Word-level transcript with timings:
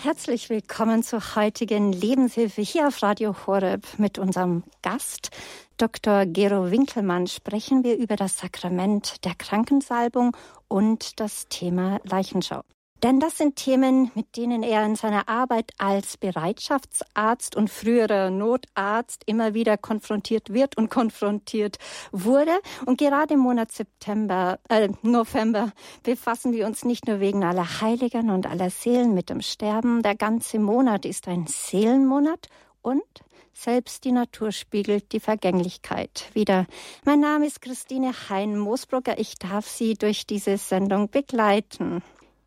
Herzlich 0.00 0.48
willkommen 0.48 1.02
zur 1.02 1.36
heutigen 1.36 1.92
Lebenshilfe 1.92 2.62
hier 2.62 2.88
auf 2.88 3.02
Radio 3.02 3.36
Horeb 3.46 3.86
mit 3.98 4.18
unserem 4.18 4.64
Gast, 4.82 5.30
Dr. 5.76 6.26
Gero 6.26 6.70
Winkelmann. 6.70 7.26
Sprechen 7.26 7.84
wir 7.84 7.96
über 7.96 8.16
das 8.16 8.38
Sakrament 8.38 9.24
der 9.24 9.34
Krankensalbung 9.34 10.36
und 10.66 11.20
das 11.20 11.46
Thema 11.48 12.00
Leichenschau. 12.04 12.62
Denn 13.02 13.18
das 13.18 13.36
sind 13.36 13.56
Themen, 13.56 14.12
mit 14.14 14.36
denen 14.36 14.62
er 14.62 14.84
in 14.86 14.94
seiner 14.94 15.28
Arbeit 15.28 15.72
als 15.76 16.16
Bereitschaftsarzt 16.16 17.56
und 17.56 17.68
früherer 17.68 18.30
Notarzt 18.30 19.24
immer 19.26 19.54
wieder 19.54 19.76
konfrontiert 19.76 20.52
wird 20.52 20.76
und 20.76 20.88
konfrontiert 20.88 21.78
wurde. 22.12 22.52
Und 22.86 22.98
gerade 22.98 23.34
im 23.34 23.40
Monat 23.40 23.72
September, 23.72 24.60
äh, 24.68 24.88
November 25.02 25.72
befassen 26.04 26.52
wir 26.52 26.64
uns 26.64 26.84
nicht 26.84 27.08
nur 27.08 27.18
wegen 27.18 27.42
aller 27.42 27.80
Heiligen 27.80 28.30
und 28.30 28.46
aller 28.46 28.70
Seelen 28.70 29.14
mit 29.14 29.30
dem 29.30 29.40
Sterben. 29.40 30.02
Der 30.02 30.14
ganze 30.14 30.60
Monat 30.60 31.04
ist 31.04 31.26
ein 31.26 31.46
Seelenmonat 31.48 32.46
und 32.82 33.02
selbst 33.52 34.04
die 34.04 34.12
Natur 34.12 34.52
spiegelt 34.52 35.12
die 35.12 35.20
Vergänglichkeit 35.20 36.30
wieder. 36.34 36.66
Mein 37.04 37.18
Name 37.18 37.46
ist 37.46 37.62
Christine 37.62 38.12
Hein-Moosbrugger. 38.28 39.18
Ich 39.18 39.40
darf 39.40 39.68
Sie 39.68 39.94
durch 39.94 40.26
diese 40.26 40.56
Sendung 40.56 41.10
begleiten. 41.10 42.02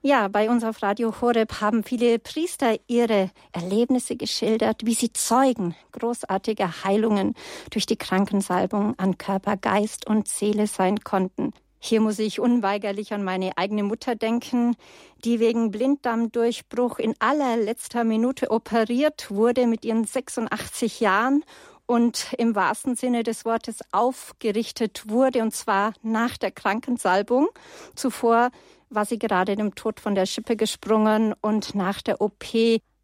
Ja, 0.07 0.27
bei 0.27 0.51
uns 0.51 0.63
auf 0.63 0.83
Radio 0.83 1.19
Horeb 1.19 1.61
haben 1.61 1.83
viele 1.83 2.19
Priester 2.19 2.75
ihre 2.85 3.31
Erlebnisse 3.53 4.15
geschildert, 4.15 4.85
wie 4.85 4.93
sie 4.93 5.11
Zeugen 5.11 5.73
großartiger 5.93 6.83
Heilungen 6.83 7.33
durch 7.71 7.87
die 7.87 7.97
Krankensalbung 7.97 8.93
an 8.99 9.17
Körper, 9.17 9.57
Geist 9.57 10.05
und 10.05 10.27
Seele 10.27 10.67
sein 10.67 10.99
konnten. 10.99 11.53
Hier 11.79 12.01
muss 12.01 12.19
ich 12.19 12.39
unweigerlich 12.39 13.15
an 13.15 13.23
meine 13.23 13.57
eigene 13.57 13.81
Mutter 13.81 14.13
denken, 14.13 14.75
die 15.23 15.39
wegen 15.39 15.71
Blinddarmdurchbruch 15.71 16.99
in 16.99 17.15
allerletzter 17.17 18.03
Minute 18.03 18.51
operiert 18.51 19.31
wurde 19.31 19.65
mit 19.65 19.85
ihren 19.85 20.05
86 20.05 20.99
Jahren 20.99 21.43
und 21.87 22.33
im 22.37 22.53
wahrsten 22.53 22.95
Sinne 22.95 23.23
des 23.23 23.43
Wortes 23.43 23.79
aufgerichtet 23.91 25.09
wurde, 25.09 25.41
und 25.41 25.55
zwar 25.55 25.93
nach 26.03 26.37
der 26.37 26.51
Krankensalbung. 26.51 27.47
Zuvor 27.95 28.51
war 28.95 29.05
sie 29.05 29.19
gerade 29.19 29.55
dem 29.55 29.75
Tod 29.75 29.99
von 29.99 30.15
der 30.15 30.25
Schippe 30.25 30.55
gesprungen 30.55 31.33
und 31.41 31.75
nach 31.75 32.01
der 32.01 32.21
OP 32.21 32.45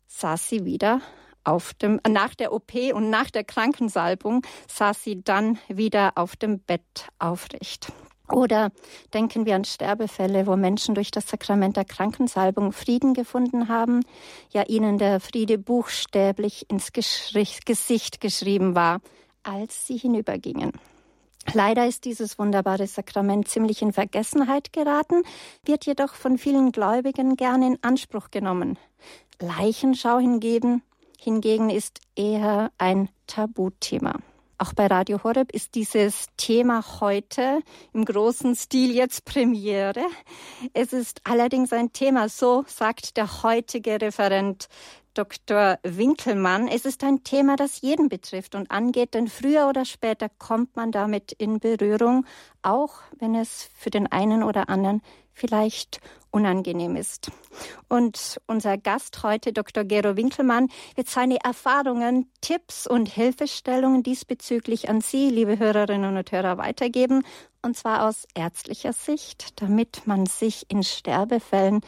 saß 0.08 0.50
sie 0.50 0.66
wieder 0.66 1.02
auf 1.44 1.73
dem, 1.73 2.00
nach 2.08 2.36
der 2.36 2.53
OP 2.53 2.73
und 2.94 3.09
nach 3.09 3.30
der 3.30 3.44
Krankensalbung 3.44 4.45
saß 4.67 5.03
sie 5.03 5.23
dann 5.23 5.58
wieder 5.67 6.14
auf 6.16 6.36
dem 6.36 6.59
Bett 6.59 7.08
aufrecht. 7.20 7.92
Oder 8.31 8.72
denken 9.14 9.45
wir 9.45 9.56
an 9.56 9.66
Sterbefälle, 9.66 10.48
wo 10.48 10.56
Menschen 10.56 10.95
durch 10.95 11.11
das 11.11 11.28
Sakrament 11.28 11.75
der 11.75 11.86
Krankensalbung 11.86 12.72
Frieden 12.72 13.14
gefunden 13.14 13.67
haben, 13.67 14.05
ja 14.52 14.64
ihnen 14.67 14.98
der 14.98 15.20
Friede 15.20 15.58
buchstäblich 15.58 16.70
ins 16.70 16.92
Gesicht 16.94 18.22
geschrieben 18.22 18.73
war, 18.73 19.02
als 19.44 19.86
sie 19.86 19.98
hinübergingen. 19.98 20.72
Leider 21.53 21.88
ist 21.88 22.06
dieses 22.06 22.38
wunderbare 22.39 22.88
Sakrament 22.88 23.47
ziemlich 23.47 23.81
in 23.81 23.94
Vergessenheit 23.94 24.72
geraten, 24.73 25.23
wird 25.66 25.86
jedoch 25.86 26.14
von 26.14 26.38
vielen 26.38 26.72
Gläubigen 26.72 27.36
gerne 27.36 27.67
in 27.67 27.80
Anspruch 27.81 28.31
genommen. 28.31 28.78
Leichenschau 29.39 30.20
hingegen, 30.20 30.83
hingegen 31.20 31.70
ist 31.70 32.00
eher 32.16 32.72
ein 32.78 33.09
Tabuthema. 33.28 34.20
Auch 34.61 34.73
bei 34.73 34.86
Radio 34.86 35.23
Horeb 35.23 35.52
ist 35.53 35.73
dieses 35.73 36.28
Thema 36.38 36.83
heute 37.00 37.64
im 37.94 38.05
großen 38.05 38.55
Stil 38.55 38.95
jetzt 38.95 39.26
Premiere. 39.26 40.05
Es 40.73 40.94
ist 40.94 41.22
allerdings 41.23 41.73
ein 41.73 41.94
Thema, 41.94 42.30
so 42.30 42.64
sagt 42.67 43.17
der 43.17 43.42
heutige 43.42 44.00
Referent 44.00 44.67
Dr. 45.14 45.78
Winkelmann. 45.84 46.67
Es 46.67 46.86
ist 46.86 47.04
ein 47.04 47.23
Thema, 47.23 47.56
das 47.56 47.81
jeden 47.81 48.09
betrifft 48.09 48.56
und 48.56 48.72
angeht, 48.72 49.14
denn 49.14 49.28
früher 49.28 49.67
oder 49.67 49.86
später 49.86 50.30
kommt 50.30 50.76
man 50.76 50.92
damit 50.92 51.31
in 51.34 51.59
Berührung, 51.59 52.26
auch 52.61 53.02
wenn 53.20 53.36
es 53.36 53.70
für 53.76 53.89
den 53.89 54.08
einen 54.08 54.44
oder 54.44 54.70
anderen 54.70 55.02
vielleicht 55.33 55.99
unangenehm 56.30 56.95
ist. 56.95 57.32
Und 57.89 58.39
unser 58.48 58.77
Gast 58.77 59.23
heute, 59.23 59.54
Dr. 59.54 59.83
Gero 59.83 60.16
Winkelmann, 60.16 60.70
wird 60.95 61.10
seine 61.10 61.43
Erfahrungen, 61.43 62.32
Tipps 62.42 62.88
und 62.88 63.08
Hilfestellungen 63.08 64.04
diesbezüglich 64.04 64.89
an 64.89 65.02
Sie, 65.02 65.30
liebe 65.30 65.60
Hörerinnen 65.60 66.16
und 66.16 66.32
Hörer, 66.32 66.58
weitergeben, 66.58 67.23
und 67.61 67.78
zwar 67.78 68.08
aus 68.08 68.28
ärztlicher 68.33 68.93
Sicht, 68.93 69.61
damit 69.61 70.08
man 70.08 70.26
sich 70.26 70.66
in 70.70 70.83
Sterbefällen 70.83 71.82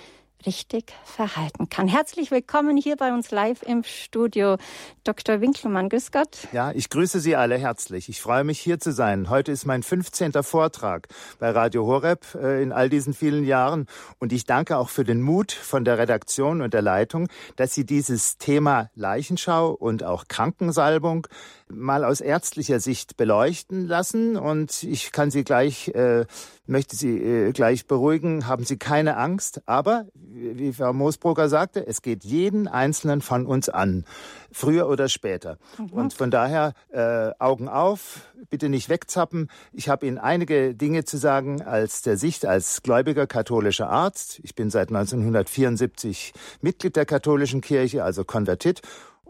richtig 0.46 0.94
verhalten 1.06 1.70
kann. 1.70 1.88
Herzlich 1.88 2.32
willkommen 2.32 2.78
hier 2.78 2.96
bei 2.96 3.14
uns 3.14 3.32
live 3.32 3.62
im 3.64 3.84
Studio. 3.84 4.58
Dr. 5.04 5.42
Winkelmann, 5.42 5.90
grüß 5.90 6.12
Gott. 6.12 6.48
Ja, 6.52 6.72
ich 6.72 6.90
grüße 6.90 7.20
Sie 7.20 7.36
alle 7.36 7.58
herzlich. 7.58 8.10
Ich 8.10 8.22
freue 8.22 8.44
mich 8.44 8.60
hier 8.60 8.80
zu 8.80 8.92
sein. 8.92 9.30
Heute 9.30 9.52
ist 9.52 9.66
mein 9.66 9.84
15. 9.84 10.32
Vortrag 10.44 11.08
bei 11.40 11.50
Radio 11.52 11.86
Horeb 11.86 12.26
äh, 12.36 12.62
in 12.62 12.72
all 12.72 12.90
diesen 12.90 13.14
vielen 13.14 13.44
Jahren. 13.44 13.88
Und 14.20 14.34
ich 14.34 14.46
danke 14.46 14.78
auch 14.78 14.90
für 14.90 15.04
den 15.04 15.22
Mut 15.22 15.52
von 15.52 15.86
der 15.86 15.98
Redaktion 15.98 16.62
und 16.62 16.74
der 16.74 16.82
Leitung, 16.82 17.28
dass 17.56 17.74
Sie 17.74 17.86
dieses 17.86 18.38
Thema 18.38 18.90
Leichenschau 18.96 19.72
und 19.72 20.04
auch 20.04 20.26
Krankensalbung 20.28 21.28
mal 21.74 22.04
aus 22.04 22.22
ärztlicher 22.22 22.80
Sicht 22.80 23.18
beleuchten 23.18 23.88
lassen. 23.88 24.38
Und 24.38 24.84
ich 24.84 25.12
kann 25.12 25.32
Sie 25.32 25.44
gleich, 25.44 25.90
äh, 25.90 26.26
möchte 26.66 26.96
Sie 26.96 27.18
äh, 27.18 27.52
gleich 27.52 27.88
beruhigen, 27.88 28.48
haben 28.48 28.66
Sie 28.66 28.78
keine 28.78 29.18
Angst. 29.18 29.62
Aber, 29.66 30.08
wie 30.14 30.74
Frau 30.74 30.94
Moosbrugger 30.94 31.50
sagte, 31.50 31.86
es 31.86 32.02
geht 32.02 32.24
jeden 32.24 32.68
Einzelnen 32.68 33.22
von 33.22 33.46
uns 33.46 33.70
an, 33.70 34.06
früher 34.52 34.88
oder 34.88 35.10
später. 35.10 35.58
Mhm. 35.78 35.86
Und 35.90 36.14
von 36.14 36.32
daher 36.32 36.74
äh, 36.92 37.32
Augen 37.40 37.68
auf, 37.68 38.22
bitte 38.50 38.70
nicht 38.70 38.90
wegzappen. 38.90 39.50
Ich 39.72 39.90
habe 39.90 40.06
Ihnen 40.06 40.18
einige 40.18 40.76
Dinge 40.76 41.06
zu 41.06 41.18
sagen 41.18 41.62
als 41.62 42.02
der 42.02 42.18
Sicht 42.18 42.46
als 42.46 42.84
gläubiger 42.84 43.28
katholischer 43.28 43.90
Arzt. 43.90 44.40
Ich 44.44 44.56
bin 44.56 44.70
seit 44.70 44.90
1974 44.90 46.34
Mitglied 46.62 46.96
der 46.96 47.06
katholischen 47.06 47.62
Kirche, 47.62 48.04
also 48.04 48.24
konvertiert 48.24 48.82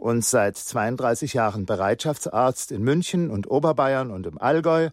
und 0.03 0.25
seit 0.25 0.57
32 0.57 1.33
Jahren 1.33 1.65
Bereitschaftsarzt 1.65 2.73
in 2.73 2.83
München 2.83 3.29
und 3.29 3.49
Oberbayern 3.49 4.11
und 4.11 4.27
im 4.27 4.37
Allgäu 4.37 4.89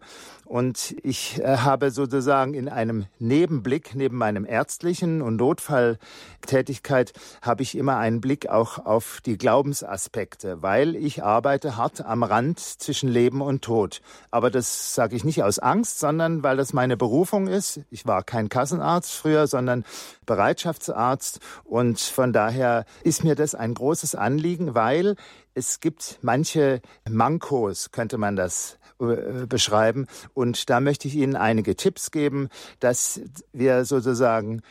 und 0.51 0.97
ich 1.01 1.39
äh, 1.39 1.59
habe 1.59 1.91
sozusagen 1.91 2.55
in 2.55 2.67
einem 2.67 3.05
Nebenblick, 3.19 3.95
neben 3.95 4.17
meinem 4.17 4.45
ärztlichen 4.45 5.21
und 5.21 5.37
Notfalltätigkeit, 5.37 7.13
habe 7.41 7.63
ich 7.63 7.77
immer 7.77 7.95
einen 7.95 8.19
Blick 8.19 8.49
auch 8.49 8.77
auf 8.85 9.21
die 9.25 9.37
Glaubensaspekte, 9.37 10.61
weil 10.61 10.97
ich 10.97 11.23
arbeite 11.23 11.77
hart 11.77 12.05
am 12.05 12.23
Rand 12.23 12.59
zwischen 12.59 13.07
Leben 13.07 13.39
und 13.39 13.61
Tod. 13.61 14.01
Aber 14.29 14.51
das 14.51 14.93
sage 14.93 15.15
ich 15.15 15.23
nicht 15.23 15.41
aus 15.41 15.57
Angst, 15.57 15.99
sondern 15.99 16.43
weil 16.43 16.57
das 16.57 16.73
meine 16.73 16.97
Berufung 16.97 17.47
ist. 17.47 17.79
Ich 17.89 18.05
war 18.05 18.21
kein 18.21 18.49
Kassenarzt 18.49 19.13
früher, 19.13 19.47
sondern 19.47 19.85
Bereitschaftsarzt. 20.25 21.39
Und 21.63 22.01
von 22.01 22.33
daher 22.33 22.83
ist 23.03 23.23
mir 23.23 23.35
das 23.35 23.55
ein 23.55 23.73
großes 23.73 24.15
Anliegen, 24.15 24.75
weil 24.75 25.15
es 25.53 25.79
gibt 25.79 26.19
manche 26.21 26.81
Mankos, 27.09 27.91
könnte 27.91 28.17
man 28.17 28.35
das 28.35 28.79
äh, 29.01 29.45
beschreiben. 29.47 30.07
Und 30.33 30.69
da 30.69 30.79
möchte 30.79 31.07
ich 31.07 31.15
Ihnen 31.15 31.35
einige 31.35 31.75
Tipps 31.75 32.11
geben, 32.11 32.49
dass 32.79 33.21
wir 33.53 33.85
sozusagen 33.85 34.61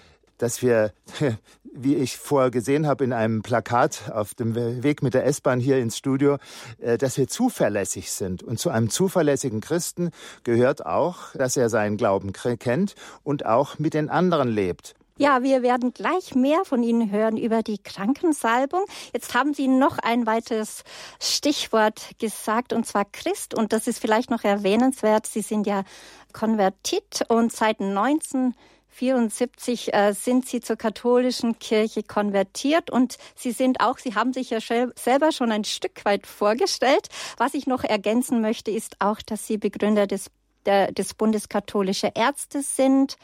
dass 0.41 0.62
wir, 0.62 0.92
wie 1.72 1.94
ich 1.94 2.16
vorher 2.16 2.50
gesehen 2.50 2.86
habe 2.86 3.04
in 3.04 3.12
einem 3.12 3.42
Plakat 3.42 4.10
auf 4.12 4.34
dem 4.34 4.54
Weg 4.54 5.02
mit 5.02 5.14
der 5.14 5.26
S-Bahn 5.26 5.60
hier 5.60 5.78
ins 5.78 5.96
Studio, 5.96 6.38
äh, 6.78 6.98
dass 6.98 7.18
wir 7.18 7.28
zuverlässig 7.28 8.10
sind. 8.10 8.42
Und 8.42 8.58
zu 8.58 8.70
einem 8.70 8.91
zuverlässigen 8.91 9.60
Christen 9.60 10.10
gehört 10.42 10.84
auch, 10.84 11.34
dass 11.34 11.56
er 11.56 11.68
seinen 11.68 11.97
Glauben 11.97 12.32
kennt 12.32 12.94
und 13.22 13.47
auch 13.47 13.78
mit 13.78 13.94
den 13.94 14.08
anderen 14.08 14.48
lebt. 14.48 14.94
Ja, 15.20 15.42
wir 15.42 15.60
werden 15.60 15.92
gleich 15.92 16.34
mehr 16.34 16.64
von 16.64 16.82
Ihnen 16.82 17.10
hören 17.10 17.36
über 17.36 17.62
die 17.62 17.76
Krankensalbung. 17.76 18.86
Jetzt 19.12 19.34
haben 19.34 19.53
Sie 19.53 19.68
noch 19.68 19.98
ein 19.98 20.24
weiteres 20.24 20.83
Stichwort 21.21 22.12
gesagt, 22.18 22.72
und 22.72 22.86
zwar 22.86 23.04
Christ. 23.04 23.53
Und 23.53 23.74
das 23.74 23.86
ist 23.86 23.98
vielleicht 23.98 24.30
noch 24.30 24.44
erwähnenswert. 24.44 25.27
Sie 25.27 25.42
sind 25.42 25.66
ja 25.66 25.84
konvertiert 26.33 27.21
und 27.28 27.53
seit 27.53 27.83
1974 27.83 29.92
äh, 29.92 30.15
sind 30.15 30.48
Sie 30.48 30.62
zur 30.62 30.77
katholischen 30.77 31.59
Kirche 31.59 32.03
konvertiert 32.03 32.91
und 32.91 33.18
Sie 33.36 33.50
sind 33.50 33.83
auch, 33.83 33.98
Sie 33.98 34.15
haben 34.15 34.33
sich 34.33 34.48
ja 34.48 34.60
selber 34.62 35.33
schon 35.33 35.53
ein 35.53 35.65
Stück 35.65 36.03
weit 36.06 36.27
vorgestellt. 36.27 37.09
Was 37.36 37.53
ich 37.53 37.66
noch 37.66 37.84
ergänzen 37.84 38.41
möchte, 38.41 38.71
ist 38.71 38.97
auch, 39.00 39.21
dass 39.21 39.47
Sie 39.47 39.59
Begründer 39.59 40.06
des 40.06 40.30
der, 40.66 40.92
des 40.92 41.15
Bundeskatholische 41.15 42.12
Ärzte 42.15 42.62
sind. 42.62 43.16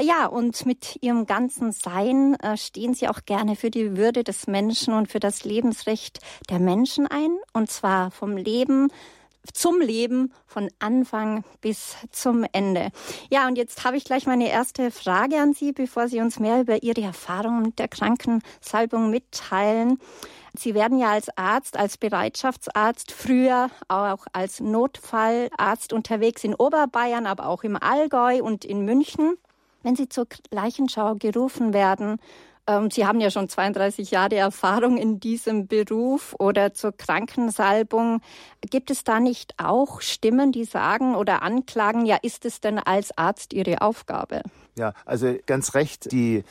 Ja, 0.00 0.26
und 0.26 0.66
mit 0.66 0.98
ihrem 1.00 1.26
ganzen 1.26 1.72
Sein 1.72 2.34
äh, 2.40 2.56
stehen 2.56 2.94
sie 2.94 3.08
auch 3.08 3.24
gerne 3.26 3.56
für 3.56 3.70
die 3.70 3.96
Würde 3.96 4.24
des 4.24 4.46
Menschen 4.46 4.94
und 4.94 5.10
für 5.10 5.20
das 5.20 5.44
Lebensrecht 5.44 6.20
der 6.50 6.58
Menschen 6.58 7.06
ein. 7.06 7.36
Und 7.52 7.70
zwar 7.70 8.10
vom 8.10 8.36
Leben 8.36 8.88
zum 9.52 9.80
Leben 9.80 10.32
von 10.46 10.68
Anfang 10.78 11.44
bis 11.60 11.96
zum 12.12 12.44
Ende. 12.52 12.90
Ja, 13.30 13.46
und 13.46 13.56
jetzt 13.56 13.84
habe 13.84 13.96
ich 13.96 14.04
gleich 14.04 14.26
meine 14.26 14.50
erste 14.50 14.90
Frage 14.90 15.40
an 15.40 15.54
Sie, 15.54 15.72
bevor 15.72 16.08
Sie 16.08 16.20
uns 16.20 16.38
mehr 16.38 16.60
über 16.60 16.82
Ihre 16.82 17.02
Erfahrungen 17.02 17.62
mit 17.62 17.78
der 17.78 17.88
Krankensalbung 17.88 19.10
mitteilen. 19.10 19.98
Sie 20.58 20.74
werden 20.74 20.98
ja 20.98 21.12
als 21.12 21.28
Arzt, 21.36 21.76
als 21.76 21.98
Bereitschaftsarzt, 21.98 23.12
früher 23.12 23.70
auch 23.86 24.26
als 24.32 24.60
Notfallarzt 24.60 25.92
unterwegs 25.92 26.42
in 26.42 26.54
Oberbayern, 26.54 27.26
aber 27.26 27.46
auch 27.46 27.62
im 27.62 27.76
Allgäu 27.76 28.42
und 28.42 28.64
in 28.64 28.84
München. 28.84 29.36
Wenn 29.82 29.94
Sie 29.94 30.08
zur 30.08 30.26
Leichenschau 30.50 31.14
gerufen 31.14 31.72
werden, 31.72 32.18
ähm, 32.68 32.90
Sie 32.90 33.06
haben 33.06 33.20
ja 33.20 33.30
schon 33.30 33.48
32 33.48 34.10
Jahre 34.10 34.36
Erfahrung 34.36 34.98
in 34.98 35.20
diesem 35.20 35.66
Beruf 35.66 36.34
oder 36.38 36.74
zur 36.74 36.92
Krankensalbung. 36.92 38.20
Gibt 38.68 38.90
es 38.90 39.04
da 39.04 39.20
nicht 39.20 39.54
auch 39.58 40.00
Stimmen, 40.00 40.52
die 40.52 40.64
sagen 40.64 41.14
oder 41.14 41.42
anklagen, 41.42 42.04
ja, 42.04 42.16
ist 42.20 42.44
es 42.44 42.60
denn 42.60 42.78
als 42.78 43.16
Arzt 43.16 43.54
Ihre 43.54 43.80
Aufgabe? 43.80 44.42
Ja, 44.76 44.92
also 45.06 45.36
ganz 45.46 45.74
recht. 45.74 46.12
Die 46.12 46.44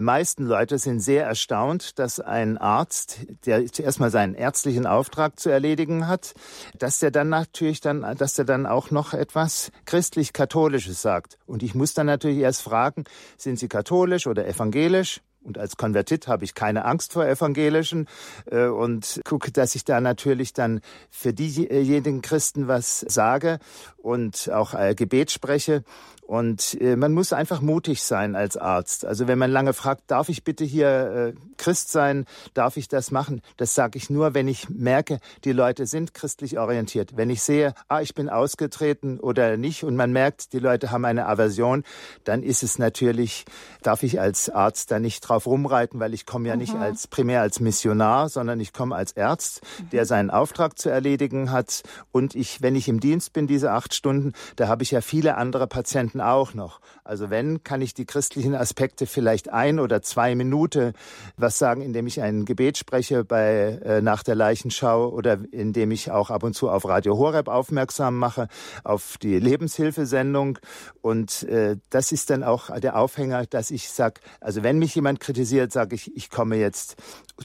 meisten 0.00 0.46
Leute 0.46 0.78
sind 0.78 1.00
sehr 1.00 1.26
erstaunt, 1.26 1.98
dass 1.98 2.20
ein 2.20 2.58
Arzt, 2.58 3.18
der 3.46 3.66
zuerst 3.66 4.00
mal 4.00 4.10
seinen 4.10 4.34
ärztlichen 4.34 4.86
Auftrag 4.86 5.38
zu 5.38 5.50
erledigen 5.50 6.08
hat, 6.08 6.34
dass 6.78 6.98
der 6.98 7.10
dann 7.10 7.28
natürlich 7.28 7.80
dann, 7.80 8.16
dass 8.16 8.34
der 8.34 8.44
dann 8.44 8.66
auch 8.66 8.90
noch 8.90 9.12
etwas 9.12 9.70
christlich-katholisches 9.84 11.02
sagt. 11.02 11.38
Und 11.46 11.62
ich 11.62 11.74
muss 11.74 11.94
dann 11.94 12.06
natürlich 12.06 12.38
erst 12.38 12.62
fragen, 12.62 13.04
sind 13.36 13.58
Sie 13.58 13.68
katholisch 13.68 14.26
oder 14.26 14.46
evangelisch? 14.46 15.20
Und 15.44 15.58
als 15.58 15.76
Konvertit 15.76 16.26
habe 16.26 16.44
ich 16.44 16.54
keine 16.54 16.86
Angst 16.86 17.12
vor 17.12 17.26
Evangelischen 17.26 18.08
äh, 18.50 18.66
und 18.66 19.20
gucke, 19.24 19.52
dass 19.52 19.74
ich 19.74 19.84
da 19.84 20.00
natürlich 20.00 20.54
dann 20.54 20.80
für 21.10 21.34
diejenigen 21.34 22.22
Christen 22.22 22.66
was 22.66 23.00
sage 23.00 23.58
und 24.04 24.50
auch 24.52 24.74
äh, 24.74 24.94
Gebet 24.94 25.30
spreche. 25.30 25.82
Und 26.26 26.80
äh, 26.80 26.96
man 26.96 27.12
muss 27.12 27.34
einfach 27.34 27.60
mutig 27.60 28.02
sein 28.02 28.34
als 28.34 28.56
Arzt. 28.56 29.04
Also 29.04 29.28
wenn 29.28 29.38
man 29.38 29.50
lange 29.50 29.74
fragt, 29.74 30.04
darf 30.06 30.30
ich 30.30 30.42
bitte 30.42 30.64
hier 30.64 31.34
äh, 31.34 31.54
Christ 31.58 31.90
sein, 31.90 32.24
darf 32.54 32.78
ich 32.78 32.88
das 32.88 33.10
machen? 33.10 33.42
Das 33.58 33.74
sage 33.74 33.98
ich 33.98 34.08
nur, 34.08 34.32
wenn 34.32 34.48
ich 34.48 34.70
merke, 34.70 35.20
die 35.44 35.52
Leute 35.52 35.86
sind 35.86 36.14
christlich 36.14 36.58
orientiert. 36.58 37.16
Wenn 37.16 37.28
ich 37.28 37.42
sehe, 37.42 37.74
ah, 37.88 38.00
ich 38.00 38.14
bin 38.14 38.30
ausgetreten 38.30 39.20
oder 39.20 39.58
nicht 39.58 39.84
und 39.84 39.96
man 39.96 40.12
merkt, 40.12 40.54
die 40.54 40.60
Leute 40.60 40.90
haben 40.90 41.04
eine 41.04 41.26
Aversion, 41.26 41.84
dann 42.24 42.42
ist 42.42 42.62
es 42.62 42.78
natürlich, 42.78 43.44
darf 43.82 44.02
ich 44.02 44.18
als 44.18 44.48
Arzt 44.48 44.90
da 44.90 44.98
nicht 44.98 45.20
drauf 45.20 45.46
rumreiten, 45.46 46.00
weil 46.00 46.14
ich 46.14 46.24
komme 46.24 46.48
ja 46.48 46.56
nicht 46.56 46.74
mhm. 46.74 46.80
als 46.80 47.06
primär 47.06 47.42
als 47.42 47.60
Missionar, 47.60 48.30
sondern 48.30 48.60
ich 48.60 48.72
komme 48.72 48.96
als 48.96 49.14
Arzt, 49.16 49.60
der 49.92 50.02
mhm. 50.02 50.08
seinen 50.08 50.30
Auftrag 50.30 50.78
zu 50.78 50.88
erledigen 50.88 51.50
hat. 51.50 51.82
Und 52.12 52.34
ich, 52.34 52.62
wenn 52.62 52.76
ich 52.76 52.88
im 52.88 53.00
Dienst 53.00 53.34
bin, 53.34 53.46
diese 53.46 53.72
acht 53.72 53.93
Stunden, 53.94 54.32
da 54.56 54.68
habe 54.68 54.82
ich 54.82 54.90
ja 54.90 55.00
viele 55.00 55.36
andere 55.36 55.66
Patienten 55.66 56.20
auch 56.20 56.54
noch. 56.54 56.80
Also 57.04 57.30
wenn, 57.30 57.62
kann 57.62 57.82
ich 57.82 57.94
die 57.94 58.06
christlichen 58.06 58.54
Aspekte 58.54 59.06
vielleicht 59.06 59.50
ein 59.50 59.78
oder 59.78 60.02
zwei 60.02 60.34
Minuten 60.34 60.92
was 61.36 61.58
sagen, 61.58 61.82
indem 61.82 62.06
ich 62.06 62.20
ein 62.20 62.44
Gebet 62.44 62.78
spreche 62.78 63.24
bei, 63.24 63.80
äh, 63.84 64.02
nach 64.02 64.22
der 64.22 64.34
Leichenschau 64.34 65.08
oder 65.08 65.38
indem 65.52 65.90
ich 65.90 66.10
auch 66.10 66.30
ab 66.30 66.42
und 66.42 66.54
zu 66.54 66.70
auf 66.70 66.86
Radio 66.86 67.18
Horeb 67.18 67.48
aufmerksam 67.48 68.18
mache, 68.18 68.48
auf 68.84 69.16
die 69.22 69.38
Lebenshilfesendung. 69.38 70.58
Und 71.02 71.42
äh, 71.44 71.76
das 71.90 72.12
ist 72.12 72.30
dann 72.30 72.42
auch 72.42 72.70
der 72.80 72.98
Aufhänger, 72.98 73.46
dass 73.46 73.70
ich 73.70 73.90
sage, 73.90 74.20
also 74.40 74.62
wenn 74.62 74.78
mich 74.78 74.94
jemand 74.94 75.20
kritisiert, 75.20 75.72
sage 75.72 75.94
ich, 75.94 76.16
ich 76.16 76.30
komme 76.30 76.56
jetzt 76.56 76.96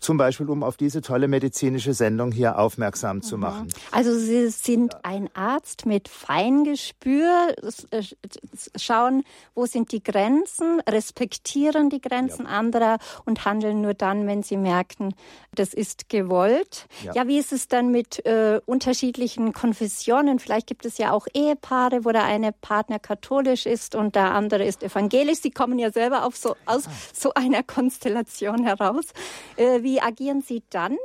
zum 0.02 0.18
Beispiel, 0.18 0.50
um 0.50 0.64
auf 0.64 0.78
diese 0.78 1.02
tolle 1.02 1.28
medizinische 1.28 1.94
Sendung 1.94 2.32
hier 2.32 2.60
aufmerksam 2.60 3.22
zu 3.22 3.36
mhm. 3.36 3.42
machen. 3.42 3.68
Also 3.92 4.18
Sie 4.18 4.50
sind 4.50 5.04
ein 5.04 5.30
Arzt 5.34 5.86
mit 5.86 6.08
Feingespür, 6.40 7.54
schauen, 8.76 9.24
wo 9.56 9.66
sind 9.66 9.92
die 9.92 10.02
Grenzen, 10.02 10.82
respektieren 10.88 11.90
die 11.90 12.00
Grenzen 12.00 12.46
ja. 12.46 12.52
anderer 12.52 12.98
und 13.26 13.44
handeln 13.44 13.82
nur 13.82 13.94
dann, 13.94 14.26
wenn 14.26 14.42
sie 14.42 14.56
merken, 14.56 15.16
das 15.54 15.74
ist 15.74 16.08
gewollt. 16.08 16.88
Ja, 17.04 17.14
ja 17.14 17.28
wie 17.28 17.38
ist 17.38 17.52
es 17.52 17.68
dann 17.68 17.92
mit 17.92 18.26
äh, 18.26 18.62
unterschiedlichen 18.66 19.52
Konfessionen? 19.52 20.40
Vielleicht 20.40 20.68
gibt 20.68 20.86
es 20.86 20.98
ja 20.98 21.12
auch 21.12 21.28
Ehepaare, 21.34 22.06
wo 22.06 22.12
der 22.12 22.24
eine 22.24 22.54
Partner 22.54 23.00
katholisch 23.00 23.66
ist 23.66 23.96
und 23.96 24.16
der 24.16 24.32
andere 24.34 24.64
ist 24.64 24.82
evangelisch. 24.82 25.40
Sie 25.42 25.52
kommen 25.52 25.78
ja 25.78 25.92
selber 25.92 26.26
auf 26.26 26.38
so, 26.38 26.56
aus 26.66 26.88
ah. 26.88 26.92
so 27.14 27.34
einer 27.34 27.64
Konstellation 27.64 28.64
heraus. 28.64 29.06
Äh, 29.58 29.84
wie 29.84 30.02
agieren 30.02 30.42
Sie 30.42 30.64
dann? 30.70 30.98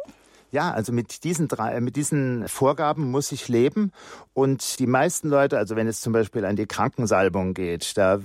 Ja, 0.55 0.71
also 0.71 0.93
mit 0.93 1.25
diesen 1.25 1.49
drei, 1.49 1.81
mit 1.81 1.97
diesen 1.97 2.47
Vorgaben 2.47 3.11
muss 3.11 3.33
ich 3.33 3.49
leben. 3.49 3.91
Und 4.35 4.79
die 4.79 4.87
meisten 4.87 5.29
Leute, 5.29 5.59
also 5.59 5.75
wenn 5.75 5.89
es 5.89 6.01
zum 6.01 6.13
Beispiel 6.13 6.45
an 6.45 6.55
die 6.55 6.67
Krankensalbung 6.67 7.55
geht, 7.55 7.99
da 7.99 8.21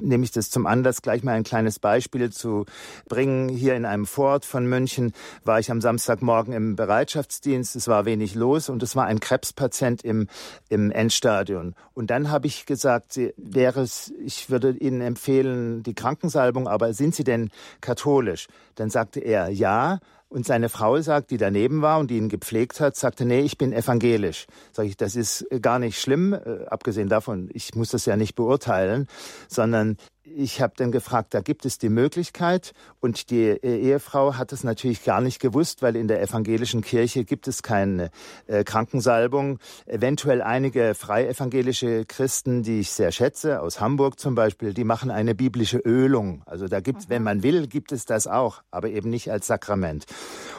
nehme 0.00 0.22
ich 0.22 0.30
das 0.30 0.48
zum 0.50 0.64
Anlass, 0.64 1.02
gleich 1.02 1.24
mal 1.24 1.32
ein 1.32 1.42
kleines 1.42 1.80
Beispiel 1.80 2.30
zu 2.30 2.66
bringen. 3.08 3.48
Hier 3.48 3.74
in 3.74 3.84
einem 3.84 4.06
Vorort 4.06 4.44
von 4.44 4.64
München 4.64 5.12
war 5.42 5.58
ich 5.58 5.72
am 5.72 5.80
Samstagmorgen 5.80 6.54
im 6.54 6.76
Bereitschaftsdienst. 6.76 7.74
Es 7.74 7.88
war 7.88 8.04
wenig 8.04 8.36
los 8.36 8.68
und 8.68 8.80
es 8.84 8.94
war 8.94 9.06
ein 9.06 9.18
Krebspatient 9.18 10.04
im, 10.04 10.28
im 10.68 10.92
Endstadion. 10.92 11.74
Und 11.94 12.10
dann 12.12 12.30
habe 12.30 12.46
ich 12.46 12.64
gesagt, 12.64 13.18
wäre 13.36 13.80
es, 13.80 14.12
ich 14.24 14.50
würde 14.50 14.70
Ihnen 14.70 15.00
empfehlen, 15.00 15.82
die 15.82 15.94
Krankensalbung, 15.94 16.68
aber 16.68 16.94
sind 16.94 17.16
Sie 17.16 17.24
denn 17.24 17.50
katholisch? 17.80 18.46
Dann 18.76 18.88
sagte 18.88 19.18
er, 19.18 19.48
ja. 19.48 19.98
Und 20.30 20.46
seine 20.46 20.68
Frau 20.68 21.00
sagt, 21.00 21.32
die 21.32 21.38
daneben 21.38 21.82
war 21.82 21.98
und 21.98 22.08
die 22.08 22.16
ihn 22.16 22.28
gepflegt 22.28 22.78
hat, 22.78 22.94
sagte, 22.94 23.24
nee, 23.24 23.40
ich 23.40 23.58
bin 23.58 23.72
evangelisch. 23.72 24.46
Sag 24.70 24.86
ich, 24.86 24.96
das 24.96 25.16
ist 25.16 25.44
gar 25.60 25.80
nicht 25.80 26.00
schlimm, 26.00 26.32
äh, 26.32 26.66
abgesehen 26.66 27.08
davon, 27.08 27.50
ich 27.52 27.74
muss 27.74 27.90
das 27.90 28.06
ja 28.06 28.16
nicht 28.16 28.36
beurteilen, 28.36 29.08
sondern 29.48 29.96
ich 30.22 30.60
habe 30.60 30.74
dann 30.76 30.92
gefragt, 30.92 31.32
da 31.32 31.40
gibt 31.40 31.64
es 31.64 31.78
die 31.78 31.88
Möglichkeit 31.88 32.72
und 33.00 33.30
die 33.30 33.46
äh, 33.46 33.78
Ehefrau 33.78 34.34
hat 34.34 34.52
es 34.52 34.64
natürlich 34.64 35.02
gar 35.04 35.20
nicht 35.20 35.40
gewusst, 35.40 35.80
weil 35.82 35.96
in 35.96 36.08
der 36.08 36.20
evangelischen 36.20 36.82
Kirche 36.82 37.24
gibt 37.24 37.48
es 37.48 37.62
keine 37.62 38.10
äh, 38.46 38.62
Krankensalbung. 38.64 39.58
Eventuell 39.86 40.42
einige 40.42 40.94
freievangelische 40.94 42.04
Christen, 42.04 42.62
die 42.62 42.80
ich 42.80 42.90
sehr 42.90 43.12
schätze, 43.12 43.62
aus 43.62 43.80
Hamburg 43.80 44.20
zum 44.20 44.34
Beispiel, 44.34 44.74
die 44.74 44.84
machen 44.84 45.10
eine 45.10 45.34
biblische 45.34 45.78
Ölung. 45.78 46.42
Also 46.44 46.68
da 46.68 46.80
gibt, 46.80 47.08
wenn 47.08 47.22
man 47.22 47.42
will, 47.42 47.66
gibt 47.66 47.92
es 47.92 48.04
das 48.04 48.26
auch, 48.26 48.62
aber 48.70 48.90
eben 48.90 49.08
nicht 49.08 49.30
als 49.30 49.46
Sakrament. 49.46 50.04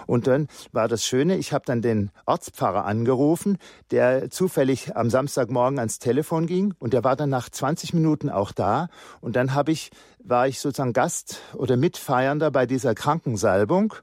Und 0.08 0.26
dann 0.26 0.48
war 0.72 0.88
das 0.88 1.06
Schöne, 1.06 1.38
ich 1.38 1.54
habe 1.54 1.66
dann 1.66 1.82
den 1.82 2.10
Ortspfarrer 2.26 2.86
angerufen, 2.86 3.58
der 3.92 4.32
zufällig 4.32 4.96
am 4.96 5.10
Samstagmorgen 5.10 5.78
ans 5.78 6.00
Telefon 6.00 6.48
ging 6.48 6.74
und 6.80 6.94
der 6.94 7.04
war 7.04 7.16
dann 7.16 7.30
nach 7.30 7.50
20 7.50 7.94
Minuten 7.94 8.30
auch 8.30 8.52
da 8.52 8.90
und 9.20 9.36
dann 9.36 9.51
habe 9.54 9.72
ich 9.72 9.92
war 10.24 10.48
ich 10.48 10.60
sozusagen 10.60 10.94
Gast 10.94 11.42
oder 11.54 11.78
Mitfeiernder 11.78 12.52
bei 12.52 12.66
dieser 12.66 12.96
Krankensalbung. 12.96 13.94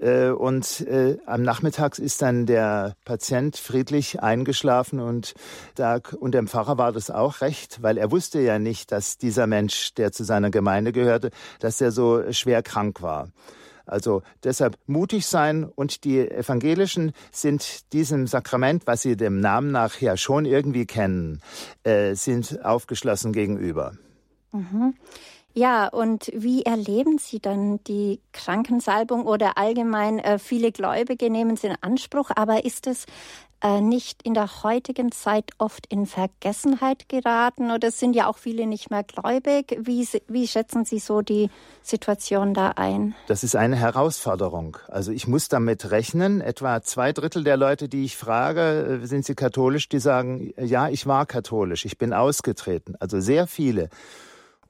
Äh, 0.00 0.30
und 0.30 0.82
äh, 0.82 1.18
am 1.26 1.42
Nachmittag 1.42 1.98
ist 1.98 2.22
dann 2.22 2.46
der 2.46 2.94
Patient 3.04 3.56
friedlich 3.56 4.20
eingeschlafen 4.22 5.00
und, 5.00 5.34
da, 5.74 5.98
und 6.18 6.32
dem 6.32 6.48
Pfarrer 6.48 6.78
war 6.78 6.92
das 6.92 7.10
auch 7.10 7.40
recht, 7.40 7.82
weil 7.82 7.98
er 7.98 8.10
wusste 8.10 8.40
ja 8.40 8.58
nicht, 8.58 8.92
dass 8.92 9.18
dieser 9.18 9.46
Mensch, 9.46 9.94
der 9.94 10.12
zu 10.12 10.24
seiner 10.24 10.50
Gemeinde 10.50 10.92
gehörte, 10.92 11.30
dass 11.60 11.80
er 11.80 11.90
so 11.90 12.32
schwer 12.32 12.62
krank 12.62 13.02
war. 13.02 13.28
Also 13.86 14.22
deshalb 14.44 14.76
mutig 14.86 15.26
sein 15.26 15.64
und 15.64 16.04
die 16.04 16.20
Evangelischen 16.20 17.12
sind 17.32 17.90
diesem 17.94 18.26
Sakrament, 18.26 18.86
was 18.86 19.00
sie 19.00 19.16
dem 19.16 19.40
Namen 19.40 19.70
nach 19.70 19.98
ja 20.02 20.18
schon 20.18 20.44
irgendwie 20.44 20.84
kennen, 20.84 21.40
äh, 21.84 22.14
sind 22.14 22.62
aufgeschlossen 22.62 23.32
gegenüber. 23.32 23.94
Mhm. 24.52 24.94
Ja, 25.54 25.88
und 25.88 26.30
wie 26.34 26.62
erleben 26.62 27.18
Sie 27.18 27.40
dann 27.40 27.82
die 27.84 28.20
Krankensalbung 28.32 29.26
oder 29.26 29.58
allgemein 29.58 30.18
äh, 30.20 30.38
viele 30.38 30.70
Gläubige 30.70 31.30
nehmen 31.30 31.56
sie 31.56 31.68
in 31.68 31.76
Anspruch, 31.80 32.30
aber 32.36 32.64
ist 32.64 32.86
es 32.86 33.06
äh, 33.60 33.80
nicht 33.80 34.22
in 34.22 34.34
der 34.34 34.62
heutigen 34.62 35.10
Zeit 35.10 35.50
oft 35.58 35.86
in 35.88 36.06
Vergessenheit 36.06 37.08
geraten 37.08 37.72
oder 37.72 37.90
sind 37.90 38.14
ja 38.14 38.28
auch 38.28 38.38
viele 38.38 38.66
nicht 38.66 38.90
mehr 38.90 39.02
gläubig? 39.02 39.76
Wie, 39.80 40.06
wie 40.28 40.46
schätzen 40.46 40.84
Sie 40.84 41.00
so 41.00 41.22
die 41.22 41.50
Situation 41.82 42.54
da 42.54 42.74
ein? 42.76 43.16
Das 43.26 43.42
ist 43.42 43.56
eine 43.56 43.74
Herausforderung. 43.74 44.76
Also 44.86 45.10
ich 45.10 45.26
muss 45.26 45.48
damit 45.48 45.90
rechnen, 45.90 46.40
etwa 46.40 46.82
zwei 46.82 47.12
Drittel 47.12 47.42
der 47.42 47.56
Leute, 47.56 47.88
die 47.88 48.04
ich 48.04 48.16
frage, 48.16 49.00
äh, 49.02 49.06
sind 49.06 49.24
sie 49.24 49.34
katholisch, 49.34 49.88
die 49.88 49.98
sagen, 49.98 50.52
ja, 50.56 50.88
ich 50.88 51.06
war 51.08 51.26
katholisch, 51.26 51.84
ich 51.84 51.98
bin 51.98 52.12
ausgetreten. 52.12 52.94
Also 53.00 53.18
sehr 53.18 53.48
viele. 53.48 53.88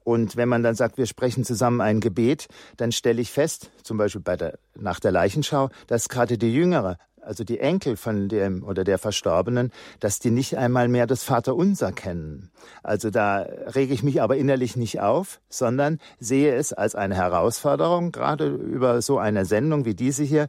Und 0.03 0.35
wenn 0.35 0.49
man 0.49 0.63
dann 0.63 0.75
sagt, 0.75 0.97
wir 0.97 1.05
sprechen 1.05 1.43
zusammen 1.43 1.81
ein 1.81 1.99
Gebet, 1.99 2.47
dann 2.77 2.91
stelle 2.91 3.21
ich 3.21 3.31
fest, 3.31 3.69
zum 3.83 3.97
Beispiel 3.97 4.21
bei 4.21 4.37
der, 4.37 4.57
nach 4.75 4.99
der 4.99 5.11
Leichenschau, 5.11 5.69
dass 5.87 6.09
gerade 6.09 6.37
die 6.37 6.53
Jüngere 6.53 6.97
also 7.21 7.43
die 7.43 7.59
Enkel 7.59 7.95
von 7.95 8.27
dem 8.27 8.63
oder 8.63 8.83
der 8.83 8.97
Verstorbenen, 8.97 9.71
dass 9.99 10.19
die 10.19 10.31
nicht 10.31 10.57
einmal 10.57 10.87
mehr 10.87 11.07
das 11.07 11.23
Vaterunser 11.23 11.91
kennen. 11.91 12.49
Also 12.83 13.09
da 13.09 13.41
rege 13.75 13.93
ich 13.93 14.03
mich 14.03 14.21
aber 14.21 14.37
innerlich 14.37 14.75
nicht 14.75 14.99
auf, 14.99 15.39
sondern 15.49 15.99
sehe 16.19 16.55
es 16.55 16.73
als 16.73 16.95
eine 16.95 17.15
Herausforderung, 17.15 18.11
gerade 18.11 18.47
über 18.47 19.01
so 19.01 19.19
eine 19.19 19.45
Sendung 19.45 19.85
wie 19.85 19.95
diese 19.95 20.23
hier, 20.23 20.47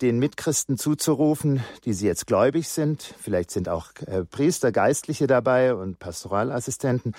den 0.00 0.18
Mitchristen 0.18 0.78
zuzurufen, 0.78 1.62
die 1.84 1.92
sie 1.92 2.06
jetzt 2.06 2.26
gläubig 2.26 2.68
sind. 2.68 3.14
Vielleicht 3.20 3.50
sind 3.50 3.68
auch 3.68 3.88
äh, 4.06 4.24
Priester, 4.24 4.72
Geistliche 4.72 5.26
dabei 5.26 5.74
und 5.74 5.98
Pastoralassistenten, 5.98 7.14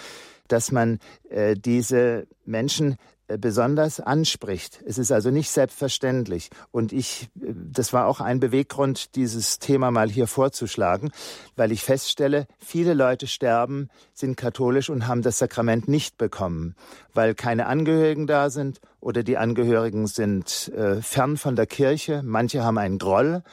dass 0.48 0.72
man 0.72 1.00
äh, 1.30 1.56
diese 1.56 2.28
Menschen 2.46 2.98
äh, 3.34 3.38
besonders 3.38 4.02
anspricht. 4.02 4.84
Es 4.86 4.98
ist 4.98 5.12
also 5.12 5.32
nicht 5.32 5.50
selbstverständlich. 5.50 6.50
Und 6.72 6.92
ich, 6.92 7.30
äh, 7.42 7.54
das 7.72 7.94
war 7.94 8.08
auch 8.08 8.20
ein 8.20 8.40
Beweggrund, 8.40 9.16
dieses 9.16 9.60
Thema 9.60 9.92
mal 9.92 10.10
hier 10.10 10.28
vorzuschlagen, 10.28 11.12
weil 11.56 11.72
ich 11.72 11.84
feststelle, 11.84 12.48
viele 12.60 12.94
Leute 12.94 13.28
sterben, 13.28 13.90
sind 14.14 14.36
katholisch 14.36 14.90
und 14.90 15.08
haben 15.08 15.22
das 15.22 15.38
Sakrament 15.38 15.88
nicht 15.88 16.18
bekommen, 16.18 16.76
weil 17.14 17.34
keine 17.34 17.68
Angehörigen 17.68 18.28
da 18.28 18.50
sind 18.50 18.82
oder 19.00 19.24
die 19.24 19.38
Angehörigen 19.38 20.08
sind 20.08 20.70
äh, 20.76 21.02
fern 21.02 21.38
von 21.38 21.56
der 21.56 21.66
Kirche. 21.66 22.22
Manche 22.24 22.64
haben 22.64 22.78
einen 22.78 22.98
Groll 22.98 23.44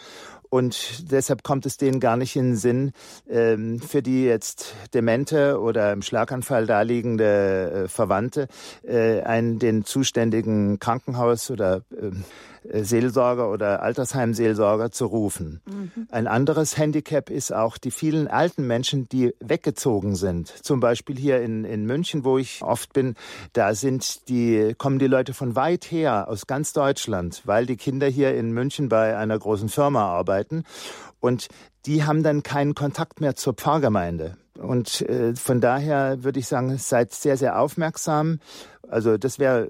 und 0.51 1.11
deshalb 1.11 1.43
kommt 1.43 1.65
es 1.65 1.77
denen 1.77 2.01
gar 2.01 2.17
nicht 2.17 2.37
in 2.37 2.51
den 2.51 2.57
Sinn, 2.57 2.93
ähm, 3.29 3.81
für 3.81 4.03
die 4.03 4.25
jetzt 4.25 4.75
demente 4.93 5.61
oder 5.61 5.93
im 5.93 6.03
Schlaganfall 6.03 6.67
daliegende 6.67 7.85
äh, 7.85 7.89
Verwandte 7.89 8.49
äh, 8.83 9.23
einen 9.23 9.59
den 9.59 9.85
zuständigen 9.85 10.79
Krankenhaus 10.81 11.51
oder 11.51 11.83
äh, 11.93 12.11
Seelsorger 12.65 13.51
oder 13.51 13.83
Altersheimseelsorger 13.83 14.91
zu 14.91 15.07
rufen. 15.07 15.61
Mhm. 15.67 16.09
Ein 16.11 16.27
anderes 16.27 16.77
Handicap 16.77 17.31
ist 17.31 17.53
auch 17.53 17.79
die 17.79 17.91
vielen 17.91 18.29
alten 18.29 18.67
Menschen, 18.67 19.09
die 19.09 19.35
weggezogen 19.41 20.15
sind. 20.15 20.49
Zum 20.49 20.81
Beispiel 20.81 21.17
hier 21.17 21.41
in, 21.41 21.65
in 21.65 21.87
München, 21.87 22.25
wo 22.25 22.39
ich 22.39 22.63
oft 22.63 22.93
bin, 22.93 23.15
da 23.53 23.75
sind 23.75 24.29
die, 24.29 24.75
kommen 24.77 24.99
die 24.99 25.07
Leute 25.07 25.35
von 25.35 25.57
weit 25.57 25.91
her, 25.91 26.29
aus 26.29 26.47
ganz 26.47 26.73
Deutschland, 26.73 27.43
weil 27.45 27.67
die 27.67 27.77
Kinder 27.77 28.07
hier 28.07 28.35
in 28.35 28.53
München 28.53 28.89
bei 28.89 29.17
einer 29.17 29.39
großen 29.39 29.69
Firma 29.69 30.05
arbeiten. 30.05 30.65
Und 31.21 31.49
die 31.87 32.05
haben 32.05 32.23
dann 32.23 32.43
keinen 32.43 32.75
Kontakt 32.75 33.21
mehr 33.21 33.37
zur 33.37 33.55
Pfarrgemeinde. 33.55 34.37
Und 34.59 35.03
äh, 35.03 35.35
von 35.35 35.61
daher 35.61 36.23
würde 36.23 36.39
ich 36.39 36.47
sagen, 36.47 36.77
seid 36.77 37.13
sehr, 37.13 37.37
sehr 37.37 37.59
aufmerksam. 37.59 38.41
Also 38.89 39.17
das 39.17 39.39
wäre 39.39 39.69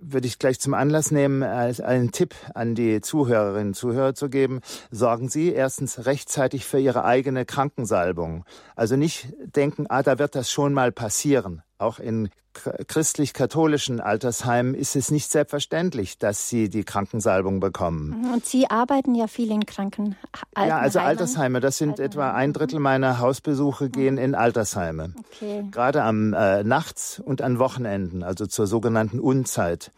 würde 0.00 0.26
ich 0.26 0.38
gleich 0.38 0.60
zum 0.60 0.74
Anlass 0.74 1.10
nehmen, 1.10 1.42
als 1.42 1.80
einen 1.80 2.12
Tipp 2.12 2.34
an 2.54 2.74
die 2.74 3.00
Zuhörerinnen 3.00 3.68
und 3.68 3.74
Zuhörer 3.74 4.14
zu 4.14 4.28
geben. 4.28 4.60
Sorgen 4.90 5.28
Sie 5.28 5.52
erstens 5.52 6.06
rechtzeitig 6.06 6.64
für 6.64 6.78
Ihre 6.78 7.04
eigene 7.04 7.44
Krankensalbung. 7.44 8.44
Also 8.76 8.96
nicht 8.96 9.28
denken, 9.56 9.86
ah, 9.88 10.02
da 10.02 10.18
wird 10.18 10.34
das 10.34 10.50
schon 10.50 10.72
mal 10.72 10.92
passieren. 10.92 11.62
Auch 11.78 11.98
in 11.98 12.30
christlich-katholischen 12.52 14.00
Altersheimen 14.00 14.74
ist 14.74 14.96
es 14.96 15.10
nicht 15.10 15.30
selbstverständlich, 15.30 16.18
dass 16.18 16.48
sie 16.48 16.68
die 16.68 16.82
Krankensalbung 16.82 17.60
bekommen. 17.60 18.22
Mhm, 18.22 18.32
und 18.32 18.46
Sie 18.46 18.68
arbeiten 18.68 19.14
ja 19.14 19.28
viel 19.28 19.50
in 19.50 19.64
Krankenheimen. 19.64 20.16
Ja, 20.56 20.78
also 20.78 20.98
Altersheime. 20.98 21.60
Das 21.60 21.78
sind 21.78 22.00
Altenheime. 22.00 22.06
etwa 22.06 22.32
ein 22.32 22.52
Drittel 22.52 22.80
meiner 22.80 23.20
Hausbesuche 23.20 23.84
mhm. 23.84 23.92
gehen 23.92 24.18
in 24.18 24.34
Altersheime. 24.34 25.14
Okay. 25.36 25.64
Gerade 25.70 26.02
am 26.02 26.34
äh, 26.34 26.64
nachts 26.64 27.20
und 27.24 27.42
an 27.42 27.58
Wochenenden, 27.58 28.22
also 28.22 28.46
zur 28.46 28.66
sogenannten 28.66 29.20
Unzeit. 29.20 29.92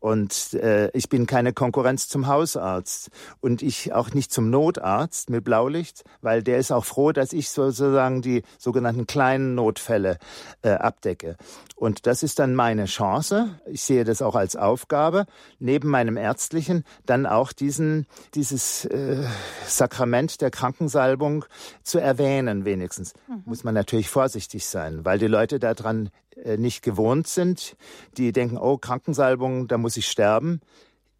Und 0.00 0.54
äh, 0.54 0.90
ich 0.90 1.08
bin 1.08 1.26
keine 1.26 1.52
Konkurrenz 1.52 2.08
zum 2.08 2.26
Hausarzt 2.26 3.10
und 3.40 3.62
ich 3.62 3.92
auch 3.92 4.12
nicht 4.12 4.32
zum 4.32 4.50
Notarzt 4.50 5.30
mit 5.30 5.44
Blaulicht, 5.44 6.04
weil 6.20 6.42
der 6.42 6.58
ist 6.58 6.70
auch 6.70 6.84
froh, 6.84 7.12
dass 7.12 7.32
ich 7.32 7.50
sozusagen 7.50 8.22
die 8.22 8.42
sogenannten 8.58 9.06
kleinen 9.06 9.54
Notfälle 9.54 10.18
äh, 10.62 10.70
abdecke. 10.70 11.36
Und 11.74 12.06
das 12.06 12.22
ist 12.22 12.38
dann 12.38 12.54
meine 12.54 12.86
Chance. 12.86 13.60
Ich 13.66 13.82
sehe 13.82 14.04
das 14.04 14.22
auch 14.22 14.34
als 14.34 14.56
Aufgabe, 14.56 15.26
neben 15.58 15.88
meinem 15.88 16.16
ärztlichen 16.16 16.84
dann 17.04 17.26
auch 17.26 17.52
diesen 17.52 18.06
dieses 18.34 18.84
äh, 18.86 19.24
Sakrament 19.66 20.40
der 20.40 20.50
Krankensalbung 20.50 21.44
zu 21.82 21.98
erwähnen 21.98 22.64
wenigstens. 22.64 23.14
Mhm. 23.28 23.42
Muss 23.44 23.64
man 23.64 23.74
natürlich 23.74 24.08
vorsichtig 24.08 24.66
sein, 24.66 25.04
weil 25.04 25.18
die 25.18 25.26
Leute 25.26 25.58
daran 25.58 26.10
nicht 26.56 26.82
gewohnt 26.82 27.26
sind, 27.26 27.76
die 28.16 28.32
denken, 28.32 28.58
oh, 28.58 28.76
Krankensalbung, 28.76 29.68
da 29.68 29.78
muss 29.78 29.96
ich 29.96 30.06
sterben 30.06 30.60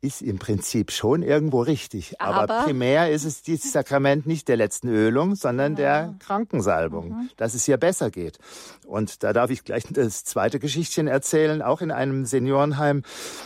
ist 0.00 0.22
im 0.22 0.38
Prinzip 0.38 0.92
schon 0.92 1.22
irgendwo 1.22 1.60
richtig. 1.60 2.20
Aber, 2.20 2.42
Aber 2.42 2.64
primär 2.64 3.10
ist 3.10 3.24
es 3.24 3.42
dieses 3.42 3.72
Sakrament 3.72 4.26
nicht 4.26 4.48
der 4.48 4.56
letzten 4.56 4.88
Ölung, 4.88 5.34
sondern 5.34 5.72
ja. 5.72 5.76
der 5.76 6.14
Krankensalbung, 6.18 7.08
mhm. 7.08 7.30
dass 7.36 7.54
es 7.54 7.64
hier 7.64 7.76
besser 7.76 8.10
geht. 8.10 8.38
Und 8.86 9.22
da 9.22 9.32
darf 9.32 9.50
ich 9.50 9.64
gleich 9.64 9.84
das 9.90 10.24
zweite 10.24 10.58
Geschichtchen 10.58 11.08
erzählen, 11.08 11.62
auch 11.62 11.80
in 11.80 11.90
einem 11.90 12.24
Seniorenheim. 12.24 13.02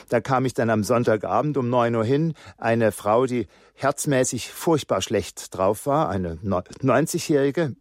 Da 0.09 0.21
kam 0.21 0.45
ich 0.45 0.54
dann 0.54 0.71
am 0.71 0.85
Sonntagabend 0.85 1.57
um 1.57 1.69
neun 1.71 1.95
Uhr 1.95 2.04
hin. 2.04 2.35
Eine 2.59 2.92
Frau, 2.92 3.26
die 3.26 3.47
herzmäßig 3.75 4.52
furchtbar 4.52 5.00
schlecht 5.00 5.57
drauf 5.57 5.87
war, 5.87 6.11
eine 6.11 6.35
90-Jährige. 6.35 7.75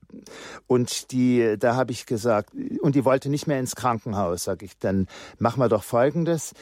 Und 0.67 1.11
die, 1.11 1.55
da 1.59 1.75
habe 1.75 1.91
ich 1.91 2.05
gesagt, 2.05 2.51
und 2.81 2.95
die 2.95 3.03
wollte 3.03 3.29
nicht 3.29 3.47
mehr 3.47 3.59
ins 3.59 3.75
Krankenhaus. 3.75 4.45
Sag 4.45 4.63
ich, 4.63 4.77
dann 4.77 5.07
machen 5.37 5.59
wir 5.59 5.69
doch 5.69 5.83
Folgendes 5.83 6.53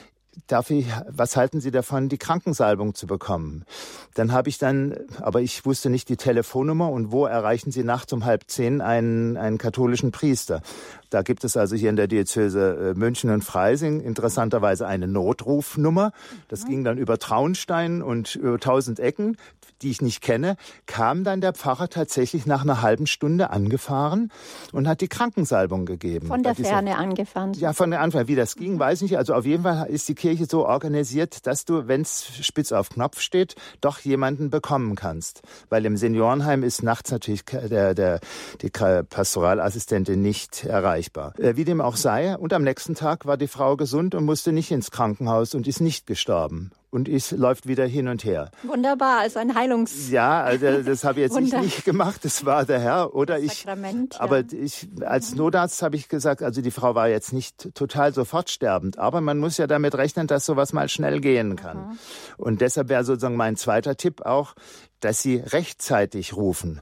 darf 0.48 0.70
ich, 0.70 0.86
was 1.08 1.36
halten 1.36 1.60
Sie 1.60 1.72
davon, 1.72 2.10
die 2.10 2.18
Krankensalbung 2.18 2.94
zu 2.94 3.08
bekommen? 3.08 3.66
Dann 4.14 4.32
habe 4.32 4.50
ich 4.50 4.58
dann, 4.58 4.96
aber 5.22 5.42
ich 5.42 5.66
wusste 5.66 5.90
nicht 5.90 6.10
die 6.10 6.18
Telefonnummer 6.18 6.90
und 6.90 7.12
wo 7.12 7.26
erreichen 7.26 7.72
Sie 7.72 7.84
nachts 7.84 8.14
um 8.14 8.26
halb 8.26 8.44
zehn 8.48 8.82
einen, 8.82 9.38
einen 9.38 9.58
katholischen 9.58 10.12
Priester. 10.12 10.62
Da 11.10 11.22
gibt 11.22 11.44
es 11.44 11.56
also 11.56 11.76
hier 11.76 11.90
in 11.90 11.96
der 11.96 12.08
Diözese 12.08 12.94
äh, 12.96 13.00
München 13.00 13.30
und 13.30 13.44
Freising 13.44 14.02
interessanterweise 14.02 14.86
eine 14.86 15.08
Notrufnummer. 15.08 16.12
Das 16.50 16.66
ging 16.66 16.84
dann 16.84 16.98
über 16.98 17.18
Traunstein 17.18 18.02
und 18.02 18.36
über 18.36 18.60
tausend 18.60 19.00
Ecken, 19.00 19.38
die 19.82 19.90
ich 19.90 20.02
nicht 20.02 20.22
kenne. 20.22 20.58
Kam 20.86 21.24
dann 21.24 21.40
der 21.40 21.54
Pfarrer 21.54 21.88
tatsächlich 21.88 22.46
nach 22.46 22.64
einer 22.64 22.82
halben 22.82 23.08
Stunde 23.08 23.52
angefahren 23.52 24.32
und 24.74 24.88
hat 24.88 25.00
die 25.00 25.08
Krankensalbung 25.08 25.86
gegeben. 25.86 26.28
Von 26.28 26.44
der 26.44 26.56
Ferne 26.56 26.98
angefahren? 26.98 27.54
Ja, 27.54 27.72
von 27.72 27.92
der 27.92 28.02
Anfang. 28.02 28.28
Wie 28.28 28.36
das 28.36 28.56
ging, 28.56 28.78
weiß 28.78 29.02
ich 29.02 29.12
nicht. 29.12 29.18
Also 29.18 29.34
auf 29.34 29.46
jeden 29.46 29.64
Fall 29.64 29.88
ist 29.88 30.10
die 30.10 30.16
Kirche 30.16 30.27
so 30.50 30.66
organisiert, 30.66 31.46
dass 31.48 31.66
du, 31.66 31.88
wenn 31.88 32.02
es 32.02 32.28
spitz 32.42 32.72
auf 32.72 32.90
Knopf 32.90 33.22
steht, 33.22 33.56
doch 33.82 34.00
jemanden 34.00 34.50
bekommen 34.50 34.96
kannst. 34.96 35.42
Weil 35.70 35.86
im 35.86 35.98
Seniorenheim 35.98 36.64
ist 36.64 36.84
nachts 36.84 37.12
natürlich 37.12 37.44
der, 37.46 37.94
der, 37.94 38.20
die 38.62 38.70
Pastoralassistentin 38.70 40.22
nicht 40.22 40.66
erreichbar. 40.66 41.34
Äh, 41.40 41.56
wie 41.56 41.66
dem 41.66 41.82
auch 41.82 41.96
sei, 41.96 42.38
und 42.38 42.54
am 42.54 42.64
nächsten 42.64 42.96
Tag 42.96 43.26
war 43.26 43.38
die 43.38 43.48
Frau 43.48 43.78
gesund 43.78 44.16
und 44.16 44.26
musste 44.26 44.52
nicht 44.52 44.72
ins 44.72 44.92
Krankenhaus 44.92 45.56
und 45.56 45.68
ist 45.68 45.82
nicht 45.82 46.08
gestorben 46.08 46.72
und 46.90 47.10
es 47.10 47.32
läuft 47.32 47.68
wieder 47.68 47.86
hin 47.86 48.08
und 48.08 48.24
her. 48.24 48.50
Wunderbar, 48.64 49.20
also 49.20 49.40
ein 49.40 49.56
Heilungs. 49.56 50.10
Ja, 50.10 50.42
also 50.42 50.82
das 50.82 51.04
habe 51.04 51.20
jetzt 51.20 51.38
ich 51.38 51.54
nicht 51.62 51.86
gemacht, 51.86 52.24
das 52.24 52.46
war 52.46 52.66
der 52.66 52.80
Herr 52.80 53.14
oder 53.14 53.40
ich. 53.40 53.60
Sakrament, 53.60 54.20
aber 54.22 54.44
ich 54.52 54.88
als 55.02 55.36
Notarzt 55.36 55.82
habe 55.82 55.96
ich 55.96 56.08
gesagt, 56.10 56.42
also 56.42 56.62
die 56.62 56.72
Frau 56.72 56.96
war 56.96 57.10
jetzt 57.10 57.34
nicht 57.34 57.76
total 57.76 58.14
sofort 58.14 58.50
sterbend, 58.50 58.98
aber 58.98 59.22
man 59.22 59.38
muss 59.38 59.58
ja 59.58 59.68
damit 59.68 59.96
rechnen, 59.96 60.28
dass 60.28 60.46
sowas 60.46 60.74
mal 60.74 60.88
schnell 60.90 61.20
gehen 61.20 61.56
kann. 61.56 61.78
Mhm. 61.78 61.98
Und 62.38 62.62
deshalb 62.62 62.90
wäre 62.90 63.04
sozusagen 63.04 63.36
mein 63.36 63.58
zweiter 63.58 63.98
Tipp 63.98 64.22
auch, 64.22 64.56
dass 65.00 65.22
sie 65.22 65.38
rechtzeitig 65.38 66.36
rufen. 66.36 66.82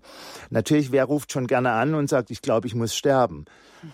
Natürlich, 0.50 0.92
wer 0.92 1.06
ruft 1.06 1.32
schon 1.32 1.48
gerne 1.48 1.72
an 1.72 1.96
und 1.96 2.10
sagt, 2.10 2.32
ich 2.32 2.42
glaube, 2.42 2.68
ich 2.68 2.76
muss 2.76 2.96
sterben. 2.96 3.46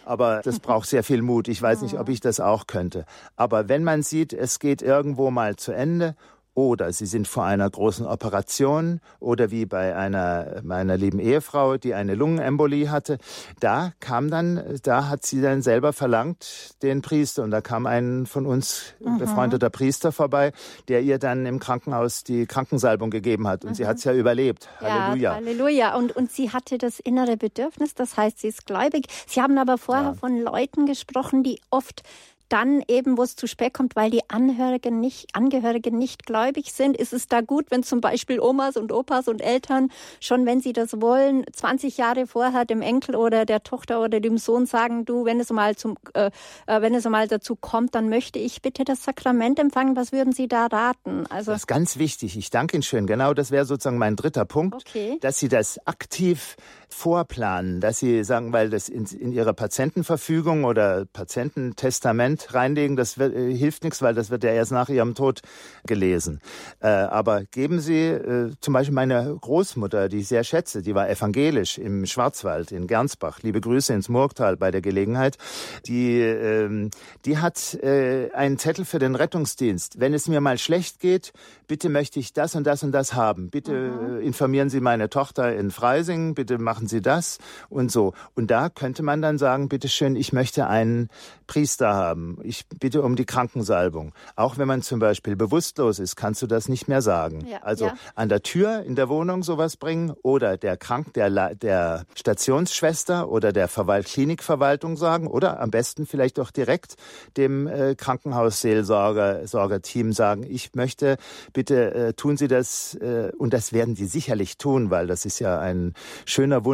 Aber 0.06 0.42
das 0.44 0.60
braucht 0.60 0.88
sehr 0.88 1.04
viel 1.04 1.22
Mut. 1.22 1.48
Ich 1.48 1.62
weiß 1.62 1.82
nicht, 1.82 2.00
ob 2.00 2.10
ich 2.10 2.20
das 2.20 2.40
auch 2.40 2.68
könnte. 2.68 3.06
Aber 3.36 3.70
wenn 3.70 3.84
man 3.84 4.04
sieht, 4.04 4.34
es 4.34 4.60
geht 4.60 4.82
irgendwo 4.82 5.32
mal 5.32 5.56
zu 5.56 5.72
Ende 5.72 6.16
oder 6.54 6.92
sie 6.92 7.06
sind 7.06 7.28
vor 7.28 7.46
einer 7.46 7.70
großen 7.70 8.06
Operation 8.06 9.00
oder 9.20 9.52
wie 9.52 9.66
bei 9.66 9.96
einer 9.96 10.62
meiner 10.64 10.98
lieben 10.98 11.20
Ehefrau, 11.20 11.78
die 11.78 11.94
eine 11.94 12.16
Lungenembolie 12.16 12.90
hatte. 12.90 13.20
Da 13.60 13.94
kam 14.00 14.30
dann, 14.30 14.80
da 14.84 15.08
hat 15.08 15.26
sie 15.26 15.42
dann 15.42 15.62
selber 15.62 15.94
verlangt 15.94 16.76
den 16.84 17.02
Priester 17.02 17.44
und 17.44 17.52
da 17.52 17.62
kam 17.62 17.86
ein 17.86 18.26
von 18.26 18.46
uns 18.46 18.94
mhm. 19.00 19.20
befreundeter 19.20 19.70
Priester 19.70 20.12
vorbei, 20.12 20.52
der 20.88 21.02
ihr 21.02 21.20
dann 21.20 21.46
im 21.46 21.60
Krankenhaus 21.60 22.24
die 22.24 22.46
Krankensalbung 22.46 23.12
gegeben 23.12 23.48
hat 23.48 23.64
und 23.64 23.72
mhm. 23.72 23.76
sie 23.76 23.88
hat 23.88 23.98
es 23.98 24.04
ja 24.04 24.14
überlebt. 24.14 24.68
Ja, 24.82 25.08
Halleluja. 25.08 25.36
Halleluja. 25.36 25.96
Und, 25.96 26.16
und 26.16 26.32
sie 26.32 26.52
hatte 26.52 26.78
das 26.78 27.00
innere 27.00 27.38
Bedürfnis, 27.38 27.96
das 27.96 28.18
heißt, 28.18 28.40
sie 28.40 28.48
ist 28.50 28.66
gläubig. 28.66 29.06
Sie 29.28 29.42
haben 29.42 29.58
aber 29.58 29.78
vorher 29.78 30.04
ja. 30.04 30.14
von 30.14 30.38
Leuten 30.42 30.86
gesprochen, 30.86 31.44
die 31.44 31.62
oft 31.70 32.04
dann 32.52 32.84
eben, 32.88 33.18
wo 33.18 33.24
es 33.24 33.36
zu 33.36 33.48
spät 33.48 33.74
kommt, 33.74 33.96
weil 33.96 34.12
die 34.12 34.30
Angehörigen 34.30 35.00
nicht, 35.00 35.30
Angehörigen 35.34 35.98
nicht 35.98 36.26
gläubig 36.26 36.74
sind, 36.74 36.98
ist 36.98 37.14
es 37.14 37.28
da 37.28 37.42
gut, 37.42 37.68
wenn 37.70 37.82
zum 37.84 38.02
Beispiel 38.02 38.40
Omas 38.42 38.76
und 38.76 38.92
Opas 38.92 39.28
und 39.30 39.42
Eltern 39.42 39.90
schon, 40.20 40.46
wenn 40.46 40.60
sie 40.60 40.74
das 40.74 41.00
wollen, 41.00 41.46
20 41.52 41.98
Jahre 41.98 42.28
vorher 42.28 42.66
dem 42.66 42.82
Enkel 42.82 43.16
oder 43.16 43.46
der 43.46 43.64
Tochter 43.64 44.02
oder 44.02 44.20
dem 44.20 44.38
Sohn 44.38 44.66
sagen, 44.66 45.06
du, 45.06 45.24
wenn 45.24 45.40
es 45.40 45.50
mal 45.52 45.76
zum, 45.78 45.98
äh, 46.14 46.30
äh 46.68 46.82
wenn 46.82 46.94
es 46.94 47.06
mal 47.06 47.28
dazu 47.28 47.56
kommt, 47.56 47.96
dann 47.96 48.10
möchte 48.10 48.40
ich 48.40 48.62
bitte 48.62 48.84
das 48.84 49.04
Sakrament 49.04 49.58
empfangen. 49.58 49.96
Was 49.96 50.12
würden 50.12 50.34
Sie 50.34 50.48
da 50.48 50.66
raten? 50.66 51.26
Also 51.28 51.52
das 51.52 51.62
ist 51.62 51.68
ganz 51.68 51.98
wichtig. 51.98 52.38
Ich 52.38 52.50
danke 52.50 52.76
Ihnen 52.76 52.84
schön. 52.84 53.08
Genau, 53.08 53.34
das 53.34 53.52
wäre 53.52 53.66
sozusagen 53.66 53.98
mein 53.98 54.18
dritter 54.18 54.46
Punkt, 54.46 54.76
okay. 54.76 55.18
dass 55.22 55.40
Sie 55.40 55.48
das 55.48 55.80
aktiv 55.88 56.58
vorplanen, 56.94 57.82
dass 57.82 58.00
Sie 58.00 58.24
sagen, 58.24 58.54
weil 58.54 58.70
das 58.70 58.90
in, 58.90 59.06
in 59.06 59.32
Ihrer 59.32 59.54
Patientenverfügung 59.54 60.64
oder 60.64 61.06
Patiententestament 61.06 62.54
reinlegen, 62.54 62.96
das 62.96 63.18
wird, 63.18 63.36
äh, 63.36 63.56
hilft 63.56 63.84
nichts, 63.84 64.02
weil 64.02 64.14
das 64.14 64.30
wird 64.30 64.44
ja 64.44 64.52
erst 64.52 64.72
nach 64.72 64.90
Ihrem 64.90 65.16
Tod 65.16 65.42
gelesen. 65.86 66.42
Äh, 66.80 66.88
aber 66.88 67.44
geben 67.46 67.80
Sie 67.80 68.08
äh, 68.08 68.52
zum 68.60 68.74
Beispiel 68.74 68.96
meine 68.96 69.38
Großmutter, 69.40 70.10
die 70.10 70.20
ich 70.20 70.28
sehr 70.28 70.44
schätze, 70.44 70.82
die 70.82 70.96
war 70.96 71.10
evangelisch 71.10 71.78
im 71.78 72.06
Schwarzwald 72.06 72.72
in 72.72 72.88
Gernsbach. 72.88 73.40
Liebe 73.42 73.62
Grüße 73.62 73.94
ins 73.94 74.10
Murgtal 74.10 74.58
bei 74.58 74.72
der 74.72 74.82
Gelegenheit. 74.82 75.38
Die, 75.86 76.20
ähm, 76.20 76.90
die 77.26 77.38
hat 77.38 77.74
äh, 77.76 78.32
einen 78.34 78.58
Zettel 78.58 78.86
für 78.86 79.00
den 79.00 79.16
Rettungsdienst. 79.16 80.00
Wenn 80.00 80.14
es 80.14 80.28
mir 80.28 80.42
mal 80.42 80.58
schlecht 80.58 81.00
geht, 81.00 81.34
bitte 81.68 81.90
möchte 81.90 82.20
ich 82.20 82.34
das 82.34 82.56
und 82.56 82.66
das 82.66 82.84
und 82.84 82.92
das 82.92 83.14
haben. 83.14 83.50
Bitte 83.50 83.72
mhm. 83.72 84.18
Äh, 84.20 84.26
informieren 84.26 84.70
Sie 84.70 84.82
meine 84.82 85.10
Tochter 85.10 85.56
in 85.56 85.72
Freising, 85.72 86.36
bitte 86.36 86.58
machen 86.58 86.81
Sie 86.88 87.02
das 87.02 87.40
und 87.70 87.92
so. 87.92 88.14
Und 88.36 88.52
da 88.52 88.70
könnte 88.70 89.04
man 89.04 89.22
dann 89.22 89.38
sagen, 89.38 89.70
bitte 89.70 89.90
schön, 89.90 90.16
ich 90.16 90.34
möchte 90.34 90.68
einen 90.68 91.10
Priester 91.48 91.94
haben. 91.94 92.38
Ich 92.44 92.68
bitte 92.68 93.02
um 93.02 93.16
die 93.16 93.26
Krankensalbung. 93.26 94.14
Auch 94.36 94.58
wenn 94.58 94.68
man 94.68 94.82
zum 94.82 95.00
Beispiel 95.00 95.36
bewusstlos 95.36 96.00
ist, 96.00 96.16
kannst 96.16 96.42
du 96.42 96.48
das 96.48 96.70
nicht 96.70 96.88
mehr 96.88 97.02
sagen. 97.02 97.46
Ja, 97.50 97.60
also 97.64 97.88
ja. 97.88 97.94
an 98.16 98.30
der 98.30 98.44
Tür 98.44 98.84
in 98.84 98.96
der 98.96 99.10
Wohnung 99.10 99.44
sowas 99.44 99.78
bringen 99.78 100.14
oder 100.22 100.58
der 100.58 100.78
Krank, 100.78 101.14
der, 101.14 101.56
der 101.56 102.06
Stationsschwester 102.16 103.30
oder 103.30 103.52
der 103.52 103.68
Verwalt 103.68 104.06
Klinikverwaltung 104.06 104.98
sagen 104.98 105.28
oder 105.28 105.60
am 105.60 105.72
besten 105.72 106.06
vielleicht 106.06 106.40
auch 106.40 106.52
direkt 106.52 106.96
dem 107.38 107.68
äh, 107.68 107.96
Krankenhausseelsorger 107.96 109.48
Sorgerteam 109.48 110.14
sagen, 110.14 110.46
ich 110.48 110.74
möchte 110.76 111.18
bitte 111.54 111.72
bitte 111.72 111.94
äh, 111.94 112.14
tun 112.14 112.38
Sie 112.38 112.48
das 112.48 112.96
äh, 112.96 113.32
und 113.38 113.54
das 113.54 113.72
werden 113.72 113.96
Sie 113.96 114.06
sicherlich 114.06 114.58
tun, 114.58 114.90
weil 114.90 115.08
das 115.08 115.26
ist 115.26 115.40
ja 115.40 115.60
ein 115.60 115.94
schöner 116.26 116.66
Wunsch. 116.66 116.71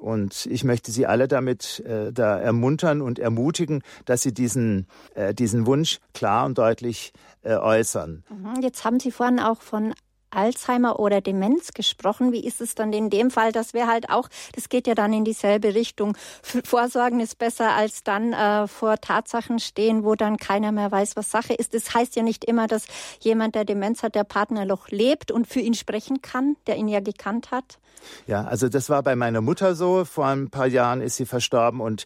Und 0.00 0.46
ich 0.46 0.64
möchte 0.64 0.90
Sie 0.90 1.06
alle 1.06 1.28
damit 1.28 1.80
äh, 1.86 2.12
da 2.12 2.38
ermuntern 2.38 3.00
und 3.00 3.18
ermutigen, 3.18 3.82
dass 4.04 4.22
Sie 4.22 4.34
diesen, 4.34 4.86
äh, 5.14 5.32
diesen 5.32 5.66
Wunsch 5.66 6.00
klar 6.12 6.44
und 6.44 6.58
deutlich 6.58 7.12
äh, 7.42 7.54
äußern. 7.54 8.24
Mhm. 8.28 8.62
Jetzt 8.62 8.84
haben 8.84 9.00
Sie 9.00 9.10
vorhin 9.10 9.40
auch 9.40 9.62
von 9.62 9.94
Alzheimer 10.34 10.98
oder 10.98 11.20
Demenz 11.20 11.72
gesprochen. 11.72 12.32
Wie 12.32 12.44
ist 12.44 12.60
es 12.60 12.74
dann 12.74 12.92
in 12.92 13.10
dem 13.10 13.30
Fall? 13.30 13.52
Das 13.52 13.74
wäre 13.74 13.88
halt 13.88 14.10
auch, 14.10 14.28
das 14.54 14.68
geht 14.68 14.86
ja 14.86 14.94
dann 14.94 15.12
in 15.12 15.24
dieselbe 15.24 15.74
Richtung. 15.74 16.16
Vorsorgen 16.42 17.20
ist 17.20 17.38
besser 17.38 17.74
als 17.74 18.02
dann 18.02 18.32
äh, 18.32 18.66
vor 18.68 19.00
Tatsachen 19.00 19.58
stehen, 19.58 20.04
wo 20.04 20.14
dann 20.14 20.36
keiner 20.36 20.72
mehr 20.72 20.90
weiß, 20.90 21.16
was 21.16 21.30
Sache 21.30 21.54
ist. 21.54 21.74
Das 21.74 21.94
heißt 21.94 22.16
ja 22.16 22.22
nicht 22.22 22.44
immer, 22.44 22.66
dass 22.66 22.86
jemand, 23.20 23.54
der 23.54 23.64
Demenz 23.64 24.02
hat, 24.02 24.14
der 24.14 24.24
Partner 24.24 24.64
noch 24.64 24.88
lebt 24.88 25.30
und 25.30 25.46
für 25.46 25.60
ihn 25.60 25.74
sprechen 25.74 26.22
kann, 26.22 26.56
der 26.66 26.76
ihn 26.76 26.88
ja 26.88 27.00
gekannt 27.00 27.50
hat. 27.50 27.78
Ja, 28.26 28.44
also 28.44 28.68
das 28.68 28.90
war 28.90 29.02
bei 29.02 29.16
meiner 29.16 29.40
Mutter 29.40 29.74
so. 29.74 30.04
Vor 30.04 30.26
ein 30.26 30.50
paar 30.50 30.66
Jahren 30.66 31.00
ist 31.00 31.16
sie 31.16 31.26
verstorben 31.26 31.80
und 31.80 32.04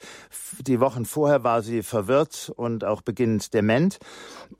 die 0.60 0.80
Wochen 0.80 1.04
vorher 1.04 1.44
war 1.44 1.62
sie 1.62 1.82
verwirrt 1.82 2.52
und 2.56 2.84
auch 2.84 3.02
beginnend 3.02 3.54
dement. 3.54 3.98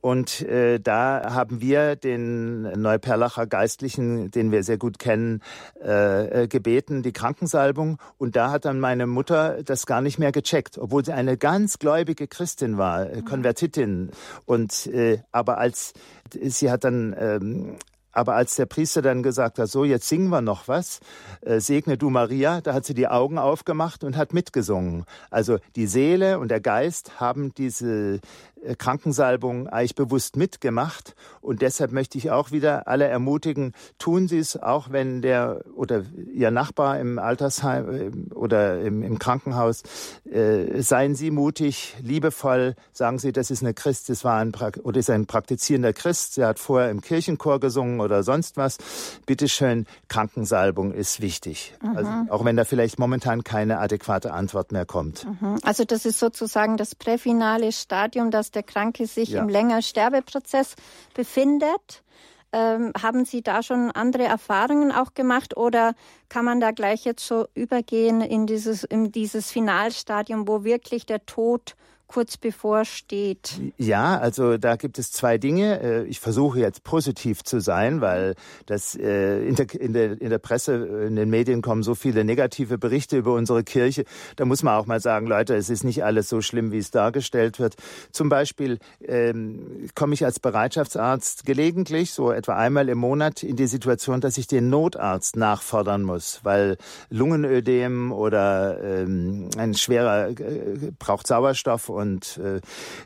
Und 0.01 0.43
äh, 0.43 0.79
da 0.81 1.35
haben 1.35 1.61
wir 1.61 1.97
den 1.97 2.63
Neuperlacher 2.63 3.47
Geistlichen, 3.59 4.31
den 4.31 4.53
wir 4.53 4.63
sehr 4.63 4.79
gut 4.79 5.01
kennen, 5.01 5.43
äh, 5.85 6.45
äh, 6.45 6.47
gebeten, 6.47 7.03
die 7.03 7.13
Krankensalbung. 7.13 7.99
Und 8.17 8.37
da 8.37 8.53
hat 8.53 8.65
dann 8.65 8.79
meine 8.79 9.09
Mutter 9.09 9.65
das 9.65 9.85
gar 9.85 10.01
nicht 10.01 10.17
mehr 10.21 10.31
gecheckt, 10.31 10.79
obwohl 10.79 11.05
sie 11.05 11.13
eine 11.13 11.37
ganz 11.37 11.81
gläubige 11.81 12.29
Christin 12.29 12.79
war, 12.79 13.11
äh, 13.11 13.23
Konvertitin. 13.23 14.11
Und 14.47 14.87
äh, 14.87 15.19
aber 15.33 15.59
als 15.59 15.93
sie 16.41 16.71
hat 16.71 16.85
dann 16.85 17.17
ähm, 17.19 17.77
aber 18.19 18.35
als 18.35 18.57
der 18.57 18.67
Priester 18.67 19.01
dann 19.01 19.23
gesagt 19.23 19.61
hat, 19.61 19.69
so, 19.69 19.85
jetzt 19.85 20.09
singen 20.09 20.29
wir 20.29 20.41
noch 20.41 20.67
was, 20.67 20.99
äh, 21.43 21.61
segne 21.61 21.97
du 21.97 22.11
Maria, 22.11 22.61
da 22.61 22.75
hat 22.75 22.85
sie 22.85 22.95
die 22.95 23.07
Augen 23.07 23.39
aufgemacht 23.39 24.03
und 24.03 24.17
hat 24.17 24.35
mitgesungen. 24.35 25.05
Also 25.31 25.59
die 25.77 25.87
Seele 25.87 26.41
und 26.41 26.49
der 26.49 26.61
Geist 26.61 27.21
haben 27.21 27.55
diese 27.55 28.21
äh, 28.63 28.75
Krankensalbung 28.75 29.69
eigentlich 29.69 29.95
bewusst 29.95 30.37
mitgemacht. 30.37 31.15
Und 31.41 31.63
deshalb 31.63 31.93
möchte 31.93 32.19
ich 32.19 32.31
auch 32.31 32.51
wieder 32.51 32.89
alle 32.89 33.07
ermutigen, 33.07 33.73
tun 33.99 34.29
Sie 34.29 34.39
es, 34.39 34.61
auch 34.61 34.91
wenn 34.91 35.23
der 35.23 35.63
oder 35.75 36.05
Ihr 36.33 36.51
Nachbar 36.51 36.99
im 36.99 37.19
Altersheim 37.19 37.91
äh, 38.31 38.35
oder 38.35 38.81
im, 38.81 39.03
im 39.03 39.19
Krankenhaus, 39.19 39.83
äh, 40.31 40.83
seien 40.83 41.15
Sie 41.15 41.31
mutig, 41.31 41.97
liebevoll, 42.03 42.75
sagen 42.93 43.19
Sie, 43.19 43.33
das 43.33 43.51
ist 43.51 43.63
eine 43.63 43.75
Christ, 43.75 44.09
das 44.09 44.25
war 44.25 44.39
ein, 44.39 44.53
oder 44.83 44.99
ist 44.99 45.11
ein 45.11 45.27
praktizierender 45.27 45.93
Christ, 45.93 46.37
der 46.37 46.49
hat 46.49 46.59
vorher 46.59 46.91
im 46.91 47.01
Kirchenchor 47.01 47.61
gesungen 47.61 48.01
oder 48.09 48.25
sonst 48.25 48.57
was. 48.57 48.79
Bitteschön, 49.25 49.87
Krankensalbung 50.09 50.93
ist 50.93 51.21
wichtig. 51.21 51.75
Mhm. 51.81 51.97
Also, 51.97 52.11
auch 52.31 52.45
wenn 52.45 52.57
da 52.57 52.65
vielleicht 52.65 52.99
momentan 52.99 53.45
keine 53.45 53.79
adäquate 53.79 54.33
Antwort 54.33 54.73
mehr 54.73 54.85
kommt. 54.85 55.27
Mhm. 55.27 55.59
Also 55.63 55.85
das 55.85 56.05
ist 56.07 56.19
sozusagen 56.19 56.77
das 56.77 56.95
präfinale 56.95 57.71
Stadium, 57.73 58.33
das 58.33 58.49
dass 58.49 58.53
der 58.53 58.63
Kranke 58.63 59.07
sich 59.07 59.31
ja. 59.31 59.43
im 59.43 59.49
längeren 59.49 59.83
Sterbeprozess 59.83 60.75
befindet. 61.13 62.03
Ähm, 62.51 62.93
haben 63.01 63.27
Sie 63.27 63.43
da 63.43 63.63
schon 63.63 63.91
andere 63.91 64.25
Erfahrungen 64.25 64.91
auch 64.91 65.13
gemacht 65.13 65.55
oder 65.55 65.93
kann 66.31 66.47
man 66.47 66.61
da 66.61 66.71
gleich 66.71 67.05
jetzt 67.05 67.27
so 67.27 67.47
übergehen 67.55 68.23
in 68.23 68.47
dieses, 68.47 68.85
in 68.85 69.13
dieses 69.13 69.51
Finalstadium, 69.51 70.49
wo 70.49 70.65
wirklich 70.65 71.05
der 71.05 71.27
Tod 71.27 71.77
kurz 72.09 72.39
bevorsteht? 72.39 73.61
Ja, 73.77 74.19
also 74.19 74.57
da 74.57 74.77
gibt 74.77 74.99
es 74.99 75.13
zwei 75.13 75.39
Dinge. 75.39 75.81
Äh, 75.81 76.05
ich 76.05 76.21
versuche 76.21 76.59
jetzt 76.59 76.83
positiv 76.83 77.45
zu 77.45 77.61
sein, 77.61 78.01
weil 78.01 78.35
das 78.67 78.97
äh, 78.97 79.47
in 79.47 79.55
der, 79.55 79.67
in 79.75 79.93
der, 79.93 80.21
in 80.21 80.31
der 80.31 80.39
Presse, 80.39 80.75
in 81.07 81.17
den 81.17 81.29
Medien 81.31 81.63
kommen 81.63 81.83
so 81.83 81.95
viele 81.95 82.25
negative 82.25 82.79
Berichte 82.79 83.19
über 83.19 83.35
unsere 83.35 83.63
Kirche. 83.63 84.05
Da 84.37 84.47
muss 84.47 84.63
man 84.63 84.75
auch 84.75 84.87
mal 84.87 85.01
sagen, 85.01 85.27
Leute, 85.27 85.55
es 85.55 85.69
ist 85.69 85.85
nicht 85.85 86.03
alles 86.03 86.29
so 86.29 86.41
schlimm, 86.41 86.73
wie 86.73 86.79
es 86.79 86.91
dargestellt 86.91 87.61
wird. 87.61 87.77
Zum 88.11 88.31
Beispiel 88.31 88.79
ähm, 89.07 89.89
komme 89.95 90.15
ich 90.15 90.25
als 90.25 90.41
Bereitschaftsarzt 90.41 91.45
gelegentlich, 91.45 92.13
so 92.13 92.33
etwa 92.33 92.57
einmal 92.57 92.89
im 92.89 92.99
Monat, 92.99 93.43
in 93.43 93.57
die 93.57 93.67
Situation, 93.67 94.23
dass 94.23 94.39
ich 94.39 94.47
den 94.47 94.71
Notarzt 94.71 95.37
nachfordern 95.37 96.03
muss, 96.03 96.41
weil 96.43 96.79
Lungenödem 97.11 98.13
oder 98.13 98.83
ähm, 98.83 99.51
ein 99.59 99.75
schwerer 99.75 100.31
äh, 100.31 100.93
braucht 100.99 101.27
Sauerstoff 101.27 101.91
und 101.99 102.39
äh, 102.39 102.61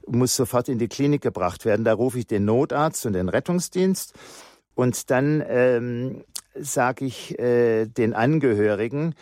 muss 0.06 0.36
sofort 0.36 0.68
in 0.68 0.78
die 0.78 0.88
Klinik 0.88 1.22
gebracht 1.22 1.64
werden. 1.64 1.84
Da 1.84 1.94
rufe 1.94 2.18
ich 2.18 2.26
den 2.26 2.44
Notarzt 2.44 3.06
und 3.06 3.14
den 3.14 3.28
Rettungsdienst 3.28 4.14
und 4.74 5.10
dann 5.10 5.42
ähm, 5.46 6.24
sage 6.54 7.04
ich 7.04 7.38
äh, 7.38 7.86
den 7.86 8.14
Angehörigen, 8.14 9.14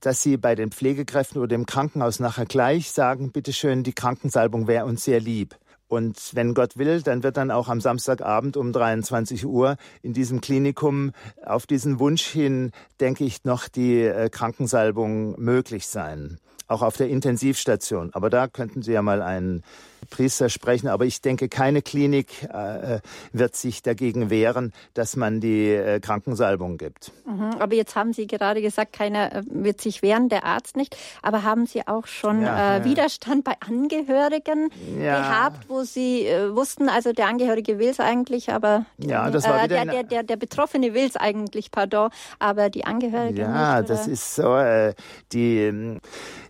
dass 0.00 0.22
sie 0.22 0.36
bei 0.36 0.54
den 0.54 0.70
Pflegekräften 0.70 1.40
oder 1.40 1.48
dem 1.48 1.66
Krankenhaus 1.66 2.20
nachher 2.20 2.44
gleich 2.44 2.90
sagen, 2.90 3.32
bitteschön, 3.32 3.82
die 3.82 3.94
Krankensalbung 3.94 4.66
wäre 4.66 4.84
uns 4.84 5.04
sehr 5.04 5.20
lieb. 5.20 5.56
Und 5.86 6.18
wenn 6.34 6.54
Gott 6.54 6.76
will, 6.76 7.02
dann 7.02 7.22
wird 7.22 7.36
dann 7.36 7.50
auch 7.50 7.68
am 7.68 7.80
Samstagabend 7.80 8.56
um 8.56 8.72
23 8.72 9.46
Uhr 9.46 9.76
in 10.02 10.12
diesem 10.12 10.40
Klinikum 10.40 11.12
auf 11.44 11.66
diesen 11.66 12.00
Wunsch 12.00 12.26
hin, 12.26 12.72
denke 13.00 13.24
ich, 13.24 13.44
noch 13.44 13.68
die 13.68 14.02
äh, 14.02 14.28
Krankensalbung 14.28 15.40
möglich 15.40 15.86
sein 15.86 16.38
auch 16.68 16.82
auf 16.82 16.96
der 16.96 17.08
Intensivstation. 17.08 18.10
Aber 18.12 18.30
da 18.30 18.48
könnten 18.48 18.82
Sie 18.82 18.92
ja 18.92 19.02
mal 19.02 19.22
einen 19.22 19.62
Priester 20.10 20.48
sprechen. 20.48 20.88
Aber 20.88 21.04
ich 21.04 21.20
denke, 21.20 21.48
keine 21.48 21.82
Klinik 21.82 22.42
äh, 22.44 23.00
wird 23.32 23.56
sich 23.56 23.82
dagegen 23.82 24.30
wehren, 24.30 24.72
dass 24.94 25.16
man 25.16 25.40
die 25.40 25.70
äh, 25.70 26.00
Krankensalbung 26.00 26.78
gibt. 26.78 27.12
Mhm, 27.26 27.56
aber 27.58 27.74
jetzt 27.74 27.96
haben 27.96 28.12
Sie 28.12 28.26
gerade 28.26 28.62
gesagt, 28.62 28.92
keiner 28.92 29.34
äh, 29.34 29.42
wird 29.46 29.80
sich 29.80 30.02
wehren, 30.02 30.28
der 30.28 30.44
Arzt 30.44 30.76
nicht. 30.76 30.96
Aber 31.22 31.42
haben 31.42 31.66
Sie 31.66 31.86
auch 31.86 32.06
schon 32.06 32.42
ja, 32.42 32.76
äh, 32.76 32.78
ja. 32.78 32.84
Widerstand 32.84 33.44
bei 33.44 33.54
Angehörigen 33.66 34.70
ja. 35.00 35.18
gehabt, 35.18 35.68
wo 35.68 35.82
Sie 35.82 36.26
äh, 36.26 36.54
wussten, 36.54 36.88
also 36.88 37.12
der 37.12 37.26
Angehörige 37.26 37.78
will 37.78 37.88
es 37.88 38.00
eigentlich, 38.00 38.50
aber 38.52 38.86
ja, 38.98 39.30
das 39.30 39.44
war 39.44 39.60
äh, 39.60 39.64
wieder 39.64 39.84
der, 39.84 39.92
der, 39.92 40.02
der, 40.04 40.22
der 40.22 40.36
Betroffene 40.36 40.94
will 40.94 41.06
es 41.06 41.16
eigentlich, 41.16 41.70
pardon, 41.70 42.10
aber 42.38 42.70
die 42.70 42.84
Angehörigen 42.84 43.38
ja, 43.38 43.78
nicht? 43.78 43.90
Das 43.90 44.06
ist 44.06 44.34
so. 44.34 44.56
die 45.32 45.58
äh, 45.58 45.98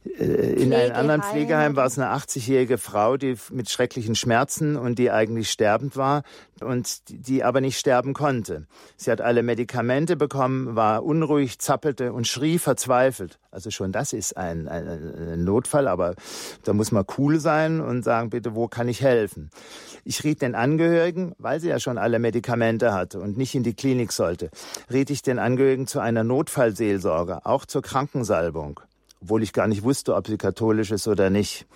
in 0.04 0.74
einem 0.74 0.94
anderen 0.94 1.22
Pflegeheim 1.22 1.76
war 1.76 1.86
es 1.86 1.98
eine 1.98 2.14
80-jährige 2.14 2.76
Frau, 2.76 3.16
die 3.16 3.36
mit 3.50 3.70
schrecklichen 3.70 4.14
Schmerzen 4.14 4.76
und 4.76 4.98
die 4.98 5.10
eigentlich 5.10 5.50
sterbend 5.50 5.96
war 5.96 6.24
und 6.60 7.08
die 7.08 7.42
aber 7.42 7.62
nicht 7.62 7.78
sterben 7.78 8.12
konnte. 8.12 8.66
Sie 8.96 9.10
hat 9.10 9.22
alle 9.22 9.42
Medikamente 9.42 10.16
bekommen, 10.16 10.76
war 10.76 11.04
unruhig, 11.04 11.58
zappelte 11.58 12.12
und 12.12 12.28
schrie 12.28 12.58
verzweifelt. 12.58 13.38
Also 13.50 13.70
schon 13.70 13.92
das 13.92 14.12
ist 14.12 14.36
ein, 14.36 14.68
ein, 14.68 14.86
ein 14.86 15.44
Notfall, 15.44 15.88
aber 15.88 16.16
da 16.64 16.74
muss 16.74 16.92
man 16.92 17.06
cool 17.16 17.40
sein 17.40 17.80
und 17.80 18.02
sagen, 18.02 18.28
bitte, 18.28 18.54
wo 18.54 18.68
kann 18.68 18.88
ich 18.88 19.00
helfen? 19.00 19.48
Ich 20.04 20.22
riet 20.22 20.42
den 20.42 20.54
Angehörigen, 20.54 21.32
weil 21.38 21.60
sie 21.60 21.70
ja 21.70 21.80
schon 21.80 21.96
alle 21.96 22.18
Medikamente 22.18 22.92
hatte 22.92 23.20
und 23.20 23.38
nicht 23.38 23.54
in 23.54 23.62
die 23.62 23.74
Klinik 23.74 24.12
sollte, 24.12 24.50
riet 24.92 25.08
ich 25.08 25.22
den 25.22 25.38
Angehörigen 25.38 25.86
zu 25.86 25.98
einer 25.98 26.24
Notfallseelsorge, 26.24 27.46
auch 27.46 27.64
zur 27.64 27.80
Krankensalbung 27.80 28.80
obwohl 29.24 29.42
ich 29.42 29.52
gar 29.52 29.66
nicht 29.66 29.82
wusste, 29.82 30.14
ob 30.14 30.26
sie 30.26 30.36
katholisch 30.36 30.90
ist 30.90 31.08
oder 31.08 31.30
nicht. 31.30 31.66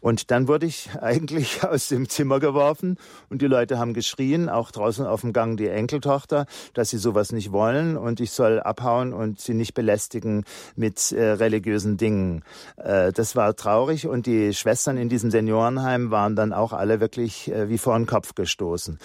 Und 0.00 0.32
dann 0.32 0.48
wurde 0.48 0.66
ich 0.66 0.90
eigentlich 1.00 1.62
aus 1.62 1.88
dem 1.88 2.08
Zimmer 2.08 2.40
geworfen 2.40 2.98
und 3.30 3.40
die 3.40 3.46
Leute 3.46 3.78
haben 3.78 3.94
geschrien, 3.94 4.48
auch 4.48 4.72
draußen 4.72 5.06
auf 5.06 5.20
dem 5.20 5.32
Gang 5.32 5.56
die 5.56 5.68
Enkeltochter, 5.68 6.46
dass 6.74 6.90
sie 6.90 6.98
sowas 6.98 7.30
nicht 7.30 7.52
wollen 7.52 7.96
und 7.96 8.18
ich 8.18 8.32
soll 8.32 8.58
abhauen 8.58 9.12
und 9.12 9.40
sie 9.40 9.54
nicht 9.54 9.74
belästigen 9.74 10.44
mit 10.74 11.12
äh, 11.12 11.22
religiösen 11.22 11.98
Dingen. 11.98 12.42
Äh, 12.76 13.12
das 13.12 13.36
war 13.36 13.54
traurig 13.54 14.08
und 14.08 14.26
die 14.26 14.52
Schwestern 14.52 14.96
in 14.96 15.08
diesem 15.08 15.30
Seniorenheim 15.30 16.10
waren 16.10 16.34
dann 16.34 16.52
auch 16.52 16.72
alle 16.72 16.98
wirklich 16.98 17.48
äh, 17.52 17.68
wie 17.68 17.78
vor 17.78 17.96
den 17.96 18.06
Kopf 18.06 18.34
gestoßen. 18.34 18.98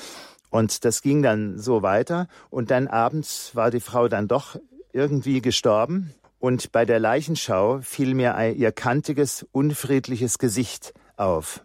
Und 0.49 0.83
das 0.83 1.03
ging 1.03 1.21
dann 1.21 1.59
so 1.59 1.83
weiter 1.83 2.27
und 2.49 2.71
dann 2.71 2.87
abends 2.87 3.51
war 3.53 3.69
die 3.69 3.81
Frau 3.81 4.07
dann 4.07 4.27
doch 4.27 4.55
irgendwie 4.93 5.41
gestorben 5.41 6.15
und 6.39 6.71
bei 6.71 6.86
der 6.86 7.00
Leichenschau 7.00 7.80
fiel 7.82 8.13
mir 8.13 8.38
ihr 8.56 8.71
kantiges, 8.71 9.45
unfriedliches 9.52 10.38
Gesicht 10.38 10.93
auf. 11.15 11.63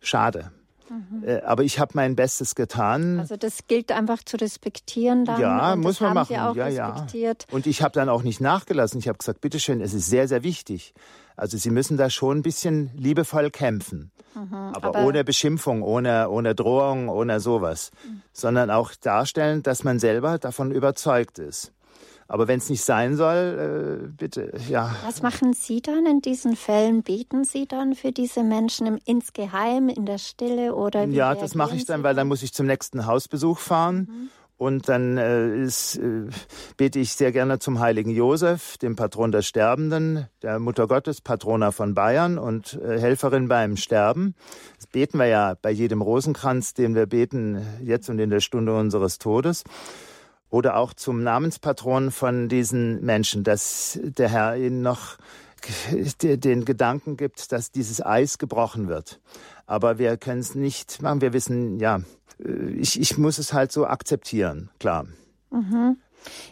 Schade. 0.00 0.52
Mhm. 0.92 1.24
Äh, 1.26 1.40
aber 1.42 1.62
ich 1.62 1.78
habe 1.78 1.92
mein 1.94 2.16
Bestes 2.16 2.54
getan. 2.54 3.20
Also 3.20 3.36
das 3.36 3.66
gilt 3.66 3.90
einfach 3.92 4.22
zu 4.24 4.36
respektieren 4.36 5.24
dann. 5.24 5.40
Ja, 5.40 5.76
muss 5.76 6.00
man 6.00 6.14
machen. 6.14 6.32
ja, 6.32 6.50
respektiert. 6.50 7.46
ja. 7.48 7.54
Und 7.54 7.66
ich 7.66 7.82
habe 7.82 7.92
dann 7.92 8.08
auch 8.08 8.22
nicht 8.22 8.40
nachgelassen. 8.40 8.98
Ich 8.98 9.08
habe 9.08 9.18
gesagt, 9.18 9.40
bitteschön, 9.40 9.80
es 9.80 9.94
ist 9.94 10.08
sehr, 10.08 10.28
sehr 10.28 10.42
wichtig. 10.42 10.92
Also 11.34 11.56
Sie 11.56 11.70
müssen 11.70 11.96
da 11.96 12.10
schon 12.10 12.38
ein 12.38 12.42
bisschen 12.42 12.90
liebevoll 12.94 13.50
kämpfen. 13.50 14.10
Mhm, 14.34 14.54
aber, 14.54 14.88
aber, 14.88 15.04
ohne 15.04 15.24
Beschimpfung, 15.24 15.82
ohne, 15.82 16.28
ohne 16.28 16.54
Drohung, 16.54 17.08
ohne 17.08 17.40
sowas. 17.40 17.90
Mhm. 18.06 18.22
Sondern 18.32 18.70
auch 18.70 18.94
darstellen, 18.94 19.62
dass 19.62 19.84
man 19.84 19.98
selber 19.98 20.38
davon 20.38 20.72
überzeugt 20.72 21.38
ist. 21.38 21.72
Aber 22.32 22.48
wenn 22.48 22.60
es 22.60 22.70
nicht 22.70 22.82
sein 22.82 23.14
soll, 23.14 24.06
äh, 24.06 24.08
bitte, 24.08 24.54
ja. 24.66 24.96
Was 25.04 25.20
machen 25.20 25.52
Sie 25.52 25.82
dann 25.82 26.06
in 26.06 26.22
diesen 26.22 26.56
Fällen? 26.56 27.02
Beten 27.02 27.44
Sie 27.44 27.66
dann 27.66 27.94
für 27.94 28.10
diese 28.10 28.42
Menschen 28.42 28.86
im, 28.86 28.98
insgeheim, 29.04 29.90
in 29.90 30.06
der 30.06 30.16
Stille 30.16 30.74
oder 30.74 31.06
wie 31.10 31.14
Ja, 31.14 31.34
das 31.34 31.54
mache 31.54 31.76
ich 31.76 31.84
dann, 31.84 32.02
weil 32.02 32.14
dann 32.14 32.28
muss 32.28 32.42
ich 32.42 32.54
zum 32.54 32.64
nächsten 32.64 33.04
Hausbesuch 33.04 33.58
fahren. 33.58 34.08
Mhm. 34.10 34.30
Und 34.56 34.88
dann 34.88 35.18
äh, 35.18 35.62
ist, 35.62 35.96
äh, 35.96 36.28
bete 36.78 37.00
ich 37.00 37.12
sehr 37.12 37.32
gerne 37.32 37.58
zum 37.58 37.80
heiligen 37.80 38.12
Josef, 38.12 38.78
dem 38.78 38.96
Patron 38.96 39.30
der 39.30 39.42
Sterbenden, 39.42 40.26
der 40.40 40.58
Mutter 40.58 40.86
Gottes, 40.86 41.20
Patrona 41.20 41.70
von 41.70 41.92
Bayern 41.94 42.38
und 42.38 42.80
äh, 42.82 42.98
Helferin 42.98 43.48
beim 43.48 43.76
Sterben. 43.76 44.34
Das 44.76 44.86
beten 44.86 45.18
wir 45.18 45.26
ja 45.26 45.54
bei 45.60 45.70
jedem 45.70 46.00
Rosenkranz, 46.00 46.72
den 46.72 46.94
wir 46.94 47.04
beten, 47.04 47.60
jetzt 47.84 48.08
und 48.08 48.18
in 48.18 48.30
der 48.30 48.40
Stunde 48.40 48.74
unseres 48.74 49.18
Todes 49.18 49.64
oder 50.52 50.76
auch 50.76 50.92
zum 50.92 51.22
Namenspatron 51.22 52.10
von 52.10 52.50
diesen 52.50 53.02
Menschen, 53.02 53.42
dass 53.42 53.98
der 54.02 54.28
Herr 54.28 54.56
ihnen 54.56 54.82
noch 54.82 55.16
den 56.22 56.64
Gedanken 56.66 57.16
gibt, 57.16 57.52
dass 57.52 57.70
dieses 57.72 58.04
Eis 58.04 58.36
gebrochen 58.36 58.86
wird. 58.86 59.20
Aber 59.64 59.98
wir 59.98 60.18
können 60.18 60.40
es 60.40 60.54
nicht 60.54 61.00
machen. 61.00 61.22
Wir 61.22 61.32
wissen, 61.32 61.80
ja, 61.80 62.00
ich, 62.76 63.00
ich 63.00 63.16
muss 63.16 63.38
es 63.38 63.54
halt 63.54 63.72
so 63.72 63.86
akzeptieren, 63.86 64.68
klar. 64.78 65.06
Mhm. 65.50 65.96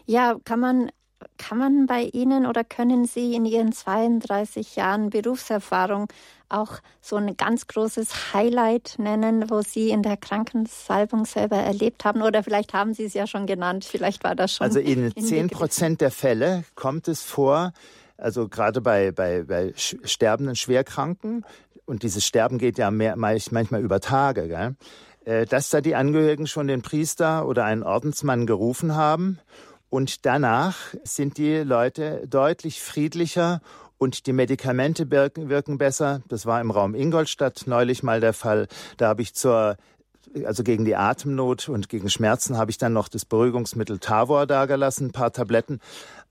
Ja, 0.06 0.36
kann 0.44 0.60
man 0.60 0.90
kann 1.38 1.58
man 1.58 1.86
bei 1.86 2.02
Ihnen 2.02 2.46
oder 2.46 2.64
können 2.64 3.04
Sie 3.04 3.34
in 3.34 3.44
Ihren 3.44 3.72
32 3.72 4.76
Jahren 4.76 5.10
Berufserfahrung 5.10 6.08
auch 6.48 6.78
so 7.00 7.16
ein 7.16 7.36
ganz 7.36 7.66
großes 7.66 8.34
Highlight 8.34 8.96
nennen, 8.98 9.50
wo 9.50 9.62
Sie 9.62 9.90
in 9.90 10.02
der 10.02 10.16
Krankensalbung 10.16 11.24
selber 11.24 11.56
erlebt 11.56 12.04
haben? 12.04 12.22
Oder 12.22 12.42
vielleicht 12.42 12.74
haben 12.74 12.94
Sie 12.94 13.04
es 13.04 13.14
ja 13.14 13.26
schon 13.26 13.46
genannt, 13.46 13.84
vielleicht 13.84 14.24
war 14.24 14.34
das 14.34 14.54
schon. 14.54 14.66
Also 14.66 14.80
in 14.80 15.14
10 15.14 15.50
Prozent 15.50 16.00
der 16.00 16.10
Fälle 16.10 16.64
kommt 16.74 17.08
es 17.08 17.22
vor, 17.22 17.72
also 18.16 18.48
gerade 18.48 18.80
bei, 18.80 19.12
bei, 19.12 19.44
bei 19.44 19.72
sterbenden 19.76 20.56
Schwerkranken, 20.56 21.44
und 21.86 22.04
dieses 22.04 22.24
Sterben 22.24 22.58
geht 22.58 22.78
ja 22.78 22.92
mehr, 22.92 23.16
manchmal 23.16 23.80
über 23.80 23.98
Tage, 23.98 24.46
gell? 24.46 24.76
Äh, 25.24 25.44
dass 25.44 25.70
da 25.70 25.80
die 25.80 25.96
Angehörigen 25.96 26.46
schon 26.46 26.68
den 26.68 26.82
Priester 26.82 27.46
oder 27.46 27.64
einen 27.64 27.82
Ordensmann 27.82 28.46
gerufen 28.46 28.94
haben 28.94 29.40
und 29.90 30.24
danach 30.24 30.76
sind 31.04 31.36
die 31.36 31.58
Leute 31.58 32.26
deutlich 32.26 32.80
friedlicher 32.80 33.60
und 33.98 34.26
die 34.26 34.32
Medikamente 34.32 35.10
wirken, 35.10 35.76
besser. 35.76 36.22
Das 36.28 36.46
war 36.46 36.60
im 36.60 36.70
Raum 36.70 36.94
Ingolstadt 36.94 37.64
neulich 37.66 38.02
mal 38.02 38.20
der 38.20 38.32
Fall. 38.32 38.68
Da 38.96 39.08
habe 39.08 39.22
ich 39.22 39.34
zur 39.34 39.76
also 40.44 40.62
gegen 40.62 40.84
die 40.84 40.94
Atemnot 40.94 41.68
und 41.68 41.88
gegen 41.88 42.08
Schmerzen 42.08 42.56
habe 42.56 42.70
ich 42.70 42.78
dann 42.78 42.92
noch 42.92 43.08
das 43.08 43.24
Beruhigungsmittel 43.24 43.98
Tavor 43.98 44.46
dagelassen, 44.46 45.08
ein 45.08 45.12
paar 45.12 45.32
Tabletten. 45.32 45.80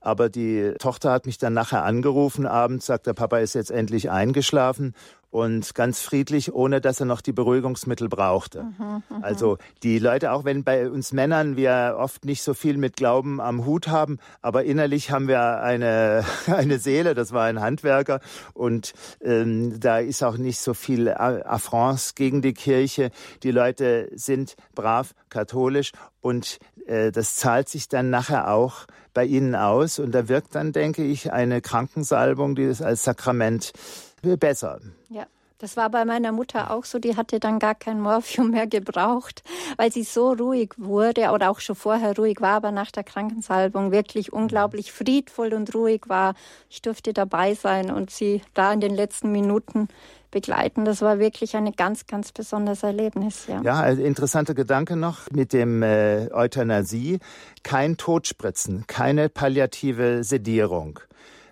Aber 0.00 0.30
die 0.30 0.72
Tochter 0.78 1.12
hat 1.12 1.26
mich 1.26 1.36
dann 1.36 1.52
nachher 1.52 1.84
angerufen 1.84 2.46
abends, 2.46 2.86
sagt, 2.86 3.06
der 3.06 3.12
Papa 3.12 3.38
ist 3.38 3.54
jetzt 3.54 3.70
endlich 3.70 4.10
eingeschlafen 4.10 4.94
und 5.30 5.74
ganz 5.74 6.00
friedlich, 6.00 6.52
ohne 6.52 6.80
dass 6.80 7.00
er 7.00 7.06
noch 7.06 7.20
die 7.20 7.32
Beruhigungsmittel 7.32 8.08
brauchte. 8.08 8.64
Mhm, 8.64 9.02
mhm, 9.08 9.22
also 9.22 9.58
die 9.82 9.98
Leute, 9.98 10.32
auch 10.32 10.44
wenn 10.44 10.64
bei 10.64 10.90
uns 10.90 11.12
Männern 11.12 11.56
wir 11.56 11.96
oft 11.98 12.24
nicht 12.24 12.42
so 12.42 12.54
viel 12.54 12.76
mit 12.76 12.96
Glauben 12.96 13.40
am 13.40 13.64
Hut 13.64 13.88
haben, 13.88 14.18
aber 14.42 14.64
innerlich 14.64 15.10
haben 15.10 15.28
wir 15.28 15.62
eine, 15.62 16.24
eine 16.46 16.78
Seele, 16.78 17.14
das 17.14 17.32
war 17.32 17.44
ein 17.44 17.60
Handwerker 17.60 18.20
und 18.54 18.92
ähm, 19.20 19.78
da 19.78 19.98
ist 19.98 20.22
auch 20.22 20.36
nicht 20.36 20.60
so 20.60 20.74
viel 20.74 21.08
Affrance 21.08 22.14
gegen 22.14 22.42
die 22.42 22.54
Kirche. 22.54 23.10
Die 23.42 23.52
Leute 23.52 24.10
sind 24.14 24.56
brav 24.74 25.14
katholisch 25.28 25.92
und 26.20 26.58
äh, 26.86 27.12
das 27.12 27.36
zahlt 27.36 27.68
sich 27.68 27.88
dann 27.88 28.10
nachher 28.10 28.52
auch 28.52 28.86
bei 29.14 29.24
ihnen 29.24 29.54
aus 29.54 29.98
und 29.98 30.12
da 30.12 30.28
wirkt 30.28 30.54
dann, 30.54 30.72
denke 30.72 31.04
ich, 31.04 31.32
eine 31.32 31.60
Krankensalbung, 31.60 32.54
die 32.54 32.66
das 32.66 32.82
als 32.82 33.04
Sakrament 33.04 33.72
besser. 34.22 34.80
Ja. 35.08 35.26
Das 35.60 35.76
war 35.76 35.90
bei 35.90 36.06
meiner 36.06 36.32
Mutter 36.32 36.70
auch 36.70 36.86
so. 36.86 36.98
Die 36.98 37.16
hatte 37.16 37.38
dann 37.38 37.58
gar 37.58 37.74
kein 37.74 38.00
Morphium 38.00 38.50
mehr 38.50 38.66
gebraucht, 38.66 39.42
weil 39.76 39.92
sie 39.92 40.04
so 40.04 40.32
ruhig 40.32 40.72
wurde 40.78 41.30
oder 41.32 41.50
auch 41.50 41.60
schon 41.60 41.76
vorher 41.76 42.16
ruhig 42.16 42.40
war, 42.40 42.54
aber 42.54 42.72
nach 42.72 42.90
der 42.90 43.04
Krankensalbung 43.04 43.92
wirklich 43.92 44.32
unglaublich 44.32 44.90
friedvoll 44.90 45.52
und 45.52 45.74
ruhig 45.74 46.04
war. 46.06 46.34
Ich 46.70 46.80
durfte 46.80 47.12
dabei 47.12 47.54
sein 47.54 47.90
und 47.90 48.10
sie 48.10 48.40
da 48.54 48.72
in 48.72 48.80
den 48.80 48.94
letzten 48.94 49.32
Minuten 49.32 49.88
begleiten. 50.30 50.86
Das 50.86 51.02
war 51.02 51.18
wirklich 51.18 51.54
ein 51.56 51.70
ganz, 51.72 52.06
ganz 52.06 52.32
besonderes 52.32 52.82
Erlebnis. 52.82 53.46
Ja, 53.46 53.60
ja 53.62 53.80
also 53.80 54.02
interessanter 54.02 54.54
Gedanke 54.54 54.96
noch 54.96 55.30
mit 55.30 55.52
dem 55.52 55.82
äh, 55.82 56.30
Euthanasie. 56.32 57.18
Kein 57.62 57.98
Totspritzen, 57.98 58.86
keine 58.86 59.28
palliative 59.28 60.24
Sedierung. 60.24 61.00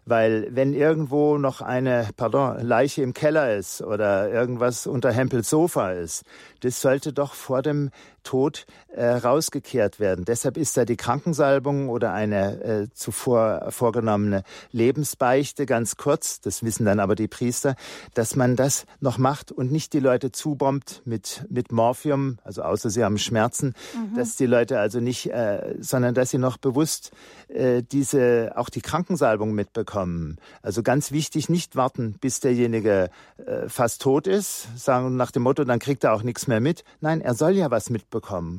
Weil 0.08 0.48
wenn 0.50 0.72
irgendwo 0.72 1.36
noch 1.36 1.60
eine, 1.60 2.08
pardon, 2.16 2.58
Leiche 2.60 3.02
im 3.02 3.12
Keller 3.12 3.54
ist 3.54 3.82
oder 3.82 4.30
irgendwas 4.30 4.86
unter 4.86 5.12
Hempels 5.12 5.50
Sofa 5.50 5.92
ist, 5.92 6.24
das 6.60 6.80
sollte 6.80 7.12
doch 7.12 7.34
vor 7.34 7.60
dem 7.60 7.90
Tod 8.22 8.66
äh, 8.88 9.06
rausgekehrt 9.06 10.00
werden. 10.00 10.24
Deshalb 10.24 10.56
ist 10.56 10.76
da 10.76 10.84
die 10.84 10.96
Krankensalbung 10.96 11.88
oder 11.88 12.12
eine 12.12 12.62
äh, 12.62 12.86
zuvor 12.92 13.66
vorgenommene 13.70 14.42
Lebensbeichte 14.72 15.66
ganz 15.66 15.96
kurz, 15.96 16.40
das 16.40 16.62
wissen 16.62 16.84
dann 16.84 17.00
aber 17.00 17.14
die 17.14 17.28
Priester, 17.28 17.76
dass 18.14 18.36
man 18.36 18.56
das 18.56 18.86
noch 19.00 19.18
macht 19.18 19.52
und 19.52 19.70
nicht 19.70 19.92
die 19.92 20.00
Leute 20.00 20.32
zubombt 20.32 21.02
mit, 21.04 21.46
mit 21.48 21.72
Morphium, 21.72 22.38
also 22.42 22.62
außer 22.62 22.90
sie 22.90 23.04
haben 23.04 23.18
Schmerzen, 23.18 23.74
mhm. 23.94 24.16
dass 24.16 24.36
die 24.36 24.46
Leute 24.46 24.80
also 24.80 25.00
nicht, 25.00 25.30
äh, 25.30 25.76
sondern 25.80 26.14
dass 26.14 26.30
sie 26.30 26.38
noch 26.38 26.56
bewusst 26.56 27.12
äh, 27.48 27.82
diese, 27.82 28.52
auch 28.56 28.68
die 28.68 28.80
Krankensalbung 28.80 29.52
mitbekommen. 29.52 30.38
Also 30.62 30.82
ganz 30.82 31.12
wichtig, 31.12 31.48
nicht 31.48 31.76
warten, 31.76 32.16
bis 32.20 32.40
derjenige 32.40 33.10
äh, 33.38 33.68
fast 33.68 34.02
tot 34.02 34.26
ist, 34.26 34.68
sagen 34.76 35.16
nach 35.16 35.30
dem 35.30 35.42
Motto, 35.42 35.64
dann 35.64 35.78
kriegt 35.78 36.04
er 36.04 36.14
auch 36.14 36.22
nichts 36.22 36.46
mehr 36.46 36.60
mit. 36.60 36.84
Nein, 37.00 37.20
er 37.20 37.34
soll 37.34 37.52
ja 37.52 37.70
was 37.70 37.90
mitbekommen. 37.90 38.07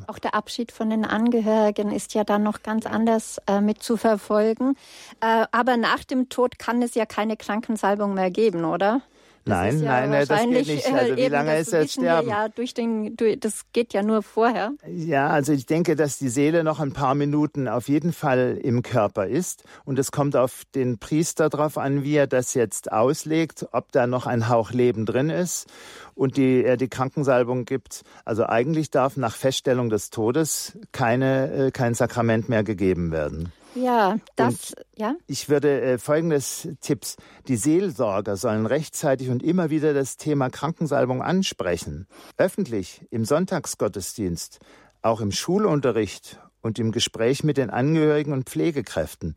Auch 0.08 0.20
der 0.20 0.36
Abschied 0.36 0.72
von 0.72 0.90
den 0.90 1.06
Angehörigen 1.06 1.92
ist 1.92 2.14
ja 2.14 2.24
dann 2.24 2.44
noch 2.44 2.64
ganz 2.64 2.86
anders 2.86 3.40
äh, 3.48 3.62
mit 3.62 3.82
zu 3.82 3.98
verfolgen. 3.98 4.76
Äh, 5.22 5.46
aber 5.52 5.78
nach 5.78 6.04
dem 6.04 6.30
Tod 6.30 6.60
kann 6.60 6.82
es 6.82 6.96
ja 6.96 7.06
keine 7.06 7.38
Krankensalbung 7.38 8.14
mehr 8.14 8.32
geben, 8.32 8.66
oder? 8.66 9.02
Nein, 9.50 9.82
ja 9.82 10.08
nein, 10.08 10.26
das 10.28 10.42
geht 10.44 10.68
nicht. 10.68 10.94
Also 10.94 11.16
wie 11.18 11.28
lange 11.28 11.58
ist 11.58 11.74
das 11.74 11.94
Sterben? 11.94 12.30
Ja, 12.30 12.48
durch 12.50 12.74
den, 12.74 13.16
durch, 13.16 13.40
das 13.40 13.66
geht 13.74 13.94
ja 13.94 14.04
nur 14.04 14.24
vorher. 14.24 14.72
Ja, 14.88 15.30
also 15.30 15.52
ich 15.52 15.66
denke, 15.66 15.96
dass 15.96 16.18
die 16.18 16.30
Seele 16.30 16.64
noch 16.64 16.80
ein 16.80 16.94
paar 16.94 17.16
Minuten 17.16 17.68
auf 17.68 17.90
jeden 17.90 18.14
Fall 18.14 18.60
im 18.62 18.82
Körper 18.82 19.28
ist 19.28 19.64
und 19.86 20.00
es 20.00 20.12
kommt 20.12 20.36
auf 20.36 20.64
den 20.76 20.98
Priester 21.00 21.50
drauf 21.50 21.78
an, 21.78 22.04
wie 22.04 22.16
er 22.16 22.28
das 22.28 22.54
jetzt 22.54 22.92
auslegt, 22.92 23.68
ob 23.72 23.92
da 23.92 24.08
noch 24.08 24.26
ein 24.26 24.50
Hauch 24.50 24.72
Leben 24.72 25.06
drin 25.06 25.30
ist 25.30 25.68
und 26.16 26.38
die, 26.38 26.64
er 26.64 26.78
die 26.78 26.90
Krankensalbung 26.90 27.66
gibt. 27.66 28.04
Also 28.26 28.46
eigentlich 28.46 28.92
darf 28.92 29.18
nach 29.18 29.36
Feststellung 29.36 29.90
des 29.90 30.10
Todes 30.10 30.78
keine, 30.92 31.52
äh, 31.52 31.72
kein 31.72 31.94
Sakrament 31.94 32.50
mehr 32.50 32.64
gegeben 32.64 33.12
werden. 33.12 33.52
Ja, 33.76 34.18
das, 34.36 34.74
und 34.74 34.86
ja. 34.96 35.16
Ich 35.28 35.50
würde 35.50 35.82
äh, 35.82 35.98
folgendes 35.98 36.68
Tipps. 36.82 37.18
Die 37.48 37.56
Seelsorger 37.56 38.36
sollen 38.36 38.66
rechtzeitig 38.66 39.30
und 39.30 39.44
immer 39.44 39.70
wieder 39.70 39.94
das 39.94 40.18
Thema 40.18 40.50
Krankensalbung 40.50 41.22
ansprechen. 41.22 42.08
Öffentlich, 42.38 43.06
im 43.12 43.26
Sonntagsgottesdienst, 43.26 44.60
auch 45.02 45.22
im 45.22 45.32
Schulunterricht 45.32 46.40
und 46.62 46.80
im 46.80 46.92
Gespräch 46.92 47.44
mit 47.44 47.58
den 47.58 47.70
Angehörigen 47.70 48.34
und 48.34 48.50
Pflegekräften. 48.50 49.36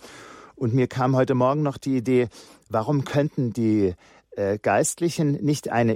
Und 0.54 0.74
mir 0.74 0.86
kam 0.86 1.16
heute 1.16 1.34
Morgen 1.34 1.62
noch 1.62 1.76
die 1.76 1.96
Idee, 1.96 2.28
warum 2.68 3.04
könnten 3.04 3.52
die 3.52 3.94
äh, 4.32 4.58
Geistlichen 4.58 5.32
nicht 5.44 5.70
eine 5.70 5.94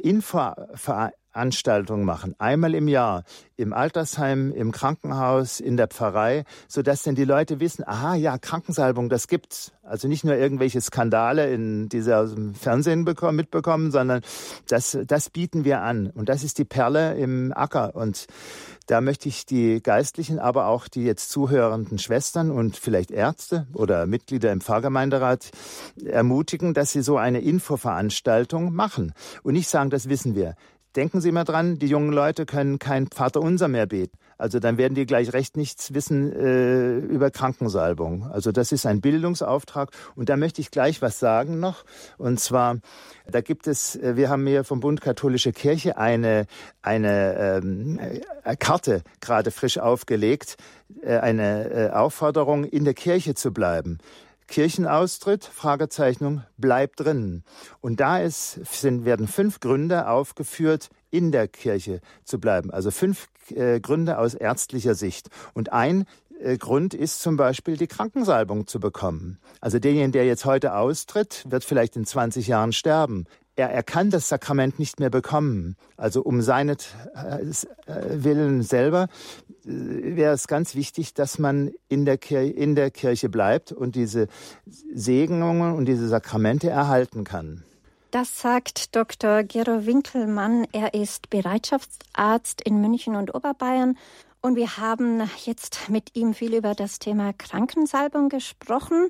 Infoveranstaltung 1.37 2.05
machen, 2.05 2.35
einmal 2.39 2.75
im 2.75 2.89
Jahr, 2.89 3.23
im 3.57 3.73
Altersheim, 3.73 4.53
im 4.53 4.73
Krankenhaus, 4.73 5.61
in 5.61 5.77
der 5.77 5.89
Pfarrei, 5.89 6.45
so 6.67 6.83
dass 6.83 7.03
denn 7.03 7.15
die 7.15 7.25
Leute 7.25 7.61
wissen, 7.61 7.87
aha, 7.87 8.15
ja, 8.15 8.39
Krankensalbung, 8.39 9.09
das 9.09 9.29
gibt's. 9.29 9.73
Also 9.83 10.09
nicht 10.09 10.25
nur 10.25 10.35
irgendwelche 10.35 10.81
Skandale, 10.81 11.53
in, 11.53 11.89
die 11.89 12.03
Fernsehen 12.55 13.05
bekommen, 13.05 13.37
mitbekommen, 13.37 13.91
sondern 13.91 14.23
das, 14.67 14.99
das 15.07 15.31
bieten 15.31 15.65
wir 15.65 15.83
an. 15.83 16.11
Und 16.11 16.29
das 16.29 16.43
ist 16.43 16.59
die 16.59 16.65
Perle 16.65 17.15
im 17.17 17.53
Acker. 17.55 17.95
Und 17.95 18.27
da 18.87 19.01
möchte 19.01 19.29
ich 19.29 19.47
die 19.47 19.83
Geistlichen, 19.83 20.39
aber 20.39 20.67
auch 20.67 20.89
die 20.89 21.05
jetzt 21.05 21.31
zuhörenden 21.31 21.99
Schwestern 21.99 22.51
und 22.51 22.77
vielleicht 22.77 23.11
Ärzte 23.11 23.67
oder 23.75 24.07
Mitglieder 24.07 24.53
im 24.53 24.61
Pfarrgemeinderat 24.61 25.51
ermutigen, 26.05 26.75
dass 26.75 26.93
sie 26.93 27.03
so 27.03 27.17
eine 27.17 27.41
Infoveranstaltung 27.41 28.73
machen 28.73 29.13
und 29.43 29.55
nicht 29.55 29.69
sagen, 29.69 29.91
das 29.91 30.09
wissen 30.09 30.35
wir. 30.35 30.55
Denken 30.97 31.21
Sie 31.21 31.31
mal 31.31 31.45
dran, 31.45 31.79
die 31.79 31.89
jungen 31.89 32.11
Leute 32.11 32.47
können 32.47 32.79
kein 32.79 33.09
Vaterunser 33.09 33.69
mehr 33.69 33.87
beten. 33.87 34.17
Also 34.39 34.59
dann 34.61 34.79
werden 34.79 34.95
die 34.95 35.07
gleich 35.07 35.33
recht 35.33 35.57
nichts 35.57 35.95
wissen 35.95 36.33
äh, 36.33 36.99
über 36.99 37.31
Krankensalbung. 37.31 38.25
Also 38.31 38.53
das 38.53 38.73
ist 38.73 38.87
ein 38.87 39.01
Bildungsauftrag. 39.01 39.91
Und 40.15 40.29
da 40.29 40.37
möchte 40.37 40.61
ich 40.61 40.71
gleich 40.71 41.01
was 41.01 41.19
sagen 41.19 41.61
noch. 41.61 41.85
Und 42.19 42.41
zwar, 42.41 42.79
da 43.31 43.41
gibt 43.41 43.67
es, 43.67 43.97
äh, 43.97 44.17
wir 44.17 44.29
haben 44.29 44.47
hier 44.47 44.65
vom 44.65 44.81
Bund 44.81 45.01
Katholische 45.01 45.53
Kirche 45.53 45.99
eine, 45.99 46.47
eine 46.83 47.61
ähm, 47.63 47.99
äh, 48.45 48.57
Karte 48.57 49.03
gerade 49.21 49.51
frisch 49.51 49.79
aufgelegt, 49.79 50.57
äh, 51.03 51.17
eine 51.19 51.93
Aufforderung, 51.95 52.65
in 52.65 52.85
der 52.85 52.95
Kirche 52.95 53.35
zu 53.35 53.53
bleiben. 53.53 53.99
Kirchenaustritt, 54.49 55.45
Fragezeichnung, 55.45 56.43
bleibt 56.57 57.01
drin. 57.01 57.43
Und 57.81 58.01
da 58.01 58.19
ist, 58.19 58.61
sind, 58.65 59.05
werden 59.05 59.29
fünf 59.29 59.61
Gründe 59.61 60.09
aufgeführt, 60.09 60.91
in 61.11 61.33
der 61.33 61.49
Kirche 61.49 62.01
zu 62.25 62.39
bleiben. 62.39 62.71
Also 62.71 62.91
fünf 62.91 63.29
äh, 63.51 63.81
Gründe 63.81 64.19
aus 64.19 64.35
ärztlicher 64.35 64.95
Sicht. 64.95 65.31
Und 65.55 65.73
ein 65.73 66.05
äh, 66.41 66.59
Grund 66.59 66.95
ist 66.95 67.21
zum 67.23 67.37
Beispiel 67.37 67.77
die 67.77 67.87
Krankensalbung 67.87 68.67
zu 68.67 68.81
bekommen. 68.81 69.39
Also 69.61 69.79
derjenige, 69.79 70.13
der 70.13 70.27
jetzt 70.27 70.45
heute 70.45 70.75
austritt, 70.75 71.45
wird 71.49 71.65
vielleicht 71.65 71.97
in 71.97 72.05
20 72.05 72.47
Jahren 72.47 72.73
sterben 72.73 73.27
er, 73.57 73.71
er 73.71 73.83
kann 73.83 74.11
das 74.11 74.29
Sakrament 74.29 74.79
nicht 74.79 75.01
mehr 75.01 75.11
bekommen. 75.11 75.77
Also 75.97 76.23
um 76.23 76.43
seinet 76.43 76.95
äh, 77.15 77.39
Willen 78.23 78.63
selber 78.63 79.09
äh, 79.65 80.17
wäre 80.17 80.35
es 80.35 80.47
ganz 80.47 80.75
wichtig, 80.75 81.15
dass 81.15 81.39
man 81.39 81.73
in 81.89 82.05
der, 82.05 82.19
Kirche, 82.19 82.53
in 82.53 82.75
der 82.75 82.91
Kirche 82.91 83.29
bleibt 83.29 83.73
und 83.73 83.97
diese 83.97 84.29
Segnungen 84.95 85.75
und 85.75 85.87
diese 85.87 86.07
Sakramente 86.09 86.71
erhalten 86.71 87.25
kann. 87.25 87.65
Das 88.13 88.41
sagt 88.41 88.95
Dr. 88.95 89.43
Gero 89.43 89.85
Winkelmann. 89.85 90.67
Er 90.73 90.95
ist 90.95 91.29
Bereitschaftsarzt 91.29 92.63
in 92.63 92.81
München 92.81 93.17
und 93.17 93.35
Oberbayern 93.35 93.97
und 94.47 94.55
wir 94.55 94.77
haben 94.77 95.29
jetzt 95.45 95.89
mit 95.89 96.15
ihm 96.15 96.33
viel 96.33 96.55
über 96.55 96.77
das 96.77 97.01
Thema 97.01 97.33
Krankensalbung 97.33 98.29
gesprochen. 98.29 99.09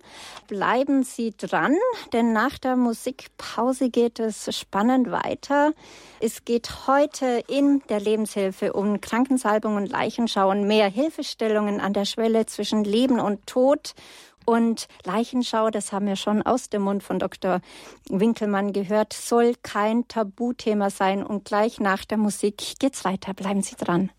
Bleiben 0.49 1.03
Sie 1.03 1.37
dran, 1.37 1.77
denn 2.15 2.33
nach 2.33 2.57
der 2.57 2.75
Musikpause 2.75 3.91
geht 3.91 4.19
es 4.19 4.49
spannend 4.57 5.11
weiter. 5.11 5.75
Es 6.21 6.47
geht 6.47 6.87
heute 6.87 7.45
in 7.49 7.83
der 7.91 8.01
Lebenshilfe 8.01 8.73
um 8.73 9.03
Krankensalbung 9.03 9.77
und 9.77 9.91
Leichenschauen, 9.91 10.67
mehr 10.67 10.89
Hilfestellungen 10.89 11.81
an 11.81 11.93
der 11.93 12.07
Schwelle 12.07 12.47
zwischen 12.47 12.83
Leben 12.83 13.21
und 13.21 13.47
Tod. 13.47 13.93
Und 14.47 14.89
Leichenschau, 15.05 15.69
das 15.69 15.93
haben 15.93 16.07
wir 16.07 16.17
schon 16.17 16.41
aus 16.41 16.71
dem 16.71 16.81
Mund 16.81 17.03
von 17.03 17.19
Dr. 17.19 17.61
Winkelmann 18.09 18.73
gehört, 18.73 19.13
soll 19.13 19.53
kein 19.63 20.09
Tabuthema 20.09 20.89
sein. 20.89 21.23
Und 21.23 21.45
gleich 21.45 21.79
nach 21.79 22.07
der 22.07 22.17
Musik 22.17 22.79
geht's 22.79 23.05
weiter. 23.05 23.35
Bleiben 23.35 23.61
Sie 23.61 23.77
dran. 23.77 24.11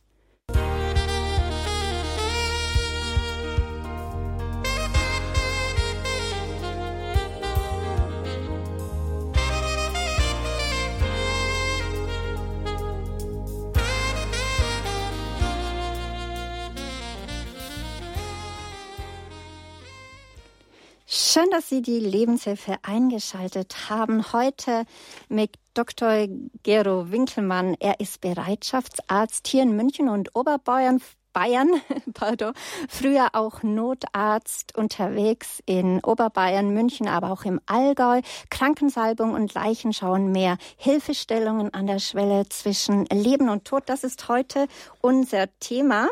Schön, 21.37 21.51
dass 21.51 21.69
Sie 21.69 21.83
die 21.83 21.99
Lebenshilfe 21.99 22.77
eingeschaltet 22.81 23.91
haben. 23.91 24.33
Heute 24.33 24.85
mit 25.29 25.51
Dr. 25.75 26.27
Gero 26.63 27.11
Winkelmann. 27.11 27.75
Er 27.79 27.99
ist 27.99 28.21
Bereitschaftsarzt 28.21 29.47
hier 29.47 29.61
in 29.61 29.75
München 29.75 30.09
und 30.09 30.35
Oberbayern. 30.35 30.99
Bayern, 31.37 31.69
pardon, 32.15 32.53
früher 32.89 33.27
auch 33.33 33.61
Notarzt 33.61 34.75
unterwegs 34.75 35.61
in 35.67 36.03
Oberbayern, 36.03 36.73
München, 36.73 37.07
aber 37.07 37.31
auch 37.31 37.45
im 37.45 37.61
Allgäu, 37.67 38.21
Krankensalbung 38.49 39.35
und 39.35 39.53
Leichenschauen 39.53 40.31
mehr, 40.31 40.57
Hilfestellungen 40.77 41.71
an 41.75 41.85
der 41.85 41.99
Schwelle 41.99 42.49
zwischen 42.49 43.05
Leben 43.13 43.49
und 43.49 43.65
Tod, 43.65 43.83
das 43.85 44.03
ist 44.03 44.29
heute 44.29 44.67
unser 44.99 45.45
Thema. 45.59 46.07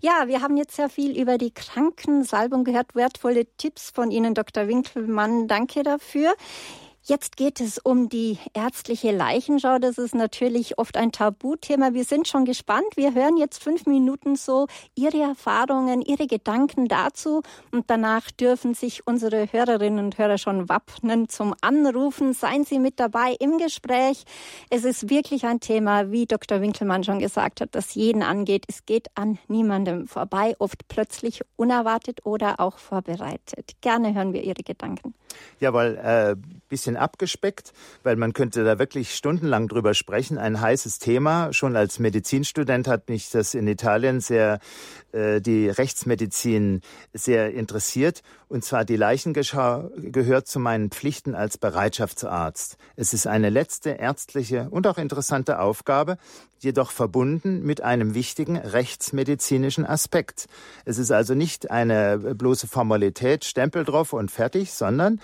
Ja, 0.00 0.24
wir 0.26 0.40
haben 0.40 0.56
jetzt 0.56 0.74
sehr 0.76 0.88
viel 0.88 1.20
über 1.20 1.36
die 1.36 1.52
Krankensalbung 1.52 2.64
gehört, 2.64 2.94
wertvolle 2.94 3.44
Tipps 3.58 3.90
von 3.90 4.10
Ihnen, 4.10 4.32
Dr. 4.32 4.68
Winkelmann. 4.68 5.48
Danke 5.48 5.82
dafür. 5.82 6.34
Jetzt 7.04 7.36
geht 7.36 7.60
es 7.60 7.78
um 7.78 8.08
die 8.08 8.38
ärztliche 8.54 9.10
Leichenschau. 9.10 9.80
Das 9.80 9.98
ist 9.98 10.14
natürlich 10.14 10.78
oft 10.78 10.96
ein 10.96 11.10
Tabuthema. 11.10 11.94
Wir 11.94 12.04
sind 12.04 12.28
schon 12.28 12.44
gespannt. 12.44 12.86
Wir 12.94 13.12
hören 13.12 13.36
jetzt 13.36 13.60
fünf 13.60 13.86
Minuten 13.86 14.36
so 14.36 14.68
Ihre 14.94 15.20
Erfahrungen, 15.20 16.00
Ihre 16.00 16.28
Gedanken 16.28 16.86
dazu. 16.86 17.42
Und 17.72 17.90
danach 17.90 18.30
dürfen 18.30 18.74
sich 18.74 19.04
unsere 19.04 19.52
Hörerinnen 19.52 20.04
und 20.04 20.16
Hörer 20.16 20.38
schon 20.38 20.68
wappnen 20.68 21.28
zum 21.28 21.56
Anrufen. 21.60 22.34
Seien 22.34 22.64
Sie 22.64 22.78
mit 22.78 23.00
dabei 23.00 23.34
im 23.40 23.58
Gespräch. 23.58 24.22
Es 24.70 24.84
ist 24.84 25.10
wirklich 25.10 25.44
ein 25.44 25.58
Thema, 25.58 26.12
wie 26.12 26.26
Dr. 26.26 26.60
Winkelmann 26.60 27.02
schon 27.02 27.18
gesagt 27.18 27.60
hat, 27.60 27.74
das 27.74 27.96
jeden 27.96 28.22
angeht. 28.22 28.64
Es 28.68 28.86
geht 28.86 29.08
an 29.16 29.40
niemandem 29.48 30.06
vorbei, 30.06 30.54
oft 30.60 30.86
plötzlich 30.86 31.40
unerwartet 31.56 32.24
oder 32.24 32.60
auch 32.60 32.78
vorbereitet. 32.78 33.72
Gerne 33.80 34.14
hören 34.14 34.32
wir 34.32 34.44
Ihre 34.44 34.62
Gedanken. 34.62 35.14
Ja, 35.60 35.72
weil 35.72 35.96
äh, 35.96 36.36
bisschen 36.68 36.91
abgespeckt, 36.96 37.72
weil 38.02 38.16
man 38.16 38.32
könnte 38.32 38.64
da 38.64 38.78
wirklich 38.78 39.14
stundenlang 39.14 39.68
drüber 39.68 39.94
sprechen. 39.94 40.38
Ein 40.38 40.60
heißes 40.60 40.98
Thema. 40.98 41.52
Schon 41.52 41.76
als 41.76 41.98
Medizinstudent 41.98 42.88
hat 42.88 43.08
mich 43.08 43.30
das 43.30 43.54
in 43.54 43.66
Italien 43.66 44.20
sehr, 44.20 44.60
äh, 45.12 45.40
die 45.40 45.68
Rechtsmedizin 45.68 46.80
sehr 47.12 47.52
interessiert. 47.52 48.22
Und 48.52 48.66
zwar 48.66 48.84
die 48.84 48.96
Leichengeschau 48.96 49.90
gehört 49.96 50.46
zu 50.46 50.60
meinen 50.60 50.90
Pflichten 50.90 51.34
als 51.34 51.56
Bereitschaftsarzt. 51.56 52.76
Es 52.96 53.14
ist 53.14 53.26
eine 53.26 53.48
letzte 53.48 53.92
ärztliche 53.92 54.68
und 54.68 54.86
auch 54.86 54.98
interessante 54.98 55.58
Aufgabe, 55.58 56.18
jedoch 56.58 56.90
verbunden 56.90 57.62
mit 57.62 57.80
einem 57.80 58.12
wichtigen 58.12 58.58
rechtsmedizinischen 58.58 59.86
Aspekt. 59.86 60.48
Es 60.84 60.98
ist 60.98 61.10
also 61.10 61.32
nicht 61.32 61.70
eine 61.70 62.18
bloße 62.18 62.66
Formalität, 62.66 63.46
Stempel 63.46 63.84
drauf 63.84 64.12
und 64.12 64.30
fertig, 64.30 64.74
sondern 64.74 65.22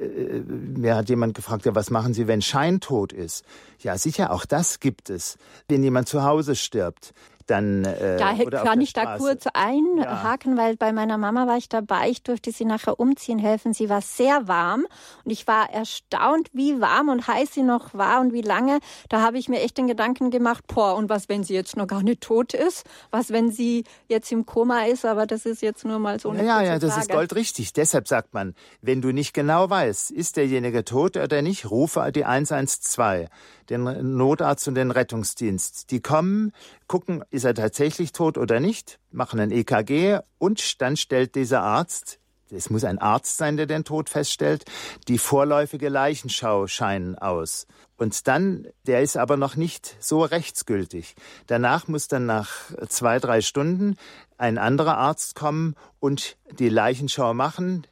äh, 0.00 0.38
mir 0.38 0.94
hat 0.94 1.08
jemand 1.08 1.34
gefragt, 1.34 1.66
ja, 1.66 1.74
was 1.74 1.90
machen 1.90 2.14
Sie, 2.14 2.28
wenn 2.28 2.42
Scheintod 2.42 3.12
ist? 3.12 3.44
Ja, 3.80 3.98
sicher, 3.98 4.30
auch 4.30 4.44
das 4.44 4.78
gibt 4.78 5.10
es. 5.10 5.36
Wenn 5.66 5.82
jemand 5.82 6.06
zu 6.06 6.22
Hause 6.22 6.54
stirbt, 6.54 7.12
dann 7.50 7.84
äh, 7.84 8.16
da 8.18 8.34
kann 8.62 8.80
ich 8.80 8.92
da 8.92 9.16
kurz 9.16 9.46
einhaken, 9.52 10.56
ja. 10.56 10.62
weil 10.62 10.76
bei 10.76 10.92
meiner 10.92 11.18
Mama 11.18 11.46
war 11.46 11.56
ich 11.56 11.68
dabei. 11.68 12.10
Ich 12.10 12.22
durfte 12.22 12.52
sie 12.52 12.64
nachher 12.64 13.00
umziehen 13.00 13.38
helfen. 13.38 13.72
Sie 13.72 13.88
war 13.88 14.00
sehr 14.00 14.48
warm 14.48 14.86
und 15.24 15.30
ich 15.30 15.46
war 15.46 15.70
erstaunt, 15.72 16.50
wie 16.52 16.80
warm 16.80 17.08
und 17.08 17.26
heiß 17.26 17.52
sie 17.54 17.62
noch 17.62 17.94
war 17.94 18.20
und 18.20 18.32
wie 18.32 18.42
lange. 18.42 18.78
Da 19.08 19.22
habe 19.22 19.38
ich 19.38 19.48
mir 19.48 19.60
echt 19.60 19.78
den 19.78 19.86
Gedanken 19.86 20.30
gemacht, 20.30 20.64
boah, 20.66 20.94
und 20.94 21.08
was, 21.08 21.28
wenn 21.28 21.42
sie 21.42 21.54
jetzt 21.54 21.76
noch 21.76 21.86
gar 21.86 22.02
nicht 22.02 22.20
tot 22.20 22.54
ist? 22.54 22.84
Was, 23.10 23.30
wenn 23.30 23.50
sie 23.50 23.84
jetzt 24.08 24.30
im 24.30 24.46
Koma 24.46 24.84
ist? 24.84 25.04
Aber 25.04 25.26
das 25.26 25.46
ist 25.46 25.62
jetzt 25.62 25.84
nur 25.84 25.98
mal 25.98 26.20
so 26.20 26.30
eine 26.30 26.44
Ja, 26.44 26.60
ja, 26.62 26.78
das 26.78 26.92
Frage. 26.92 27.06
ist 27.06 27.10
goldrichtig. 27.10 27.72
Deshalb 27.72 28.08
sagt 28.08 28.34
man, 28.34 28.54
wenn 28.82 29.00
du 29.00 29.12
nicht 29.12 29.32
genau 29.32 29.70
weißt, 29.70 30.10
ist 30.10 30.36
derjenige 30.36 30.84
tot 30.84 31.16
oder 31.16 31.42
nicht, 31.42 31.70
rufe 31.70 32.10
die 32.12 32.24
112 32.24 33.28
den 33.70 34.16
Notarzt 34.16 34.66
und 34.68 34.74
den 34.74 34.90
Rettungsdienst. 34.90 35.90
Die 35.90 36.00
kommen, 36.00 36.52
gucken, 36.86 37.24
ist 37.30 37.44
er 37.44 37.54
tatsächlich 37.54 38.12
tot 38.12 38.38
oder 38.38 38.60
nicht, 38.60 38.98
machen 39.10 39.40
ein 39.40 39.50
EKG 39.50 40.20
und 40.38 40.80
dann 40.80 40.96
stellt 40.96 41.34
dieser 41.34 41.62
Arzt 41.62 42.18
es 42.50 42.70
muss 42.70 42.84
ein 42.84 42.98
Arzt 42.98 43.36
sein, 43.36 43.56
der 43.56 43.66
den 43.66 43.84
Tod 43.84 44.08
feststellt, 44.08 44.64
die 45.06 45.18
vorläufige 45.18 45.88
Leichenschau 45.88 46.66
scheinen 46.66 47.16
aus. 47.16 47.66
Und 47.96 48.26
dann, 48.26 48.68
der 48.86 49.02
ist 49.02 49.16
aber 49.16 49.36
noch 49.36 49.56
nicht 49.56 49.96
so 50.00 50.22
rechtsgültig. 50.22 51.14
Danach 51.46 51.88
muss 51.88 52.08
dann 52.08 52.26
nach 52.26 52.50
zwei, 52.88 53.18
drei 53.18 53.40
Stunden 53.40 53.96
ein 54.38 54.56
anderer 54.56 54.96
Arzt 54.96 55.34
kommen 55.34 55.74
und 55.98 56.36
die 56.58 56.68
Leichenschau 56.68 57.34
machen 57.34 57.86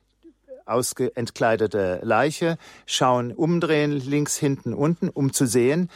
entkleidete 0.66 2.00
Leiche, 2.02 2.58
schauen, 2.86 3.32
umdrehen, 3.32 3.92
links, 3.92 4.36
hinten, 4.36 4.74
unten, 4.74 5.08
um 5.08 5.32
zu 5.32 5.46
sehen, 5.46 5.88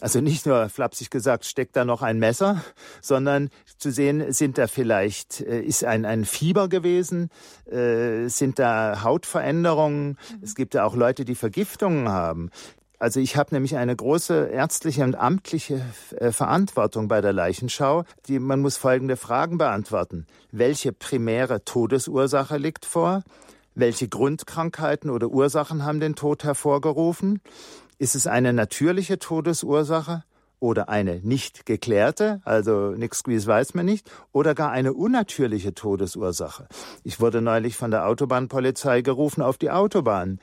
also 0.00 0.20
nicht 0.20 0.46
nur 0.46 0.68
flapsig 0.68 1.10
gesagt, 1.10 1.44
steckt 1.44 1.76
da 1.76 1.84
noch 1.84 2.02
ein 2.02 2.18
Messer, 2.18 2.62
sondern 3.00 3.50
zu 3.76 3.90
sehen, 3.90 4.32
sind 4.32 4.56
da 4.56 4.66
vielleicht, 4.66 5.40
äh, 5.40 5.60
ist 5.60 5.84
ein, 5.84 6.06
ein 6.06 6.24
Fieber 6.24 6.68
gewesen, 6.68 7.28
äh, 7.70 8.28
sind 8.28 8.58
da 8.58 9.02
Hautveränderungen. 9.02 10.08
Mhm. 10.08 10.16
Es 10.42 10.54
gibt 10.54 10.74
ja 10.74 10.84
auch 10.84 10.96
Leute, 10.96 11.24
die 11.24 11.34
Vergiftungen 11.34 12.08
haben. 12.08 12.50
Also 12.98 13.18
ich 13.18 13.36
habe 13.36 13.52
nämlich 13.52 13.76
eine 13.76 13.96
große 13.96 14.46
ärztliche 14.46 15.02
und 15.02 15.16
amtliche 15.16 15.84
äh, 16.16 16.30
Verantwortung 16.30 17.08
bei 17.08 17.20
der 17.20 17.32
Leichenschau. 17.32 18.04
Die, 18.26 18.38
man 18.38 18.60
muss 18.60 18.76
folgende 18.76 19.16
Fragen 19.16 19.58
beantworten. 19.58 20.26
Welche 20.52 20.92
primäre 20.92 21.64
Todesursache 21.64 22.56
liegt 22.58 22.86
vor? 22.86 23.24
Welche 23.74 24.06
Grundkrankheiten 24.06 25.08
oder 25.08 25.28
Ursachen 25.28 25.84
haben 25.84 25.98
den 25.98 26.14
Tod 26.14 26.44
hervorgerufen? 26.44 27.40
Ist 27.98 28.14
es 28.14 28.26
eine 28.26 28.52
natürliche 28.52 29.18
Todesursache 29.18 30.24
oder 30.60 30.90
eine 30.90 31.20
nicht 31.20 31.64
geklärte, 31.64 32.42
also 32.44 32.90
nichts 32.90 33.24
gewiss 33.24 33.46
weiß 33.46 33.72
man 33.72 33.86
nicht, 33.86 34.10
oder 34.30 34.54
gar 34.54 34.70
eine 34.72 34.92
unnatürliche 34.92 35.72
Todesursache? 35.72 36.68
Ich 37.02 37.18
wurde 37.18 37.40
neulich 37.40 37.76
von 37.76 37.90
der 37.90 38.06
Autobahnpolizei 38.06 39.00
gerufen 39.00 39.40
auf 39.40 39.56
die 39.56 39.70
Autobahn 39.70 40.38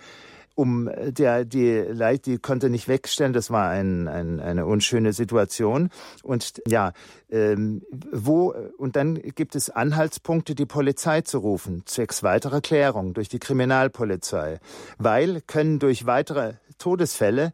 um 0.60 0.90
der 0.98 1.46
die 1.46 1.86
die 2.26 2.38
konnte 2.38 2.70
nicht 2.70 2.90
wegstellen. 2.90 3.32
Das 3.32 3.50
war 3.50 3.70
ein, 3.70 4.10
ein, 4.10 4.42
eine 4.42 4.66
unschöne 4.66 5.14
Situation. 5.14 5.90
Und 6.22 6.62
ja, 6.68 6.92
ähm, 7.30 7.82
wo 8.12 8.54
und 8.78 8.98
dann 8.98 9.16
gibt 9.16 9.56
es 9.56 9.70
Anhaltspunkte, 9.70 10.56
die 10.56 10.66
Polizei 10.66 11.22
zu 11.22 11.38
rufen 11.38 11.84
zwecks 11.86 12.24
weiterer 12.24 12.60
Klärung 12.60 13.14
durch 13.14 13.30
die 13.30 13.40
Kriminalpolizei, 13.40 14.60
weil 14.98 15.40
können 15.48 15.80
durch 15.80 16.06
weitere 16.06 16.56
Todesfälle 16.78 17.54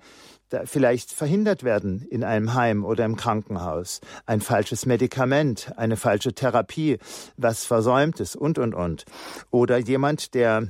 vielleicht 0.63 1.11
verhindert 1.11 1.63
werden 1.63 2.07
in 2.09 2.23
einem 2.23 2.55
Heim 2.55 2.85
oder 2.85 3.05
im 3.05 3.17
Krankenhaus. 3.17 4.01
Ein 4.25 4.41
falsches 4.41 4.87
Medikament, 4.87 5.73
eine 5.77 5.97
falsche 5.97 6.33
Therapie, 6.33 6.97
was 7.37 7.65
versäumt 7.65 8.19
ist 8.19 8.35
und, 8.35 8.57
und, 8.57 8.73
und. 8.73 9.05
Oder 9.51 9.77
jemand, 9.77 10.33
der 10.33 10.69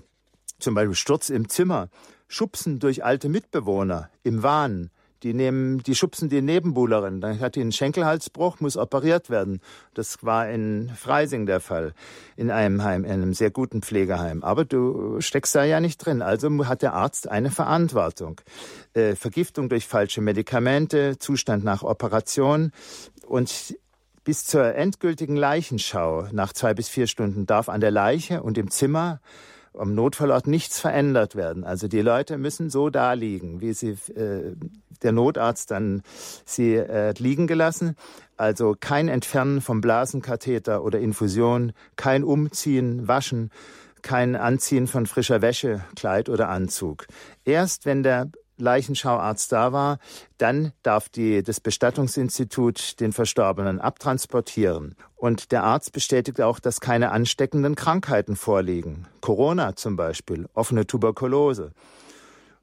zum 0.59 0.73
Beispiel 0.73 0.95
Sturz 0.95 1.29
im 1.29 1.47
Zimmer 1.47 1.89
schubsen 2.27 2.79
durch 2.79 3.03
alte 3.03 3.29
Mitbewohner 3.29 4.09
im 4.23 4.43
Wahn. 4.43 4.89
Die 5.23 5.33
nehmen, 5.33 5.81
die 5.81 5.95
schubsen 5.95 6.29
die 6.29 6.41
Nebenbuhlerin. 6.41 7.19
Dann 7.19 7.39
hat 7.39 7.55
die 7.55 7.61
einen 7.61 7.71
Schenkelhalsbruch, 7.71 8.59
muss 8.59 8.77
operiert 8.77 9.29
werden. 9.29 9.59
Das 9.95 10.23
war 10.23 10.47
in 10.49 10.91
Freising 10.95 11.47
der 11.47 11.61
Fall. 11.61 11.93
In 12.35 12.51
einem 12.51 12.83
Heim, 12.83 13.05
in 13.05 13.11
einem 13.11 13.33
sehr 13.33 13.49
guten 13.49 13.81
Pflegeheim. 13.81 14.43
Aber 14.43 14.65
du 14.65 15.19
steckst 15.21 15.55
da 15.55 15.63
ja 15.63 15.79
nicht 15.79 15.97
drin. 15.97 16.21
Also 16.21 16.67
hat 16.67 16.83
der 16.83 16.93
Arzt 16.93 17.27
eine 17.27 17.49
Verantwortung. 17.49 18.41
Äh, 18.93 19.15
Vergiftung 19.15 19.67
durch 19.67 19.87
falsche 19.87 20.21
Medikamente, 20.21 21.17
Zustand 21.17 21.63
nach 21.63 21.81
Operation. 21.81 22.71
Und 23.25 23.75
bis 24.25 24.43
zur 24.43 24.75
endgültigen 24.75 25.37
Leichenschau 25.37 26.27
nach 26.33 26.51
zwei 26.51 26.73
bis 26.73 26.89
vier 26.89 27.07
Stunden 27.07 27.45
darf 27.45 27.69
an 27.69 27.81
der 27.81 27.91
Leiche 27.91 28.43
und 28.43 28.57
im 28.57 28.69
Zimmer 28.69 29.21
am 29.77 29.95
Notfallort 29.95 30.47
nichts 30.47 30.79
verändert 30.79 31.35
werden. 31.35 31.63
Also 31.63 31.87
die 31.87 32.01
Leute 32.01 32.37
müssen 32.37 32.69
so 32.69 32.89
da 32.89 33.13
liegen, 33.13 33.61
wie 33.61 33.73
sie 33.73 33.97
äh, 34.15 34.55
der 35.03 35.11
Notarzt 35.11 35.71
dann 35.71 36.01
sie 36.45 36.75
äh, 36.75 37.13
liegen 37.17 37.47
gelassen. 37.47 37.95
Also 38.37 38.75
kein 38.79 39.07
Entfernen 39.07 39.61
vom 39.61 39.81
Blasenkatheter 39.81 40.83
oder 40.83 40.99
Infusion, 40.99 41.73
kein 41.95 42.23
Umziehen, 42.23 43.07
Waschen, 43.07 43.51
kein 44.01 44.35
Anziehen 44.35 44.87
von 44.87 45.05
frischer 45.05 45.41
Wäsche, 45.41 45.83
Kleid 45.95 46.29
oder 46.29 46.49
Anzug. 46.49 47.07
Erst 47.43 47.85
wenn 47.85 48.03
der 48.03 48.29
Leichenschauarzt 48.57 49.51
da 49.51 49.71
war, 49.71 49.99
dann 50.37 50.71
darf 50.83 51.09
die, 51.09 51.43
das 51.43 51.59
Bestattungsinstitut 51.59 52.99
den 52.99 53.13
Verstorbenen 53.13 53.79
abtransportieren. 53.79 54.95
Und 55.15 55.51
der 55.51 55.63
Arzt 55.63 55.91
bestätigt 55.91 56.41
auch, 56.41 56.59
dass 56.59 56.79
keine 56.79 57.11
ansteckenden 57.11 57.75
Krankheiten 57.75 58.35
vorliegen. 58.35 59.07
Corona 59.21 59.75
zum 59.75 59.95
Beispiel, 59.95 60.47
offene 60.53 60.87
Tuberkulose. 60.87 61.71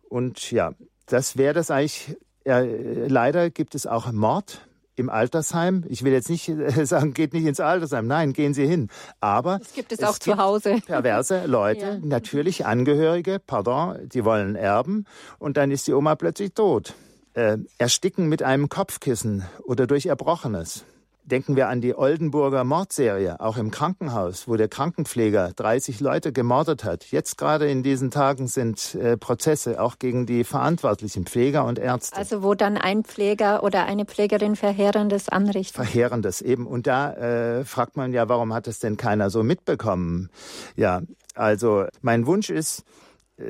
Und 0.08 0.50
ja, 0.50 0.74
das 1.06 1.36
wäre 1.36 1.54
das 1.54 1.70
eigentlich. 1.70 2.16
Ja, 2.44 2.58
leider 2.60 3.50
gibt 3.50 3.76
es 3.76 3.86
auch 3.86 4.10
Mord 4.10 4.66
im 4.96 5.10
Altersheim. 5.10 5.84
Ich 5.88 6.04
will 6.04 6.12
jetzt 6.12 6.30
nicht 6.30 6.52
sagen, 6.84 7.14
geht 7.14 7.32
nicht 7.32 7.46
ins 7.46 7.60
Altersheim. 7.60 8.06
Nein, 8.06 8.32
gehen 8.32 8.54
Sie 8.54 8.66
hin. 8.66 8.88
Aber 9.20 9.60
es 9.60 9.74
gibt 9.74 9.92
es, 9.92 9.98
es 9.98 10.04
auch 10.04 10.18
zu 10.18 10.36
Hause. 10.36 10.80
Perverse 10.86 11.46
Leute, 11.46 11.80
ja. 11.80 11.98
natürlich 12.02 12.66
Angehörige, 12.66 13.40
pardon, 13.44 14.08
die 14.08 14.24
wollen 14.24 14.56
erben 14.56 15.06
und 15.38 15.56
dann 15.56 15.70
ist 15.70 15.86
die 15.86 15.92
Oma 15.92 16.14
plötzlich 16.14 16.54
tot. 16.54 16.94
Äh, 17.34 17.58
ersticken 17.78 18.28
mit 18.28 18.42
einem 18.42 18.68
Kopfkissen 18.68 19.44
oder 19.64 19.86
durch 19.86 20.06
Erbrochenes. 20.06 20.84
Denken 21.24 21.54
wir 21.54 21.68
an 21.68 21.80
die 21.80 21.94
Oldenburger 21.96 22.64
Mordserie, 22.64 23.38
auch 23.40 23.56
im 23.56 23.70
Krankenhaus, 23.70 24.48
wo 24.48 24.56
der 24.56 24.66
Krankenpfleger 24.68 25.52
30 25.54 26.00
Leute 26.00 26.32
gemordet 26.32 26.82
hat. 26.82 27.04
Jetzt 27.12 27.38
gerade 27.38 27.70
in 27.70 27.84
diesen 27.84 28.10
Tagen 28.10 28.48
sind 28.48 28.96
äh, 28.96 29.16
Prozesse 29.16 29.80
auch 29.80 30.00
gegen 30.00 30.26
die 30.26 30.42
verantwortlichen 30.42 31.24
Pfleger 31.24 31.64
und 31.64 31.78
Ärzte. 31.78 32.16
Also 32.16 32.42
wo 32.42 32.54
dann 32.54 32.76
ein 32.76 33.04
Pfleger 33.04 33.62
oder 33.62 33.86
eine 33.86 34.04
Pflegerin 34.04 34.56
Verheerendes 34.56 35.28
anrichtet. 35.28 35.76
Verheerendes 35.76 36.42
eben. 36.42 36.66
Und 36.66 36.88
da 36.88 37.12
äh, 37.12 37.64
fragt 37.64 37.96
man 37.96 38.12
ja, 38.12 38.28
warum 38.28 38.52
hat 38.52 38.66
es 38.66 38.80
denn 38.80 38.96
keiner 38.96 39.30
so 39.30 39.44
mitbekommen? 39.44 40.28
Ja, 40.74 41.02
also 41.36 41.86
mein 42.00 42.26
Wunsch 42.26 42.50
ist, 42.50 42.84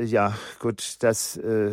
ja, 0.01 0.35
gut, 0.59 1.03
dass 1.03 1.37
äh, 1.37 1.71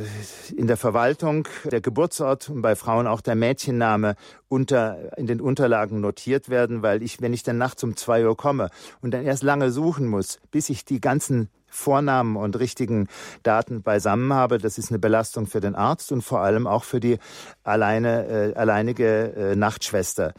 in 0.55 0.67
der 0.67 0.77
Verwaltung 0.77 1.47
der 1.71 1.82
Geburtsort 1.82 2.49
und 2.49 2.62
bei 2.62 2.75
Frauen 2.75 3.08
auch 3.08 3.21
der 3.21 3.36
Mädchenname 3.36 4.15
unter, 4.47 5.17
in 5.17 5.27
den 5.27 5.41
Unterlagen 5.41 6.01
notiert 6.01 6.49
werden, 6.49 6.82
weil 6.82 7.03
ich, 7.03 7.21
wenn 7.21 7.34
ich 7.34 7.43
dann 7.43 7.58
nachts 7.58 7.84
um 7.84 7.95
zwei 7.95 8.25
Uhr 8.25 8.36
komme 8.36 8.69
und 9.01 9.12
dann 9.12 9.25
erst 9.25 9.43
lange 9.43 9.71
suchen 9.71 10.08
muss, 10.08 10.39
bis 10.51 10.69
ich 10.69 10.86
die 10.86 11.01
ganzen 11.01 11.49
Vornamen 11.67 12.36
und 12.36 12.60
richtigen 12.60 13.08
Daten 13.43 13.84
beisammen 13.84 14.34
habe. 14.34 14.58
Das 14.58 14.77
ist 14.77 14.89
eine 14.89 14.99
Belastung 14.99 15.45
für 15.45 15.62
den 15.62 15.75
Arzt 15.75 16.12
und 16.12 16.23
vor 16.23 16.39
allem 16.41 16.67
auch 16.67 16.84
für 16.84 16.99
die 16.99 17.19
alleine, 17.63 18.27
äh, 18.27 18.53
alleinige 18.55 19.34
äh, 19.36 19.55
Nachtschwester. 19.55 20.34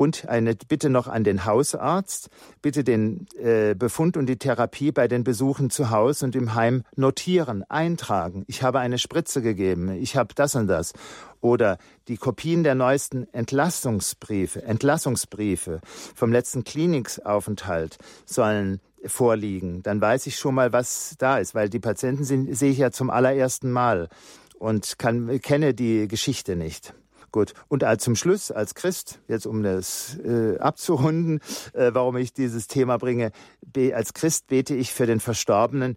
Und 0.00 0.30
eine 0.30 0.54
Bitte 0.54 0.88
noch 0.88 1.08
an 1.08 1.24
den 1.24 1.44
Hausarzt, 1.44 2.30
bitte 2.62 2.84
den 2.84 3.26
äh, 3.38 3.74
Befund 3.74 4.16
und 4.16 4.24
die 4.24 4.38
Therapie 4.38 4.92
bei 4.92 5.08
den 5.08 5.24
Besuchen 5.24 5.68
zu 5.68 5.90
Hause 5.90 6.24
und 6.24 6.34
im 6.34 6.54
Heim 6.54 6.84
notieren, 6.96 7.64
eintragen. 7.68 8.44
Ich 8.46 8.62
habe 8.62 8.78
eine 8.78 8.96
Spritze 8.96 9.42
gegeben, 9.42 9.90
ich 9.90 10.16
habe 10.16 10.32
das 10.34 10.54
und 10.54 10.68
das. 10.68 10.94
Oder 11.42 11.76
die 12.08 12.16
Kopien 12.16 12.64
der 12.64 12.74
neuesten 12.74 13.30
Entlastungsbriefe, 13.34 14.62
Entlassungsbriefe 14.62 15.82
vom 16.14 16.32
letzten 16.32 16.64
Klinikaufenthalt 16.64 17.98
sollen 18.24 18.80
vorliegen. 19.04 19.82
Dann 19.82 20.00
weiß 20.00 20.28
ich 20.28 20.38
schon 20.38 20.54
mal, 20.54 20.72
was 20.72 21.16
da 21.18 21.36
ist, 21.36 21.54
weil 21.54 21.68
die 21.68 21.78
Patienten 21.78 22.24
sind, 22.24 22.56
sehe 22.56 22.70
ich 22.70 22.78
ja 22.78 22.90
zum 22.90 23.10
allerersten 23.10 23.70
Mal 23.70 24.08
und 24.58 24.98
kann, 24.98 25.42
kenne 25.42 25.74
die 25.74 26.08
Geschichte 26.08 26.56
nicht. 26.56 26.94
Gut. 27.32 27.54
Und 27.68 27.84
zum 28.00 28.16
Schluss, 28.16 28.50
als 28.50 28.74
Christ, 28.74 29.20
jetzt 29.28 29.46
um 29.46 29.62
das 29.62 30.18
äh, 30.18 30.58
abzurunden, 30.58 31.40
äh, 31.72 31.90
warum 31.92 32.16
ich 32.16 32.32
dieses 32.32 32.66
Thema 32.66 32.98
bringe, 32.98 33.30
als 33.94 34.14
Christ 34.14 34.48
bete 34.48 34.74
ich 34.74 34.92
für 34.92 35.06
den 35.06 35.20
Verstorbenen 35.20 35.96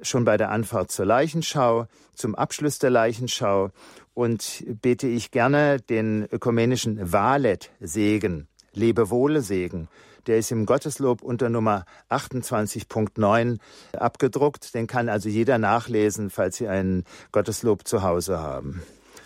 schon 0.00 0.24
bei 0.24 0.38
der 0.38 0.50
Anfahrt 0.50 0.90
zur 0.90 1.04
Leichenschau, 1.04 1.86
zum 2.14 2.34
Abschluss 2.34 2.78
der 2.78 2.90
Leichenschau 2.90 3.70
und 4.14 4.64
bete 4.80 5.06
ich 5.06 5.30
gerne 5.30 5.80
den 5.80 6.26
ökumenischen 6.30 7.12
Valet-Segen 7.12 8.48
Lebewohle-Segen. 8.72 9.88
Der 10.26 10.38
ist 10.38 10.52
im 10.52 10.66
Gotteslob 10.66 11.22
unter 11.22 11.48
Nummer 11.48 11.84
28.9 12.10 13.58
abgedruckt. 13.96 14.74
Den 14.74 14.86
kann 14.86 15.08
also 15.08 15.28
jeder 15.28 15.58
nachlesen, 15.58 16.30
falls 16.30 16.56
Sie 16.56 16.68
einen 16.68 17.04
Gotteslob 17.32 17.86
zu 17.86 18.02
Hause 18.02 18.38
haben. 18.38 18.82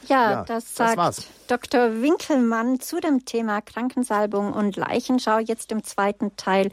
Ja, 0.09 0.31
ja 0.31 0.45
das 0.45 0.75
sagt 0.75 0.99
das 0.99 1.27
Dr. 1.47 2.03
Winkelmann 2.03 2.81
zu 2.81 3.01
dem 3.01 3.25
Thema 3.25 3.61
Krankensalbung 3.61 4.53
und 4.53 4.77
Leichenschau 4.77 5.39
jetzt 5.39 5.73
im 5.73 5.85
zweiten 5.85 6.37
Teil 6.37 6.71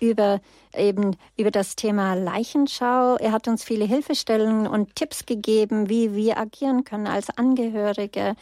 über 0.00 0.40
eben 0.76 1.16
über 1.36 1.50
das 1.50 1.76
Thema 1.76 2.14
Leichenschau. 2.14 3.16
Er 3.16 3.32
hat 3.32 3.48
uns 3.48 3.64
viele 3.64 3.84
Hilfestellungen 3.84 4.66
und 4.66 4.96
Tipps 4.96 5.26
gegeben, 5.26 5.88
wie 5.88 6.14
wir 6.14 6.38
agieren 6.38 6.84
können 6.84 7.06
als 7.06 7.30
Angehörige, 7.36 8.34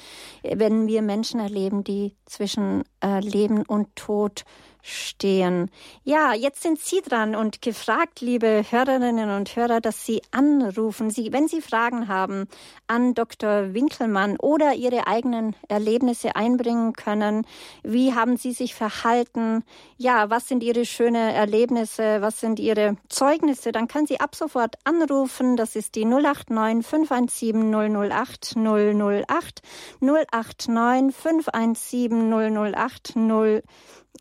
wenn 0.42 0.86
wir 0.86 1.02
Menschen 1.02 1.40
erleben, 1.40 1.84
die 1.84 2.14
zwischen 2.26 2.84
äh, 3.02 3.20
Leben 3.20 3.62
und 3.62 3.94
Tod 3.96 4.44
stehen. 4.82 5.70
Ja, 6.04 6.34
jetzt 6.34 6.62
sind 6.62 6.78
Sie 6.78 7.00
dran 7.00 7.34
und 7.34 7.62
gefragt, 7.62 8.20
liebe 8.20 8.64
Hörerinnen 8.70 9.30
und 9.30 9.54
Hörer, 9.56 9.80
dass 9.80 10.04
Sie 10.04 10.22
anrufen. 10.30 11.10
Sie, 11.10 11.32
wenn 11.32 11.48
Sie 11.48 11.60
Fragen 11.60 12.08
haben 12.08 12.46
an 12.86 13.14
Dr. 13.14 13.74
Winkelmann 13.74 14.36
oder 14.38 14.74
Ihre 14.74 15.06
eigenen 15.06 15.54
Erlebnisse 15.68 16.36
einbringen 16.36 16.92
können. 16.92 17.46
Wie 17.82 18.14
haben 18.14 18.36
Sie 18.36 18.52
sich 18.52 18.74
verhalten? 18.74 19.64
Ja, 19.96 20.30
was 20.30 20.48
sind 20.48 20.62
Ihre 20.62 20.84
schönen 20.84 21.30
Erlebnisse? 21.30 22.20
Was 22.20 22.40
sind 22.40 22.58
Ihre 22.58 22.96
Zeugnisse? 23.08 23.72
Dann 23.72 23.88
können 23.88 24.06
Sie 24.06 24.20
ab 24.20 24.34
sofort 24.34 24.76
anrufen. 24.84 25.56
Das 25.56 25.76
ist 25.76 25.94
die 25.94 26.04
089 26.04 26.86
517 26.86 27.70
008 27.70 28.56
008 28.56 29.62
089 30.00 31.14
517 31.14 32.30
008 32.30 33.16
008 33.16 33.64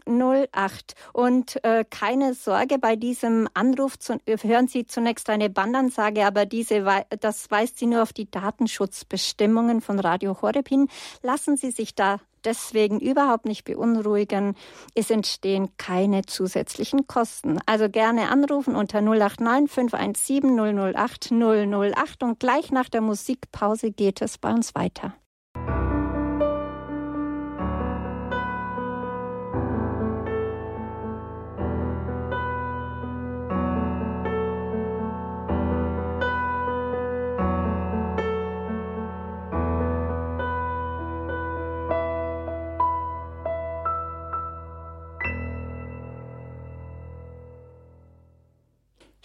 08. 0.05 0.95
Und 1.13 1.63
äh, 1.63 1.85
keine 1.89 2.33
Sorge, 2.33 2.79
bei 2.79 2.95
diesem 2.95 3.47
Anruf 3.53 3.97
zu, 3.99 4.19
hören 4.25 4.67
Sie 4.67 4.85
zunächst 4.85 5.29
eine 5.29 5.49
Bandansage, 5.49 6.25
aber 6.25 6.45
diese, 6.45 6.83
das 7.19 7.49
weist 7.51 7.79
Sie 7.79 7.85
nur 7.85 8.03
auf 8.03 8.13
die 8.13 8.29
Datenschutzbestimmungen 8.29 9.81
von 9.81 9.99
Radio 9.99 10.41
Horeb 10.41 10.67
hin. 10.67 10.87
Lassen 11.21 11.57
Sie 11.57 11.71
sich 11.71 11.95
da 11.95 12.19
deswegen 12.45 12.99
überhaupt 12.99 13.45
nicht 13.45 13.65
beunruhigen. 13.65 14.55
Es 14.95 15.09
entstehen 15.09 15.69
keine 15.77 16.25
zusätzlichen 16.25 17.07
Kosten. 17.07 17.59
Also 17.65 17.89
gerne 17.89 18.29
anrufen 18.29 18.75
unter 18.75 19.01
089 19.01 19.69
517 19.69 20.57
008 20.95 21.31
008 21.31 22.23
und 22.23 22.39
gleich 22.39 22.71
nach 22.71 22.89
der 22.89 23.01
Musikpause 23.01 23.91
geht 23.91 24.21
es 24.21 24.37
bei 24.37 24.51
uns 24.51 24.75
weiter. 24.75 25.13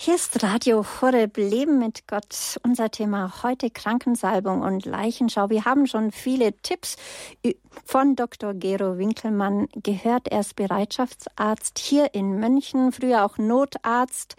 Hier 0.04 0.16
ist 0.16 0.42
Radio 0.42 0.84
Horeb 1.00 1.38
Leben 1.38 1.78
mit 1.78 2.06
Gott. 2.06 2.58
Unser 2.62 2.90
Thema 2.90 3.42
heute 3.42 3.70
Krankensalbung 3.70 4.60
und 4.60 4.84
Leichenschau. 4.84 5.48
Wir 5.48 5.64
haben 5.64 5.86
schon 5.86 6.12
viele 6.12 6.52
Tipps 6.58 6.96
von 7.86 8.14
Dr. 8.14 8.52
Gero 8.52 8.98
Winkelmann 8.98 9.66
gehört. 9.74 10.28
Er 10.28 10.40
ist 10.40 10.56
Bereitschaftsarzt 10.56 11.78
hier 11.78 12.12
in 12.12 12.38
München, 12.38 12.92
früher 12.92 13.24
auch 13.24 13.38
Notarzt 13.38 14.36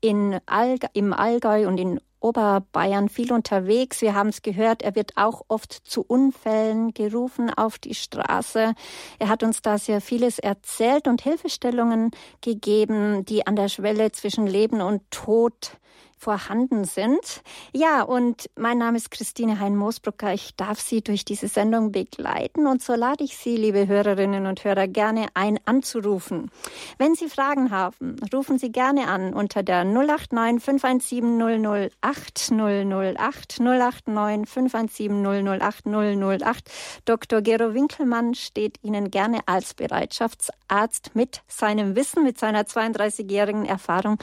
in 0.00 0.40
Allg 0.44 0.86
im 0.92 1.12
Allgäu 1.12 1.68
und 1.68 1.78
in 1.78 2.00
Oberbayern 2.20 3.08
viel 3.08 3.32
unterwegs. 3.32 4.00
Wir 4.00 4.14
haben 4.14 4.28
es 4.28 4.42
gehört, 4.42 4.82
er 4.82 4.94
wird 4.94 5.12
auch 5.16 5.42
oft 5.48 5.72
zu 5.72 6.02
Unfällen 6.02 6.94
gerufen 6.94 7.50
auf 7.50 7.78
die 7.78 7.94
Straße. 7.94 8.74
Er 9.18 9.28
hat 9.28 9.42
uns 9.42 9.62
da 9.62 9.78
sehr 9.78 10.00
vieles 10.00 10.38
erzählt 10.38 11.08
und 11.08 11.22
Hilfestellungen 11.22 12.10
gegeben, 12.40 13.24
die 13.24 13.46
an 13.46 13.56
der 13.56 13.68
Schwelle 13.68 14.12
zwischen 14.12 14.46
Leben 14.46 14.80
und 14.80 15.02
Tod 15.10 15.78
vorhanden 16.16 16.84
sind. 16.84 17.42
Ja, 17.72 18.02
und 18.02 18.48
mein 18.56 18.78
Name 18.78 18.96
ist 18.96 19.10
Christine 19.10 19.60
Hein-Moosbrucker. 19.60 20.32
Ich 20.32 20.56
darf 20.56 20.80
Sie 20.80 21.02
durch 21.02 21.24
diese 21.24 21.48
Sendung 21.48 21.92
begleiten 21.92 22.66
und 22.66 22.82
so 22.82 22.94
lade 22.94 23.22
ich 23.24 23.36
Sie, 23.36 23.56
liebe 23.56 23.86
Hörerinnen 23.86 24.46
und 24.46 24.64
Hörer, 24.64 24.88
gerne 24.88 25.26
ein, 25.34 25.58
anzurufen. 25.66 26.50
Wenn 26.98 27.14
Sie 27.14 27.28
Fragen 27.28 27.70
haben, 27.70 28.16
rufen 28.32 28.58
Sie 28.58 28.72
gerne 28.72 29.08
an 29.08 29.34
unter 29.34 29.62
der 29.62 29.84
089 29.84 30.62
517 30.62 31.90
008 32.00 32.50
008 32.50 33.60
089 33.60 34.48
517 34.48 35.60
008 35.60 35.86
008. 35.86 36.70
Dr. 37.04 37.42
Gero 37.42 37.74
Winkelmann 37.74 38.34
steht 38.34 38.78
Ihnen 38.82 39.10
gerne 39.10 39.40
als 39.46 39.74
Bereitschaftsarzt 39.74 41.10
mit 41.14 41.42
seinem 41.46 41.94
Wissen, 41.94 42.24
mit 42.24 42.38
seiner 42.38 42.62
32-jährigen 42.62 43.66
Erfahrung 43.66 44.18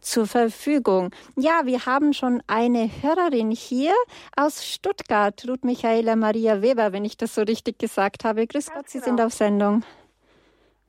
zur 0.00 0.26
Verfügung. 0.26 1.10
Ja, 1.36 1.62
wir 1.64 1.84
haben 1.84 2.12
schon 2.12 2.42
eine 2.46 2.88
Hörerin 3.02 3.50
hier 3.50 3.92
aus 4.36 4.64
Stuttgart, 4.64 5.44
Ruth 5.48 5.64
Michaela 5.64 6.14
Maria 6.14 6.62
Weber, 6.62 6.92
wenn 6.92 7.04
ich 7.04 7.16
das 7.16 7.34
so 7.34 7.42
richtig 7.42 7.78
gesagt 7.78 8.24
habe. 8.24 8.46
Grüß 8.46 8.72
Gott, 8.72 8.88
Sie 8.88 8.98
genau. 8.98 9.04
sind 9.04 9.20
auf 9.20 9.32
Sendung. 9.32 9.82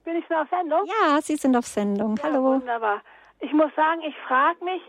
Bin 0.04 0.18
ich 0.18 0.26
schon 0.28 0.38
auf 0.38 0.48
Sendung? 0.50 0.86
Ja, 0.86 1.20
Sie 1.20 1.36
sind 1.36 1.56
auf 1.56 1.66
Sendung. 1.66 2.16
Ja, 2.18 2.26
Hallo. 2.26 2.44
Wunderbar. 2.62 3.02
Ich 3.40 3.52
muss 3.54 3.74
sagen, 3.76 4.02
ich 4.08 4.16
frage 4.28 4.64
mich, 4.64 4.82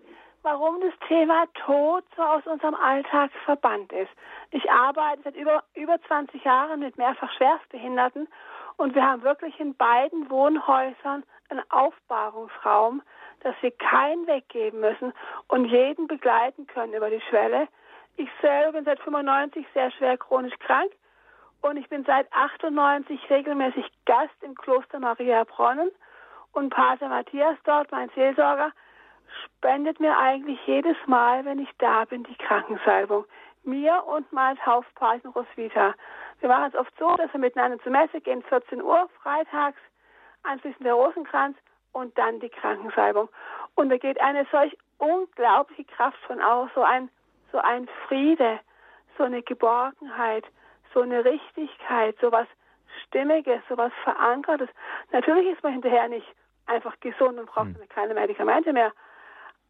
warum 0.43 0.79
das 0.83 0.93
Thema 1.09 1.47
Tod 1.65 2.05
so 2.17 2.23
aus 2.23 2.47
unserem 2.47 2.75
Alltag 2.75 3.31
verbannt 3.47 3.93
ist. 3.93 4.11
Ich 4.51 4.71
arbeite 4.71 5.23
seit 5.25 5.37
über, 5.37 5.65
über 5.75 5.99
20 6.07 6.45
Jahren 6.45 6.81
mit 6.81 6.99
mehrfach 6.99 7.33
Schwerstbehinderten 7.33 8.29
und 8.77 8.95
wir 8.95 9.05
haben 9.05 9.23
wirklich 9.23 9.59
in 9.59 9.75
beiden 9.75 10.29
Wohnhäusern 10.29 11.25
einen 11.49 11.63
Aufbahrungsraum, 11.71 13.01
dass 13.41 13.55
wir 13.61 13.71
keinen 13.71 14.27
weggeben 14.27 14.81
müssen 14.81 15.13
und 15.49 15.67
jeden 15.67 16.07
begleiten 16.07 16.67
können 16.67 16.95
über 16.95 17.11
die 17.11 17.21
Schwelle. 17.29 17.69
Ich 18.17 18.29
selber 18.41 18.73
bin 18.73 18.85
seit 18.85 19.01
95 19.01 19.67
sehr 19.75 19.91
schwer 19.93 20.17
chronisch 20.17 20.59
krank 20.61 20.91
und 21.63 21.77
ich 21.77 21.89
bin 21.89 22.05
seit 22.05 22.33
98 22.33 23.19
regelmäßig 23.31 23.87
Gast 24.05 24.43
im 24.43 24.55
Kloster 24.55 24.99
Maria 24.99 25.45
Bronnen 25.45 25.91
und 26.53 26.71
Pater 26.71 27.09
Matthias 27.09 27.57
dort, 27.65 27.93
mein 27.93 28.09
Seelsorger, 28.15 28.73
spendet 29.45 30.01
mir 30.01 30.17
eigentlich 30.19 30.59
jedes 30.67 30.97
Mal, 31.07 31.45
wenn 31.45 31.59
ich 31.59 31.69
da 31.79 32.05
bin, 32.05 32.25
die 32.25 32.37
Krankensalbung. 32.37 33.27
Mir 33.65 34.05
und 34.07 34.33
mein 34.33 34.57
Taufpaten 34.59 35.29
Roswitha. 35.29 35.95
Wir 36.41 36.49
machen 36.49 36.71
es 36.73 36.79
oft 36.79 36.93
so, 36.99 37.17
dass 37.17 37.33
wir 37.33 37.41
miteinander 37.41 37.79
zur 37.81 37.93
Messe 37.93 38.21
gehen, 38.21 38.43
14 38.45 38.81
Uhr 38.81 39.09
freitags, 39.23 39.81
anschließend 40.45 40.87
der 40.87 40.95
Rosenkranz 40.95 41.57
und 41.97 42.17
dann 42.19 42.41
die 42.41 42.51
Krankensalbung. 42.51 43.31
Und 43.75 43.89
da 43.89 43.97
geht 43.97 44.21
eine 44.21 44.47
solch 44.53 44.77
unglaubliche 44.99 45.85
Kraft 45.85 46.19
von 46.27 46.43
aus, 46.43 46.69
so 46.75 46.83
ein, 46.83 47.09
so 47.53 47.59
ein 47.59 47.89
Friede, 48.07 48.61
so 49.17 49.25
eine 49.25 49.43
Geborgenheit, 49.43 50.45
so 50.93 51.01
eine 51.01 51.25
Richtigkeit, 51.25 52.15
so 52.21 52.31
was 52.31 52.47
Stimmiges, 53.07 53.63
so 53.69 53.79
was 53.79 53.93
Verankertes. 54.05 54.69
Natürlich 55.11 55.47
ist 55.55 55.63
man 55.63 55.73
hinterher 55.73 56.09
nicht 56.09 56.27
einfach 56.67 57.01
gesund 57.01 57.39
und 57.39 57.47
braucht 57.47 57.69
hm. 57.69 57.89
keine 57.89 58.13
Medikamente 58.13 58.75
mehr, 58.75 58.93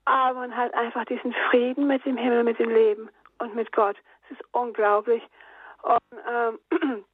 aber 0.05 0.41
man 0.41 0.57
hat 0.57 0.75
einfach 0.75 1.05
diesen 1.05 1.33
Frieden 1.49 1.87
mit 1.87 2.05
dem 2.05 2.17
Himmel, 2.17 2.43
mit 2.43 2.59
dem 2.59 2.71
Leben 2.71 3.09
und 3.39 3.55
mit 3.55 3.71
Gott. 3.71 3.97
Es 4.25 4.33
ist 4.33 4.45
unglaublich. 4.53 5.23
Und 5.83 6.21
ähm, 6.29 6.59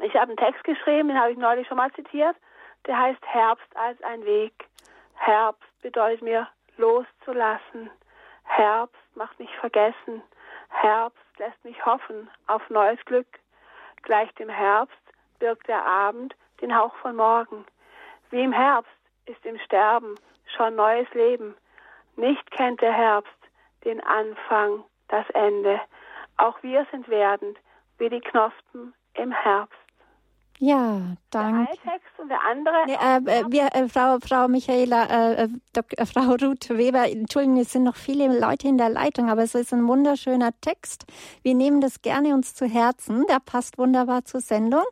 ich 0.00 0.14
habe 0.14 0.28
einen 0.28 0.36
Text 0.36 0.64
geschrieben, 0.64 1.08
den 1.08 1.20
habe 1.20 1.30
ich 1.30 1.38
neulich 1.38 1.68
schon 1.68 1.76
mal 1.76 1.92
zitiert 1.92 2.36
der 2.86 2.98
heißt 2.98 3.24
Herbst 3.26 3.76
als 3.76 4.02
ein 4.02 4.24
Weg. 4.24 4.52
Herbst 5.14 5.82
bedeutet 5.82 6.22
mir 6.22 6.48
loszulassen. 6.76 7.90
Herbst 8.44 8.96
macht 9.14 9.38
mich 9.38 9.54
vergessen. 9.56 10.22
Herbst 10.68 11.38
lässt 11.38 11.64
mich 11.64 11.84
hoffen 11.84 12.30
auf 12.46 12.68
neues 12.70 13.02
Glück. 13.04 13.38
Gleich 14.02 14.32
dem 14.34 14.48
Herbst 14.48 14.98
birgt 15.38 15.68
der 15.68 15.84
Abend 15.84 16.34
den 16.60 16.76
Hauch 16.76 16.94
von 16.96 17.16
morgen. 17.16 17.64
Wie 18.30 18.42
im 18.42 18.52
Herbst 18.52 18.90
ist 19.26 19.44
im 19.44 19.58
Sterben 19.60 20.16
schon 20.56 20.74
neues 20.74 21.08
Leben. 21.14 21.54
Nicht 22.16 22.50
kennt 22.50 22.80
der 22.80 22.92
Herbst 22.92 23.32
den 23.84 24.00
Anfang, 24.00 24.84
das 25.08 25.28
Ende. 25.30 25.80
Auch 26.36 26.62
wir 26.62 26.86
sind 26.90 27.08
werdend 27.08 27.58
wie 27.98 28.08
die 28.08 28.20
Knospen 28.20 28.94
im 29.14 29.32
Herbst. 29.32 29.81
Ja, 30.64 31.00
danke. 31.32 31.72
Der 31.72 31.92
Text 31.92 32.20
und 32.20 32.28
der 32.28 32.40
andere. 32.48 32.86
Nee, 32.86 32.94
äh, 32.94 33.40
äh, 33.40 33.44
wir, 33.48 33.74
äh, 33.74 33.88
Frau, 33.88 34.18
Frau 34.24 34.46
Michaela, 34.46 35.06
äh, 35.06 35.42
äh 35.42 35.48
Dok, 35.72 35.86
äh, 35.98 36.06
Frau 36.06 36.36
Ruth 36.40 36.70
Weber, 36.70 37.10
Entschuldigung, 37.10 37.58
es 37.58 37.72
sind 37.72 37.82
noch 37.82 37.96
viele 37.96 38.38
Leute 38.38 38.68
in 38.68 38.78
der 38.78 38.88
Leitung, 38.88 39.28
aber 39.28 39.42
es 39.42 39.56
ist 39.56 39.72
ein 39.72 39.88
wunderschöner 39.88 40.50
Text. 40.60 41.04
Wir 41.42 41.56
nehmen 41.56 41.80
das 41.80 42.00
gerne 42.00 42.32
uns 42.32 42.54
zu 42.54 42.66
Herzen. 42.66 43.26
Der 43.26 43.40
passt 43.40 43.76
wunderbar 43.76 44.24
zur 44.24 44.40
Sendung. 44.40 44.84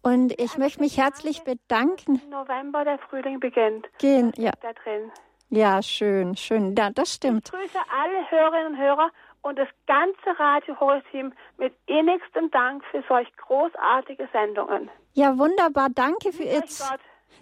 Und 0.00 0.32
ich 0.40 0.54
ja, 0.54 0.60
möchte 0.60 0.80
mich 0.80 0.96
herzlich 0.96 1.42
bedanken. 1.44 2.22
Im 2.24 2.30
November 2.30 2.86
der 2.86 2.98
Frühling 2.98 3.38
beginnt. 3.38 3.86
Gehen, 3.98 4.32
ja. 4.38 4.52
Da 4.62 4.72
drin. 4.72 5.12
Ja, 5.50 5.82
schön, 5.82 6.36
schön. 6.36 6.74
Ja, 6.74 6.88
das 6.88 7.12
stimmt. 7.12 7.50
Ich 7.52 7.52
grüße 7.52 7.78
alle 7.90 8.30
Hörerinnen 8.30 8.72
und 8.72 8.78
Hörer 8.78 9.10
und 9.42 9.58
das 9.58 9.68
ganze 9.86 10.38
Radio 10.38 10.78
Horror 10.78 11.02
Team 11.10 11.32
mit 11.56 11.74
innigstem 11.86 12.50
Dank 12.50 12.84
für 12.90 13.02
solch 13.08 13.28
großartige 13.36 14.28
Sendungen. 14.32 14.90
Ja, 15.14 15.38
wunderbar. 15.38 15.88
Danke 15.90 16.32
für 16.32 16.44
Ihr 16.44 16.62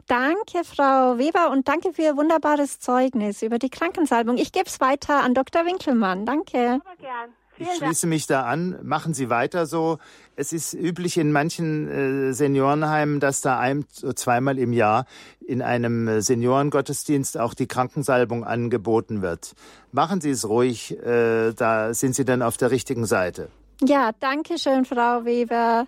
Danke, 0.09 0.63
Frau 0.65 1.19
Weber, 1.19 1.51
und 1.51 1.69
danke 1.69 1.93
für 1.93 2.03
Ihr 2.03 2.17
wunderbares 2.17 2.79
Zeugnis 2.79 3.43
über 3.43 3.59
die 3.59 3.71
Krankensalbung. 3.71 4.37
Ich 4.37 4.53
gebe 4.53 4.67
es 4.67 4.81
weiter 4.81 5.23
an 5.23 5.35
Dr. 5.35 5.65
Winkelmann. 5.65 6.27
Danke. 6.27 6.81
Aber 6.85 6.97
gern. 6.97 7.35
Ich 7.59 7.69
schließe 7.79 8.07
mich 8.07 8.27
da 8.27 8.43
an. 8.43 8.79
Machen 8.83 9.15
Sie 9.15 9.31
weiter 9.31 9.67
so. 9.67 9.99
Es 10.37 10.53
ist 10.53 10.75
üblich 10.75 11.17
in 11.17 11.33
manchen 11.33 11.89
äh, 11.89 12.33
Seniorenheimen, 12.33 13.21
dass 13.21 13.41
da 13.41 13.59
ein, 13.59 13.87
zweimal 13.89 14.59
im 14.59 14.73
Jahr 14.73 15.07
in 15.47 15.63
einem 15.63 16.09
äh, 16.09 16.21
Seniorengottesdienst 16.21 17.39
auch 17.39 17.55
die 17.55 17.67
Krankensalbung 17.67 18.45
angeboten 18.45 19.23
wird. 19.23 19.55
Machen 19.93 20.21
Sie 20.21 20.31
es 20.31 20.49
ruhig. 20.49 20.99
Äh, 21.03 21.53
da 21.55 21.95
sind 21.95 22.15
Sie 22.15 22.25
dann 22.25 22.43
auf 22.43 22.57
der 22.57 22.71
richtigen 22.71 23.07
Seite. 23.07 23.49
Ja, 23.83 24.11
danke 24.21 24.59
schön, 24.59 24.85
Frau 24.85 25.25
Weber. 25.25 25.87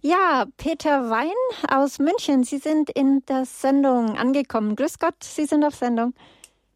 Ja, 0.00 0.44
Peter 0.56 1.10
Wein 1.10 1.32
aus 1.68 1.98
München. 1.98 2.44
Sie 2.44 2.58
sind 2.58 2.90
in 2.90 3.24
der 3.26 3.44
Sendung 3.44 4.16
angekommen. 4.16 4.76
Grüß 4.76 4.98
Gott, 4.98 5.16
Sie 5.20 5.46
sind 5.46 5.64
auf 5.64 5.74
Sendung. 5.74 6.14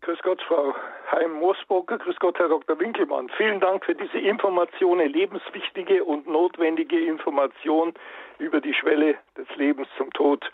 Grüß 0.00 0.18
Gott, 0.24 0.40
Frau 0.48 0.74
Heim-Moosburger. 1.10 1.98
Grüß 1.98 2.16
Gott, 2.18 2.38
Herr 2.38 2.48
Dr. 2.48 2.78
Winkelmann. 2.78 3.28
Vielen 3.36 3.60
Dank 3.60 3.84
für 3.84 3.94
diese 3.94 4.18
Information, 4.18 5.00
eine 5.00 5.08
lebenswichtige 5.08 6.04
und 6.04 6.26
notwendige 6.26 6.98
Information 6.98 7.94
über 8.38 8.60
die 8.60 8.74
Schwelle 8.74 9.16
des 9.36 9.48
Lebens 9.56 9.88
zum 9.96 10.12
Tod. 10.12 10.50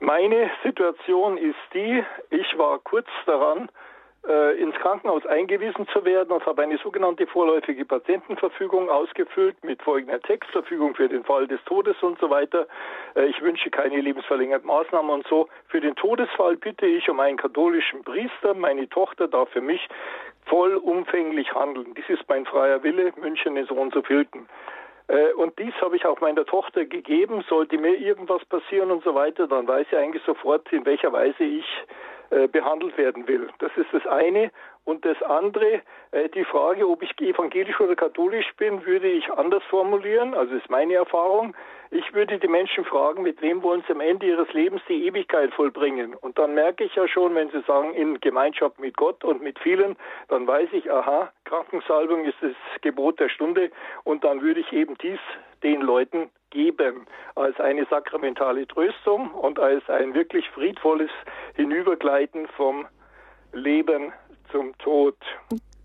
Meine 0.00 0.50
Situation 0.62 1.38
ist 1.38 1.56
die, 1.72 2.04
ich 2.30 2.58
war 2.58 2.78
kurz 2.80 3.08
daran, 3.24 3.70
äh, 4.28 4.60
ins 4.60 4.74
Krankenhaus 4.76 5.24
eingewiesen 5.26 5.86
zu 5.92 6.04
werden 6.04 6.32
und 6.32 6.44
habe 6.46 6.62
eine 6.62 6.78
sogenannte 6.78 7.26
vorläufige 7.26 7.84
Patientenverfügung 7.84 8.90
ausgefüllt 8.90 9.62
mit 9.62 9.82
folgender 9.82 10.20
Textverfügung 10.20 10.94
für 10.94 11.08
den 11.08 11.24
Fall 11.24 11.46
des 11.46 11.62
Todes 11.64 11.96
und 12.02 12.18
so 12.18 12.30
weiter. 12.30 12.66
Äh, 13.14 13.26
ich 13.26 13.40
wünsche 13.42 13.70
keine 13.70 14.00
lebensverlängernden 14.00 14.66
Maßnahmen 14.66 15.10
und 15.10 15.26
so. 15.26 15.48
Für 15.68 15.80
den 15.80 15.94
Todesfall 15.94 16.56
bitte 16.56 16.86
ich 16.86 17.08
um 17.08 17.20
einen 17.20 17.36
katholischen 17.36 18.04
Priester. 18.04 18.54
Meine 18.54 18.88
Tochter 18.88 19.28
darf 19.28 19.48
für 19.50 19.60
mich 19.60 19.86
vollumfänglich 20.46 21.54
handeln. 21.54 21.94
Dies 21.94 22.08
ist 22.08 22.28
mein 22.28 22.46
freier 22.46 22.82
Wille. 22.82 23.12
München 23.16 23.56
ist 23.56 23.68
so 23.68 23.74
und 23.74 23.94
so 23.94 24.02
vielten. 24.02 24.48
Äh, 25.08 25.32
und 25.34 25.58
dies 25.58 25.74
habe 25.80 25.96
ich 25.96 26.04
auch 26.04 26.20
meiner 26.20 26.44
Tochter 26.44 26.84
gegeben. 26.84 27.44
Sollte 27.48 27.78
mir 27.78 27.96
irgendwas 27.96 28.44
passieren 28.46 28.90
und 28.90 29.04
so 29.04 29.14
weiter, 29.14 29.46
dann 29.46 29.68
weiß 29.68 29.86
sie 29.90 29.96
eigentlich 29.96 30.22
sofort, 30.24 30.72
in 30.72 30.84
welcher 30.84 31.12
Weise 31.12 31.44
ich 31.44 31.66
äh, 32.30 32.48
behandelt 32.48 32.98
werden 32.98 33.28
will. 33.28 33.48
Das 33.58 33.70
ist 33.76 33.92
das 33.92 34.06
eine. 34.06 34.50
Und 34.84 35.04
das 35.04 35.20
andere, 35.22 35.82
äh, 36.12 36.28
die 36.28 36.44
Frage, 36.44 36.88
ob 36.88 37.02
ich 37.02 37.10
evangelisch 37.20 37.80
oder 37.80 37.96
katholisch 37.96 38.52
bin, 38.56 38.84
würde 38.86 39.08
ich 39.08 39.30
anders 39.32 39.62
formulieren. 39.64 40.34
Also 40.34 40.54
ist 40.54 40.70
meine 40.70 40.94
Erfahrung. 40.94 41.54
Ich 41.90 42.14
würde 42.14 42.38
die 42.38 42.48
Menschen 42.48 42.84
fragen, 42.84 43.22
mit 43.22 43.40
wem 43.42 43.62
wollen 43.62 43.84
sie 43.86 43.92
am 43.92 44.00
Ende 44.00 44.26
ihres 44.26 44.52
Lebens 44.52 44.82
die 44.88 45.06
Ewigkeit 45.06 45.52
vollbringen? 45.54 46.14
Und 46.14 46.38
dann 46.38 46.54
merke 46.54 46.84
ich 46.84 46.94
ja 46.96 47.06
schon, 47.06 47.34
wenn 47.34 47.50
sie 47.50 47.62
sagen, 47.62 47.94
in 47.94 48.20
Gemeinschaft 48.20 48.78
mit 48.80 48.96
Gott 48.96 49.22
und 49.24 49.42
mit 49.42 49.58
vielen, 49.60 49.96
dann 50.28 50.46
weiß 50.46 50.68
ich, 50.72 50.90
aha, 50.90 51.32
Krankensalbung 51.44 52.24
ist 52.24 52.38
das 52.40 52.54
Gebot 52.80 53.20
der 53.20 53.28
Stunde. 53.28 53.70
Und 54.04 54.24
dann 54.24 54.40
würde 54.40 54.60
ich 54.60 54.72
eben 54.72 54.96
dies 54.98 55.20
den 55.62 55.80
Leuten 55.80 56.30
geben 56.50 57.06
als 57.34 57.58
eine 57.60 57.86
sakramentale 57.86 58.66
Tröstung 58.66 59.30
und 59.32 59.58
als 59.58 59.88
ein 59.88 60.14
wirklich 60.14 60.48
friedvolles 60.50 61.10
Hinübergleiten 61.54 62.46
vom 62.56 62.86
Leben 63.52 64.12
zum 64.50 64.76
Tod 64.78 65.16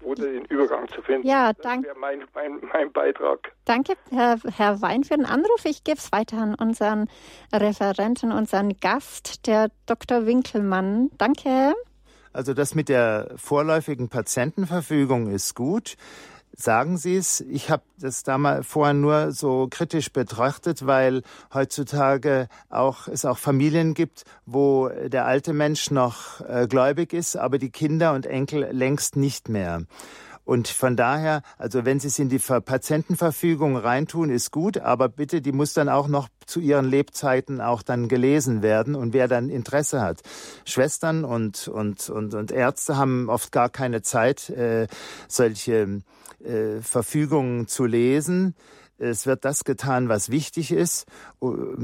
oder 0.04 0.26
den 0.26 0.46
Übergang 0.46 0.88
zu 0.90 1.02
finden. 1.02 1.28
Ja, 1.28 1.54
danke. 1.54 1.88
Das 1.88 1.96
wäre 1.96 2.00
mein, 2.00 2.24
mein, 2.34 2.60
mein 2.74 2.92
Beitrag. 2.92 3.52
Danke, 3.66 3.94
Herr, 4.10 4.38
Herr 4.56 4.82
Wein, 4.82 5.04
für 5.04 5.16
den 5.16 5.26
Anruf. 5.26 5.66
Ich 5.66 5.84
gebe 5.84 5.98
es 5.98 6.12
weiter 6.12 6.38
an 6.38 6.56
unseren 6.56 7.08
Referenten, 7.54 8.32
unseren 8.32 8.80
Gast, 8.80 9.48
der 9.48 9.70
Dr. 9.86 10.26
Winkelmann. 10.26 11.12
Danke. 11.18 11.74
Also 12.34 12.54
das 12.54 12.76
mit 12.76 12.90
der 12.90 13.34
vorläufigen 13.36 14.10
Patientenverfügung 14.10 15.30
ist 15.30 15.54
gut. 15.54 15.98
Sagen 16.54 16.98
Sie 16.98 17.16
es, 17.16 17.40
ich 17.42 17.70
habe 17.70 17.84
das 17.98 18.24
damals 18.24 18.68
vorher 18.68 18.94
nur 18.94 19.32
so 19.32 19.68
kritisch 19.70 20.12
betrachtet, 20.12 20.86
weil 20.86 21.24
heutzutage 21.54 22.50
auch 22.70 23.08
es 23.08 23.26
auch 23.26 23.38
Familien 23.38 23.94
gibt, 23.94 24.26
wo 24.46 24.90
der 24.90 25.26
alte 25.26 25.54
Mensch 25.54 25.92
noch 25.92 26.42
äh, 26.42 26.68
gläubig 26.68 27.14
ist, 27.14 27.38
aber 27.38 27.58
die 27.58 27.70
Kinder 27.70 28.14
und 28.14 28.26
Enkel 28.26 28.68
längst 28.72 29.16
nicht 29.16 29.50
mehr. 29.50 29.84
Und 30.52 30.68
von 30.68 30.98
daher, 30.98 31.44
also 31.58 31.86
wenn 31.86 32.02
Sie 32.02 32.10
es 32.10 32.20
in 32.20 32.28
die 32.28 32.38
Patientenverfügung 32.38 33.78
reintun, 33.78 34.30
ist 34.30 34.52
gut, 34.52 34.80
aber 34.80 35.08
bitte, 35.08 35.42
die 35.42 35.54
muss 35.54 35.72
dann 35.72 35.88
auch 35.88 36.10
noch 36.10 36.28
zu 36.46 36.60
ihren 36.60 36.90
Lebzeiten 36.90 37.62
auch 37.62 37.82
dann 37.82 38.10
gelesen 38.10 38.62
werden 38.62 38.94
und 38.94 39.14
wer 39.14 39.30
dann 39.30 39.50
Interesse 39.50 40.02
hat. 40.02 40.20
Schwestern 40.66 41.24
und, 41.24 41.70
und, 41.70 42.10
und, 42.10 42.34
und 42.34 42.52
Ärzte 42.52 42.98
haben 42.98 43.30
oft 43.30 43.54
gar 43.54 43.70
keine 43.70 44.02
Zeit, 44.02 44.50
äh, 44.50 44.88
solche 45.30 46.02
äh, 46.44 46.82
Verfügungen 46.82 47.70
zu 47.70 47.86
lesen. 47.86 48.54
Es 49.02 49.26
wird 49.26 49.46
das 49.46 49.64
getan, 49.64 50.10
was 50.10 50.30
wichtig 50.30 50.72
ist. 50.72 51.08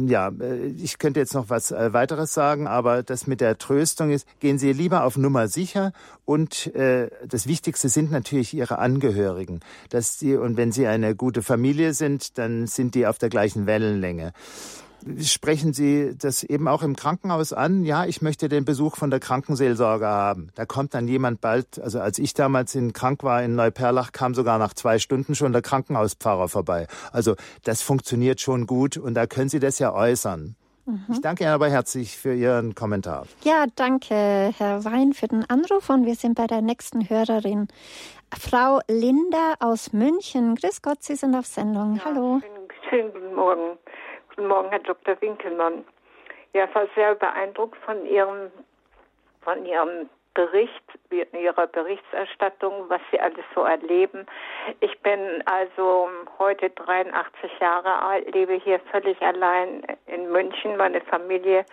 Ja, 0.06 0.30
äh, 0.40 0.68
ich 0.68 1.00
könnte 1.00 1.20
jetzt 1.20 1.34
noch 1.34 1.50
was 1.50 1.72
äh, 1.72 1.92
weiteres 1.92 2.34
sagen, 2.34 2.68
aber 2.68 3.02
das 3.02 3.26
mit 3.26 3.42
der 3.42 3.58
Tröstung 3.58 4.12
ist, 4.12 4.28
gehen 4.40 4.60
Sie 4.60 4.72
lieber 4.72 5.04
auf 5.04 5.18
Nummer 5.18 5.48
sicher 5.48 5.94
und 6.26 6.68
äh, 6.76 7.10
das 7.28 7.48
Wichtigste 7.48 7.90
sind 7.90 8.12
natürlich 8.12 8.54
Ihre 8.54 8.78
Angehörigen. 8.78 9.62
Dass 9.90 10.20
Sie, 10.20 10.36
und 10.36 10.58
wenn 10.58 10.72
Sie 10.72 10.86
eine 10.86 11.16
gute 11.16 11.42
Familie 11.42 11.96
sind, 11.96 12.38
dann 12.38 12.68
sind 12.68 12.94
die 12.94 13.08
auf 13.08 13.18
der 13.18 13.30
gleichen 13.30 13.66
Wellenlänge 13.66 14.34
sprechen 15.22 15.74
Sie 15.74 16.16
das 16.18 16.44
eben 16.44 16.68
auch 16.68 16.84
im 16.84 16.96
Krankenhaus 16.96 17.54
an? 17.54 17.84
Ja, 17.84 18.06
ich 18.06 18.22
möchte 18.22 18.50
den 18.50 18.66
Besuch 18.66 18.96
von 18.96 19.10
der 19.10 19.20
Krankenseelsorge 19.20 20.08
haben. 20.08 20.50
Da 20.56 20.66
kommt 20.66 20.94
dann 20.94 21.08
jemand 21.08 21.42
bald, 21.42 21.80
also 21.80 22.00
als 22.00 22.20
ich 22.20 22.34
damals 22.34 22.76
in 22.76 22.94
krank 22.94 23.24
war 23.24 23.44
in 23.44 23.56
Neuperlach, 23.56 24.12
kam 24.12 24.34
sogar 24.34 24.58
nach 24.60 24.74
zwei 24.74 25.00
Stunden 25.00 25.36
schon 25.36 25.54
der 25.54 25.62
Krankenhauspfarrer 25.62 26.48
vorbei. 26.48 26.88
Also 27.12 27.36
das 27.64 27.82
funktioniert 27.82 28.42
schon 28.42 28.68
gut 28.68 28.98
und 28.98 29.14
da 29.14 29.28
können 29.28 29.50
Sie 29.50 29.60
das 29.60 29.80
ja 29.80 29.94
äußern. 29.94 30.56
Mhm. 30.86 31.06
Ich 31.12 31.22
danke 31.22 31.44
Ihnen 31.44 31.54
aber 31.54 31.70
herzlich 31.70 32.18
für 32.18 32.34
Ihren 32.34 32.74
Kommentar. 32.74 33.26
Ja, 33.44 33.66
danke, 33.76 34.54
Herr 34.58 34.86
Wein, 34.86 35.14
für 35.14 35.28
den 35.28 35.44
Anruf 35.50 35.90
und 35.90 36.06
wir 36.06 36.16
sind 36.16 36.36
bei 36.36 36.48
der 36.48 36.62
nächsten 36.62 37.10
Hörerin. 37.10 37.68
Frau 38.38 38.80
Linda 38.88 39.56
aus 39.60 39.94
München. 39.94 40.56
Grüß 40.56 40.82
Gott, 40.82 41.04
Sie 41.04 41.16
sind 41.16 41.36
auf 41.36 41.46
Sendung. 41.46 41.96
Ja, 41.98 42.06
Hallo. 42.06 42.40
Schönen, 42.42 42.68
schönen 42.90 43.14
guten 43.14 43.36
Morgen. 43.36 43.78
Guten 44.38 44.50
Morgen, 44.50 44.70
Herr 44.70 44.78
Dr. 44.78 45.20
Winkelmann. 45.20 45.84
Ja, 46.54 46.66
ich 46.66 46.76
war 46.76 46.86
sehr 46.94 47.16
beeindruckt 47.16 47.76
von 47.78 48.06
Ihrem, 48.06 48.52
von 49.42 49.66
Ihrem 49.66 50.12
Bericht, 50.36 50.84
Ihrer 51.10 51.66
Berichterstattung, 51.66 52.88
was 52.88 53.02
Sie 53.10 53.20
alles 53.20 53.44
so 53.56 53.64
erleben. 53.64 54.28
Ich 54.80 54.96
bin 55.00 55.42
also 55.48 56.08
heute 56.38 56.70
83 56.70 57.52
Jahre 57.60 58.00
alt, 58.00 58.32
lebe 58.32 58.54
hier 58.54 58.80
völlig 58.92 59.20
allein 59.24 59.82
in 60.06 60.32
München. 60.32 60.78
Meine 60.78 61.02
Familie, 61.02 61.66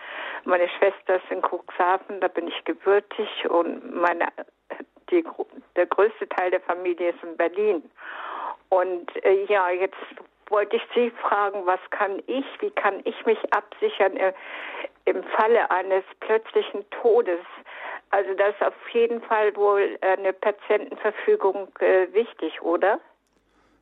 meine 0.44 0.66
Schwester 0.70 1.16
ist 1.16 1.30
in 1.30 1.42
Cuxhaven, 1.42 2.18
da 2.20 2.28
bin 2.28 2.48
ich 2.48 2.64
gebürtig 2.64 3.28
und 3.50 3.94
meine, 3.94 4.28
die, 5.10 5.22
der 5.76 5.84
größte 5.84 6.26
Teil 6.30 6.50
der 6.50 6.62
Familie 6.62 7.10
ist 7.10 7.22
in 7.22 7.36
Berlin. 7.36 7.90
Und 8.70 9.22
äh, 9.22 9.44
ja, 9.50 9.68
jetzt 9.68 9.98
wollte 10.54 10.76
ich 10.76 10.82
Sie 10.94 11.10
fragen, 11.10 11.66
was 11.66 11.80
kann 11.90 12.22
ich, 12.28 12.44
wie 12.60 12.70
kann 12.70 13.00
ich 13.04 13.26
mich 13.26 13.38
absichern 13.52 14.12
im, 14.16 14.32
im 15.04 15.24
Falle 15.36 15.68
eines 15.68 16.04
plötzlichen 16.20 16.88
Todes? 17.02 17.40
Also 18.10 18.32
das 18.34 18.54
ist 18.54 18.62
auf 18.62 18.88
jeden 18.92 19.20
Fall 19.22 19.54
wohl 19.56 19.98
eine 20.00 20.32
Patientenverfügung 20.32 21.68
äh, 21.80 22.06
wichtig, 22.12 22.62
oder? 22.62 23.00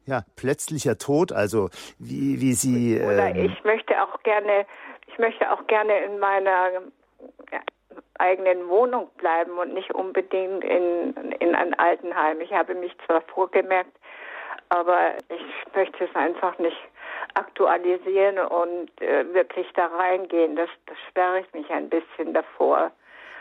Ja, 0.07 0.23
plötzlicher 0.35 0.97
Tod, 0.97 1.31
also 1.31 1.69
wie, 1.99 2.41
wie 2.41 2.55
Sie. 2.55 2.99
Oder 3.05 3.29
ähm 3.29 3.45
ich 3.45 3.65
möchte 3.65 4.03
auch 4.03 4.23
gerne, 4.23 4.65
ich 5.09 5.19
möchte 5.19 5.53
auch 5.53 5.67
gerne 5.67 5.99
in 6.07 6.19
meiner 6.19 6.71
eigenen 8.19 8.69
Wohnung 8.69 9.11
bleiben 9.19 9.59
und 9.59 9.75
nicht 9.75 9.95
unbedingt 9.95 10.65
in, 10.65 11.13
in 11.39 11.55
ein 11.55 11.75
Altenheim. 11.75 12.41
Ich 12.41 12.53
habe 12.53 12.75
mich 12.75 12.97
zwar 13.05 13.21
vorgemerkt, 13.21 13.93
aber 14.73 15.13
ich 15.29 15.75
möchte 15.75 16.05
es 16.05 16.15
einfach 16.15 16.59
nicht 16.59 16.77
aktualisieren 17.35 18.39
und 18.39 18.91
äh, 19.01 19.25
wirklich 19.35 19.67
da 19.75 19.87
reingehen. 19.87 20.57
Das, 20.57 20.69
das 20.87 20.97
sperre 21.09 21.41
ich 21.41 21.53
mich 21.53 21.71
ein 21.71 21.89
bisschen 21.89 22.33
davor. 22.33 22.91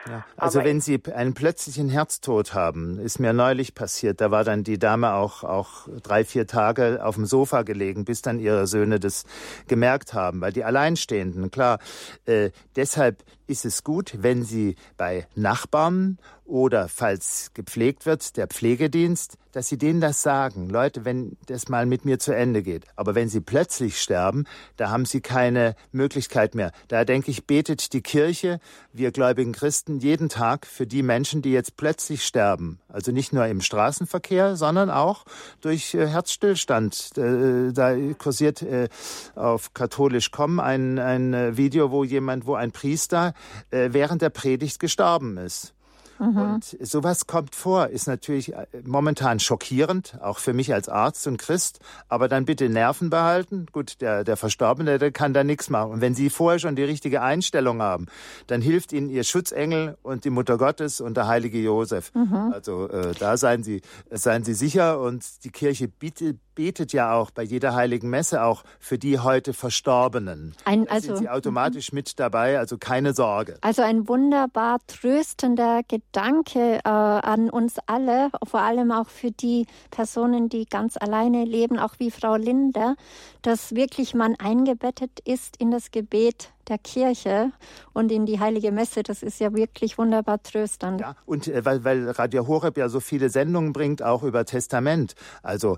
Ja, 0.08 0.26
also 0.36 0.60
Aber 0.60 0.68
wenn 0.68 0.82
Sie 0.82 1.00
einen 1.14 1.36
plötzlichen 1.36 1.88
Herztod 1.88 2.54
haben, 2.56 3.00
ist 3.00 3.20
mir 3.20 3.34
neulich 3.34 3.76
passiert, 3.76 4.20
da 4.20 4.32
war 4.32 4.44
dann 4.44 4.64
die 4.64 4.80
Dame 4.80 5.14
auch, 5.14 5.44
auch 5.44 5.88
drei, 6.02 6.26
vier 6.26 6.48
Tage 6.48 7.02
auf 7.04 7.16
dem 7.16 7.26
Sofa 7.26 7.62
gelegen, 7.62 8.04
bis 8.04 8.22
dann 8.22 8.40
ihre 8.40 8.66
Söhne 8.66 9.00
das 9.00 9.26
gemerkt 9.68 10.14
haben, 10.14 10.42
weil 10.42 10.54
die 10.54 10.64
Alleinstehenden, 10.64 11.52
klar, 11.52 11.78
äh, 12.26 12.50
deshalb 12.76 13.18
ist 13.52 13.66
es 13.66 13.84
gut, 13.84 14.16
wenn 14.18 14.44
Sie 14.44 14.76
bei 14.98 15.28
Nachbarn 15.36 16.18
oder 16.52 16.90
falls 16.90 17.52
gepflegt 17.54 18.06
wird, 18.06 18.36
der 18.36 18.48
Pflegedienst, 18.48 19.38
dass 19.54 19.70
Sie 19.70 19.78
denen 19.78 20.02
das 20.02 20.22
sagen. 20.22 20.70
Leute, 20.70 21.06
wenn 21.06 21.38
das 21.46 21.70
mal 21.70 21.86
mit 21.86 22.04
mir 22.04 22.20
zu 22.20 22.34
Ende 22.34 22.62
geht. 22.62 22.86
Aber 22.96 23.16
wenn 23.16 23.30
Sie 23.30 23.40
plötzlich 23.40 24.02
sterben, 24.02 24.46
da 24.76 24.90
haben 24.90 25.06
Sie 25.06 25.22
keine 25.22 25.76
Möglichkeit 25.92 26.54
mehr. 26.54 26.72
Da 26.90 27.06
denke 27.06 27.32
ich, 27.32 27.48
betet 27.48 27.94
die 27.94 28.02
Kirche, 28.02 28.60
wir 28.92 29.12
gläubigen 29.12 29.54
Christen, 29.54 30.00
jeden 30.00 30.28
Tag 30.28 30.66
für 30.66 30.86
die 30.86 31.04
Menschen, 31.04 31.42
die 31.42 31.52
jetzt 31.52 31.78
plötzlich 31.78 32.26
sterben. 32.26 32.80
Also 32.90 33.12
nicht 33.14 33.32
nur 33.32 33.46
im 33.46 33.62
Straßenverkehr, 33.62 34.58
sondern 34.58 34.90
auch 34.90 35.24
durch 35.62 35.94
äh, 35.94 36.08
Herzstillstand. 36.08 37.18
Äh, 37.18 37.72
da 37.72 37.96
kursiert 38.18 38.62
äh, 38.62 38.90
auf 39.36 39.74
katholisch.com 39.74 40.60
ein, 40.60 41.00
ein 41.00 41.56
Video, 41.56 41.92
wo 41.92 42.04
jemand, 42.04 42.46
wo 42.46 42.56
ein 42.56 42.72
Priester 42.72 43.34
während 43.70 44.22
der 44.22 44.30
Predigt 44.30 44.80
gestorben 44.80 45.38
ist. 45.38 45.74
Mhm. 46.22 46.38
Und 46.38 46.78
sowas 46.82 47.26
kommt 47.26 47.56
vor, 47.56 47.88
ist 47.88 48.08
natürlich 48.08 48.54
äh, 48.54 48.68
momentan 48.84 49.40
schockierend, 49.40 50.20
auch 50.22 50.38
für 50.38 50.54
mich 50.54 50.72
als 50.72 50.88
Arzt 50.88 51.26
und 51.26 51.38
Christ. 51.38 51.80
Aber 52.10 52.28
dann 52.28 52.46
bitte 52.46 52.70
Nerven 52.70 53.10
behalten. 53.10 53.66
Gut, 53.72 54.02
der, 54.02 54.24
der 54.24 54.38
Verstorbene, 54.38 55.00
der 55.00 55.12
kann 55.12 55.34
da 55.34 55.44
nichts 55.44 55.72
machen. 55.72 55.92
Und 55.92 56.02
wenn 56.02 56.14
Sie 56.14 56.30
vorher 56.30 56.60
schon 56.60 56.76
die 56.76 56.84
richtige 56.84 57.24
Einstellung 57.24 57.82
haben, 57.82 58.06
dann 58.46 58.62
hilft 58.62 58.94
Ihnen 58.94 59.10
Ihr 59.10 59.24
Schutzengel 59.24 59.98
und 60.04 60.24
die 60.24 60.30
Mutter 60.30 60.60
Gottes 60.60 61.02
und 61.02 61.18
der 61.18 61.28
heilige 61.28 61.60
Josef. 61.60 62.14
Mhm. 62.14 62.54
Also 62.54 62.88
äh, 62.90 63.14
da 63.18 63.36
seien 63.38 63.64
Sie, 63.64 63.82
seien 64.12 64.44
Sie 64.44 64.54
sicher. 64.54 65.00
Und 65.00 65.44
die 65.44 65.50
Kirche 65.50 65.88
bietet, 65.88 66.40
betet 66.62 66.94
ja 66.94 67.16
auch 67.16 67.32
bei 67.32 67.42
jeder 67.42 67.74
heiligen 67.74 68.12
Messe 68.12 68.44
auch 68.44 68.64
für 68.80 69.00
die 69.00 69.18
heute 69.18 69.52
Verstorbenen. 69.52 70.54
Ein, 70.64 70.88
also, 70.88 71.08
sind 71.08 71.18
Sie 71.18 71.30
automatisch 71.30 71.92
mit 71.92 72.20
dabei, 72.20 72.60
also 72.60 72.78
keine 72.78 73.16
Sorge. 73.16 73.58
Also 73.62 73.82
ein 73.82 74.08
wunderbar 74.08 74.78
tröstender 74.86 75.82
Gedanke 75.88 76.76
äh, 76.86 76.88
an 76.88 77.50
uns 77.50 77.78
alle, 77.88 78.30
vor 78.44 78.62
allem 78.62 78.92
auch 78.92 79.10
für 79.10 79.32
die 79.32 79.66
Personen, 79.90 80.50
die 80.50 80.66
ganz 80.66 80.98
alleine 80.98 81.46
leben, 81.46 81.80
auch 81.80 81.96
wie 81.98 82.12
Frau 82.12 82.36
Linder, 82.36 82.96
dass 83.42 83.74
wirklich 83.74 84.14
man 84.14 84.36
eingebettet 84.36 85.20
ist 85.26 85.58
in 85.58 85.72
das 85.72 85.90
Gebet 85.90 86.52
der 86.72 86.80
Kirche 86.80 87.52
und 87.94 88.12
in 88.12 88.26
die 88.26 88.40
heilige 88.40 88.72
Messe. 88.72 89.04
Das 89.04 89.22
ist 89.22 89.40
ja 89.40 89.54
wirklich 89.54 89.98
wunderbar 89.98 90.42
tröstend. 90.42 91.02
Ja, 91.02 91.16
und 91.26 91.48
äh, 91.48 91.64
weil, 91.64 91.84
weil 91.84 92.10
Radio 92.10 92.48
Horeb 92.48 92.78
ja 92.78 92.90
so 92.90 93.00
viele 93.00 93.30
Sendungen 93.30 93.74
bringt, 93.74 94.02
auch 94.02 94.24
über 94.24 94.46
Testament. 94.46 95.14
Also 95.44 95.78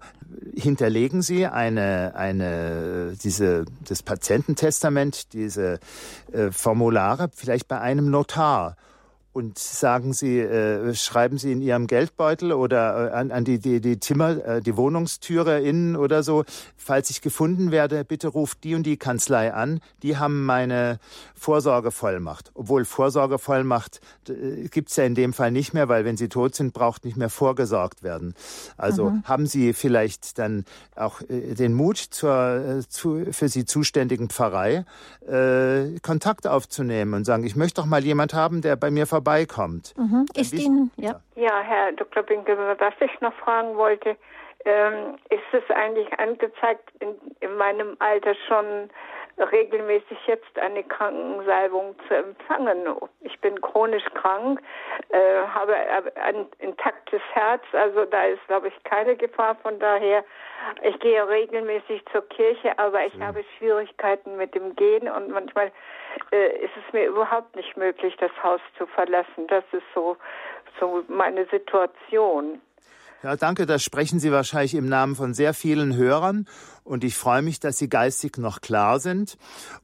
hinterlegen 0.55 1.21
Sie 1.21 1.45
eine, 1.45 2.13
eine, 2.15 3.17
diese, 3.21 3.65
das 3.85 4.03
Patiententestament, 4.03 5.33
diese 5.33 5.79
äh, 6.31 6.51
Formulare 6.51 7.29
vielleicht 7.33 7.67
bei 7.67 7.81
einem 7.81 8.09
Notar 8.09 8.77
und 9.33 9.57
sagen 9.57 10.13
Sie, 10.13 10.39
äh, 10.39 10.93
schreiben 10.93 11.39
Sie 11.39 11.51
in 11.51 11.61
Ihrem 11.61 11.87
Geldbeutel 11.87 12.53
oder 12.53 13.09
äh, 13.09 13.13
an, 13.15 13.31
an 13.31 13.43
die, 13.43 13.57
die, 13.57 13.81
die 13.81 13.99
Zimmer, 13.99 14.45
äh, 14.45 14.61
die 14.61 14.77
Wohnungstüre 14.77 15.59
innen 15.59 15.95
oder 15.95 16.21
so, 16.21 16.45
falls 16.77 17.09
ich 17.09 17.21
gefunden 17.21 17.71
werde, 17.71 18.05
bitte 18.05 18.27
ruft 18.27 18.63
die 18.63 18.75
und 18.75 18.83
die 18.83 18.97
Kanzlei 18.97 19.51
an, 19.51 19.79
die 20.03 20.17
haben 20.17 20.45
meine 20.45 20.99
Vorsorgevollmacht. 21.33 22.51
Obwohl 22.53 22.85
Vorsorgevollmacht 22.85 24.01
äh, 24.29 24.67
gibt's 24.67 24.95
ja 24.97 25.03
in 25.03 25.15
dem 25.15 25.33
Fall 25.33 25.51
nicht 25.51 25.73
mehr, 25.73 25.89
weil 25.89 26.05
wenn 26.05 26.15
Sie 26.15 26.29
tot 26.29 26.53
sind, 26.53 26.73
braucht 26.73 27.03
nicht 27.03 27.17
mehr 27.17 27.29
vorgesorgt 27.29 28.03
werden. 28.03 28.35
Also 28.77 29.09
mhm. 29.09 29.23
haben 29.23 29.47
Sie 29.47 29.73
vielleicht 29.73 30.37
dann 30.37 30.63
auch 30.95 31.21
äh, 31.21 31.55
den 31.55 31.73
Mut 31.73 31.97
zur 31.97 32.81
äh, 32.81 32.87
zu, 32.87 33.25
für 33.31 33.49
Sie 33.49 33.65
zuständigen 33.65 34.29
Pfarrei, 34.29 34.85
äh, 35.27 35.99
Kontakt 36.03 36.45
aufzunehmen 36.45 37.15
und 37.15 37.25
sagen, 37.25 37.45
ich 37.45 37.55
möchte 37.55 37.81
doch 37.81 37.87
mal 37.87 38.03
jemand 38.03 38.35
haben, 38.35 38.61
der 38.61 38.75
bei 38.75 38.91
mir 38.91 39.07
vorbei 39.07 39.22
vorbeikommt. 39.23 39.93
Mhm. 39.97 40.25
Ist 40.35 40.53
Ihnen, 40.53 40.91
ja. 40.97 41.19
Ja, 41.35 41.61
Herr 41.61 41.91
Dr. 41.93 42.23
Binkel, 42.23 42.57
was 42.57 42.93
ich 42.99 43.21
noch 43.21 43.33
fragen 43.35 43.75
wollte, 43.75 44.15
ähm, 44.65 45.15
ist 45.29 45.41
es 45.51 45.75
eigentlich 45.75 46.07
angezeigt, 46.19 46.89
in, 46.99 47.15
in 47.41 47.55
meinem 47.57 47.95
Alter 47.99 48.33
schon 48.47 48.89
regelmäßig 49.51 50.17
jetzt 50.27 50.59
eine 50.59 50.83
Krankensalbung 50.83 51.95
zu 52.07 52.15
empfangen. 52.15 52.85
Ich 53.21 53.39
bin 53.41 53.59
chronisch 53.61 54.05
krank, 54.13 54.61
äh, 55.09 55.47
habe 55.47 55.75
ein 56.15 56.45
intaktes 56.59 57.21
Herz, 57.33 57.63
also 57.71 58.05
da 58.05 58.25
ist, 58.25 58.45
glaube 58.47 58.67
ich, 58.67 58.83
keine 58.83 59.15
Gefahr. 59.15 59.55
Von 59.55 59.79
daher, 59.79 60.23
ich 60.83 60.99
gehe 60.99 61.27
regelmäßig 61.27 62.05
zur 62.11 62.27
Kirche, 62.29 62.77
aber 62.77 63.05
ich 63.05 63.15
ja. 63.15 63.25
habe 63.25 63.43
Schwierigkeiten 63.57 64.37
mit 64.37 64.53
dem 64.53 64.75
Gehen 64.75 65.09
und 65.09 65.29
manchmal 65.29 65.71
äh, 66.31 66.57
ist 66.63 66.73
es 66.75 66.93
mir 66.93 67.05
überhaupt 67.05 67.55
nicht 67.55 67.75
möglich, 67.77 68.15
das 68.19 68.31
Haus 68.43 68.61
zu 68.77 68.85
verlassen. 68.85 69.47
Das 69.47 69.63
ist 69.71 69.85
so, 69.93 70.17
so 70.79 71.03
meine 71.07 71.45
Situation. 71.45 72.61
Ja, 73.23 73.37
danke. 73.37 73.65
Da 73.65 73.79
sprechen 73.79 74.19
Sie 74.19 74.33
wahrscheinlich 74.33 74.75
im 74.75 74.89
Namen 74.89 75.15
von 75.15 75.33
sehr 75.33 75.53
vielen 75.53 75.95
Hörern. 75.95 76.45
Und 76.83 77.05
ich 77.05 77.15
freue 77.15 77.41
mich, 77.41 77.61
dass 77.61 77.77
Sie 77.77 77.87
geistig 77.87 78.37
noch 78.37 78.59
klar 78.59 78.99
sind. 78.99 79.37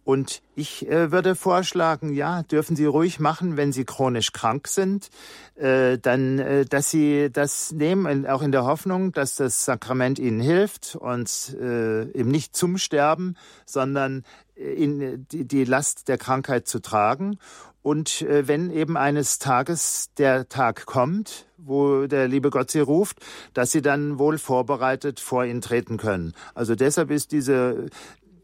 Und 0.04 0.42
ich 0.56 0.90
äh, 0.90 1.14
würde 1.14 1.36
vorschlagen, 1.36 2.14
ja, 2.14 2.44
dürfen 2.44 2.76
Sie 2.76 2.84
ruhig 2.84 3.22
machen, 3.22 3.56
wenn 3.56 3.72
Sie 3.72 3.86
chronisch 3.86 4.34
krank 4.34 4.68
sind, 4.68 5.10
äh, 5.56 5.98
dann, 5.98 6.40
äh, 6.40 6.66
dass 6.66 6.92
Sie 6.92 7.30
das 7.32 7.72
nehmen, 7.72 8.28
auch 8.28 8.42
in 8.42 8.52
der 8.52 8.66
Hoffnung, 8.66 9.14
dass 9.14 9.36
das 9.36 9.64
Sakrament 9.64 10.20
Ihnen 10.20 10.42
hilft 10.42 10.98
und 10.98 11.56
äh, 11.62 12.12
eben 12.12 12.32
nicht 12.32 12.58
zum 12.58 12.78
Sterben, 12.78 13.38
sondern 13.66 14.26
äh, 14.58 14.64
in 14.74 15.26
die, 15.32 15.46
die 15.46 15.64
Last 15.64 16.10
der 16.10 16.18
Krankheit 16.18 16.68
zu 16.68 16.80
tragen. 16.80 17.40
Und 17.82 18.22
äh, 18.24 18.50
wenn 18.50 18.70
eben 18.70 18.98
eines 18.98 19.40
Tages 19.40 20.10
der 20.18 20.50
Tag 20.50 20.86
kommt, 20.86 21.46
wo 21.66 22.08
der 22.08 22.28
liebe 22.28 22.50
Gott 22.50 22.72
sie 22.72 22.80
ruft, 22.80 23.18
dass 23.54 23.72
sie 23.72 23.82
dann 23.82 24.20
wohl 24.20 24.38
vorbereitet 24.38 25.20
vor 25.20 25.46
ihn 25.46 25.62
treten 25.62 25.98
können. 25.98 26.34
Also 26.54 26.76
deshalb 26.76 27.12
ist 27.12 27.32
diese 27.32 27.90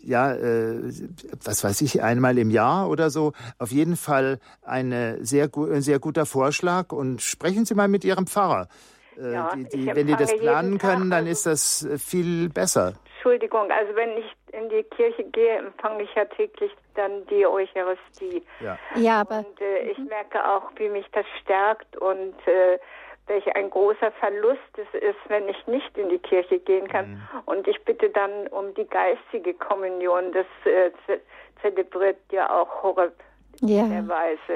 ja, 0.05 0.33
äh, 0.33 0.83
was 1.43 1.63
weiß 1.63 1.81
ich, 1.81 2.03
einmal 2.03 2.37
im 2.37 2.51
Jahr 2.51 2.89
oder 2.89 3.09
so, 3.09 3.33
auf 3.57 3.71
jeden 3.71 3.95
Fall 3.95 4.39
eine 4.61 5.17
sehr, 5.25 5.49
ein 5.55 5.81
sehr 5.81 5.99
guter 5.99 6.27
Vorschlag. 6.27 6.91
Und 6.91 7.21
sprechen 7.21 7.65
Sie 7.65 7.73
mal 7.73 7.87
mit 7.87 8.05
Ihrem 8.05 8.27
Pfarrer. 8.27 8.67
Äh, 9.17 9.33
ja, 9.33 9.55
die, 9.55 9.65
die, 9.65 9.87
wenn 9.87 10.07
die 10.07 10.15
das 10.15 10.35
planen 10.37 10.77
können, 10.77 11.09
dann 11.09 11.25
ist 11.25 11.45
das 11.45 11.83
äh, 11.85 11.97
viel 11.97 12.49
besser. 12.49 12.93
Entschuldigung, 13.15 13.71
also 13.71 13.95
wenn 13.95 14.17
ich 14.17 14.31
in 14.53 14.69
die 14.69 14.83
Kirche 14.83 15.23
gehe, 15.23 15.57
empfange 15.57 16.03
ich 16.03 16.13
ja 16.15 16.25
täglich 16.25 16.71
dann 16.93 17.25
die 17.27 17.45
Eucharistie. 17.45 18.43
Ja, 18.59 18.77
ja 18.95 19.21
aber. 19.21 19.39
Und 19.39 19.61
äh, 19.61 19.89
ich 19.89 19.97
merke 19.97 20.47
auch, 20.47 20.69
wie 20.75 20.89
mich 20.89 21.05
das 21.11 21.25
stärkt 21.41 21.97
und 21.97 22.35
äh, 22.45 22.77
welch 23.27 23.55
ein 23.55 23.69
großer 23.69 24.11
Verlust 24.13 24.59
es 24.77 25.01
ist, 25.01 25.19
wenn 25.27 25.47
ich 25.49 25.67
nicht 25.67 25.97
in 25.97 26.09
die 26.09 26.19
Kirche 26.19 26.59
gehen 26.59 26.87
kann. 26.87 27.11
Mhm. 27.11 27.21
Und 27.45 27.67
ich 27.67 27.83
bitte 27.83 28.09
dann 28.09 28.47
um 28.47 28.73
die 28.75 28.87
geistige 28.87 29.53
Kommunion. 29.53 30.31
Das 30.31 30.45
äh, 30.65 30.91
zelebriert 31.61 32.17
ja 32.31 32.49
auch 32.49 32.83
Horeb 32.83 33.13
ja. 33.61 33.85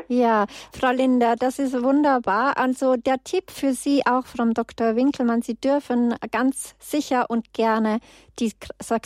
Ja, 0.08 0.46
Frau 0.72 0.92
Linder, 0.92 1.36
das 1.36 1.60
ist 1.60 1.82
wunderbar. 1.82 2.58
Also 2.58 2.96
der 2.96 3.24
Tipp 3.24 3.52
für 3.52 3.74
Sie 3.74 4.06
auch 4.06 4.26
vom 4.26 4.54
Dr. 4.54 4.96
Winkelmann, 4.96 5.42
Sie 5.42 5.56
dürfen 5.56 6.16
ganz 6.32 6.76
sicher 6.80 7.30
und 7.30 7.54
gerne 7.54 8.00
die, 8.40 8.54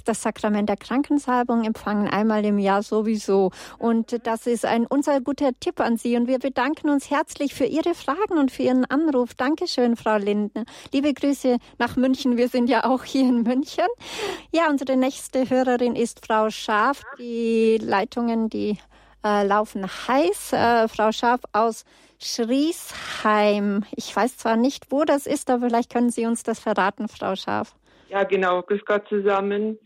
das 0.05 0.21
Sakrament 0.21 0.69
der 0.69 0.77
Krankensalbung 0.77 1.63
empfangen, 1.63 2.07
einmal 2.07 2.45
im 2.45 2.59
Jahr 2.59 2.83
sowieso. 2.83 3.51
Und 3.79 4.25
das 4.25 4.47
ist 4.47 4.65
ein 4.65 4.85
unser 4.85 5.21
guter 5.21 5.51
Tipp 5.59 5.79
an 5.79 5.97
Sie. 5.97 6.15
Und 6.15 6.27
wir 6.27 6.39
bedanken 6.39 6.89
uns 6.89 7.09
herzlich 7.09 7.53
für 7.53 7.65
Ihre 7.65 7.95
Fragen 7.95 8.37
und 8.37 8.51
für 8.51 8.63
Ihren 8.63 8.85
Anruf. 8.85 9.33
Dankeschön, 9.33 9.95
Frau 9.95 10.17
Lindner. 10.17 10.65
Liebe 10.91 11.13
Grüße 11.13 11.57
nach 11.79 11.95
München. 11.95 12.37
Wir 12.37 12.47
sind 12.47 12.69
ja 12.69 12.85
auch 12.85 13.03
hier 13.03 13.23
in 13.23 13.43
München. 13.43 13.87
Ja, 14.51 14.69
unsere 14.69 14.95
nächste 14.95 15.49
Hörerin 15.49 15.95
ist 15.95 16.25
Frau 16.25 16.49
Schaf. 16.49 17.01
Die 17.17 17.77
Leitungen, 17.81 18.49
die 18.49 18.77
äh, 19.24 19.45
laufen 19.45 19.86
heiß. 19.86 20.53
Äh, 20.53 20.88
Frau 20.88 21.11
Scharf 21.11 21.41
aus 21.51 21.86
Schriesheim. 22.19 23.86
Ich 23.95 24.15
weiß 24.15 24.38
zwar 24.38 24.55
nicht, 24.55 24.91
wo 24.91 25.03
das 25.03 25.28
ist, 25.28 25.49
aber 25.49 25.67
vielleicht 25.67 25.91
können 25.91 26.09
Sie 26.09 26.26
uns 26.26 26.43
das 26.43 26.59
verraten, 26.59 27.07
Frau 27.07 27.36
Scharf. 27.36 27.76
Ja, 28.09 28.24
genau. 28.24 28.61
Grüß 28.61 28.86
Gott 28.86 29.07
zusammen. 29.09 29.78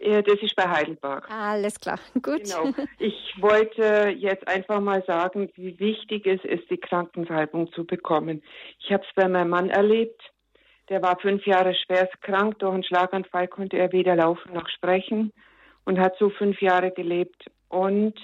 Das 0.00 0.42
ist 0.42 0.56
bei 0.56 0.68
Heidelberg. 0.68 1.30
Alles 1.30 1.78
klar, 1.78 1.98
gut. 2.22 2.42
Genau. 2.44 2.72
Ich 2.98 3.34
wollte 3.38 4.12
jetzt 4.18 4.46
einfach 4.48 4.80
mal 4.80 5.04
sagen, 5.06 5.48
wie 5.54 5.78
wichtig 5.78 6.26
es 6.26 6.44
ist, 6.44 6.68
die 6.70 6.76
Krankensalbung 6.78 7.72
zu 7.72 7.84
bekommen. 7.84 8.42
Ich 8.80 8.92
habe 8.92 9.04
es 9.04 9.14
bei 9.14 9.28
meinem 9.28 9.50
Mann 9.50 9.70
erlebt. 9.70 10.20
Der 10.88 11.02
war 11.02 11.18
fünf 11.20 11.46
Jahre 11.46 11.74
schwerst 11.74 12.20
krank. 12.20 12.58
Durch 12.58 12.74
einen 12.74 12.82
Schlaganfall 12.82 13.46
konnte 13.46 13.78
er 13.78 13.92
weder 13.92 14.16
laufen 14.16 14.52
noch 14.52 14.68
sprechen. 14.68 15.32
und 15.84 15.98
hat 15.98 16.14
so 16.18 16.30
fünf 16.30 16.60
Jahre 16.60 16.90
gelebt. 16.90 17.44
Und 17.68 18.14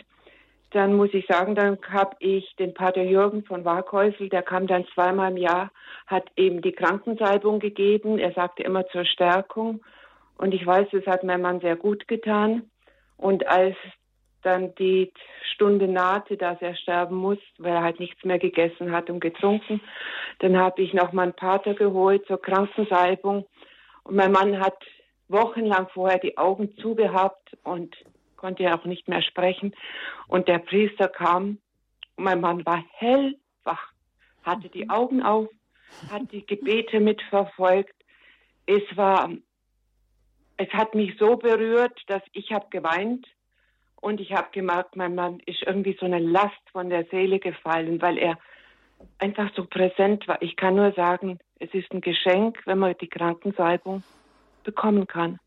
dann 0.70 0.94
muss 0.94 1.14
ich 1.14 1.26
sagen, 1.26 1.54
dann 1.54 1.78
habe 1.88 2.16
ich 2.18 2.54
den 2.56 2.74
Pater 2.74 3.02
Jürgen 3.02 3.42
von 3.44 3.64
Waghäusel, 3.64 4.28
der 4.28 4.42
kam 4.42 4.66
dann 4.66 4.86
zweimal 4.94 5.30
im 5.30 5.38
Jahr, 5.38 5.70
hat 6.06 6.30
eben 6.36 6.60
die 6.60 6.72
Krankensalbung 6.72 7.58
gegeben. 7.58 8.18
Er 8.18 8.32
sagte 8.32 8.62
immer 8.64 8.86
zur 8.88 9.04
Stärkung. 9.04 9.80
Und 10.36 10.52
ich 10.52 10.66
weiß, 10.66 10.88
das 10.92 11.06
hat 11.06 11.24
meinem 11.24 11.42
Mann 11.42 11.60
sehr 11.60 11.76
gut 11.76 12.06
getan. 12.06 12.70
Und 13.16 13.46
als 13.46 13.76
dann 14.42 14.74
die 14.76 15.12
Stunde 15.54 15.88
nahte, 15.88 16.36
dass 16.36 16.60
er 16.60 16.76
sterben 16.76 17.16
muss, 17.16 17.38
weil 17.58 17.72
er 17.72 17.82
halt 17.82 17.98
nichts 17.98 18.24
mehr 18.24 18.38
gegessen 18.38 18.92
hat 18.92 19.10
und 19.10 19.20
getrunken, 19.20 19.80
dann 20.38 20.56
habe 20.56 20.82
ich 20.82 20.94
noch 20.94 21.12
meinen 21.12 21.32
Pater 21.32 21.74
geholt 21.74 22.24
zur 22.26 22.40
Krankensalbung. 22.40 23.46
Und 24.04 24.16
mein 24.16 24.32
Mann 24.32 24.60
hat 24.60 24.76
wochenlang 25.28 25.88
vorher 25.92 26.18
die 26.18 26.38
Augen 26.38 26.76
zugehabt 26.76 27.56
und 27.64 27.96
konnte 28.38 28.62
ja 28.62 28.78
auch 28.78 28.86
nicht 28.86 29.08
mehr 29.08 29.20
sprechen. 29.20 29.74
Und 30.26 30.48
der 30.48 30.60
Priester 30.60 31.08
kam 31.08 31.58
und 32.16 32.24
mein 32.24 32.40
Mann 32.40 32.64
war 32.64 32.82
hellwach, 32.92 33.92
hatte 34.42 34.68
die 34.70 34.88
Augen 34.88 35.22
auf, 35.22 35.48
hat 36.10 36.32
die 36.32 36.46
Gebete 36.46 37.00
mitverfolgt. 37.00 37.94
Es 38.66 38.82
war, 38.96 39.30
es 40.56 40.68
hat 40.70 40.94
mich 40.94 41.16
so 41.18 41.36
berührt, 41.36 42.00
dass 42.06 42.22
ich 42.32 42.52
habe 42.52 42.66
geweint 42.70 43.26
und 44.00 44.20
ich 44.20 44.32
habe 44.32 44.48
gemerkt, 44.52 44.96
mein 44.96 45.14
Mann 45.14 45.40
ist 45.46 45.62
irgendwie 45.66 45.96
so 45.98 46.06
eine 46.06 46.18
Last 46.18 46.62
von 46.72 46.88
der 46.88 47.04
Seele 47.06 47.38
gefallen, 47.38 48.00
weil 48.00 48.18
er 48.18 48.38
einfach 49.18 49.50
so 49.54 49.64
präsent 49.64 50.26
war. 50.28 50.40
Ich 50.42 50.56
kann 50.56 50.76
nur 50.76 50.92
sagen, 50.92 51.38
es 51.58 51.72
ist 51.72 51.92
ein 51.92 52.00
Geschenk, 52.00 52.60
wenn 52.66 52.78
man 52.78 52.94
die 53.00 53.08
Krankensalbung 53.08 54.02
bekommen 54.64 55.06
kann. 55.06 55.38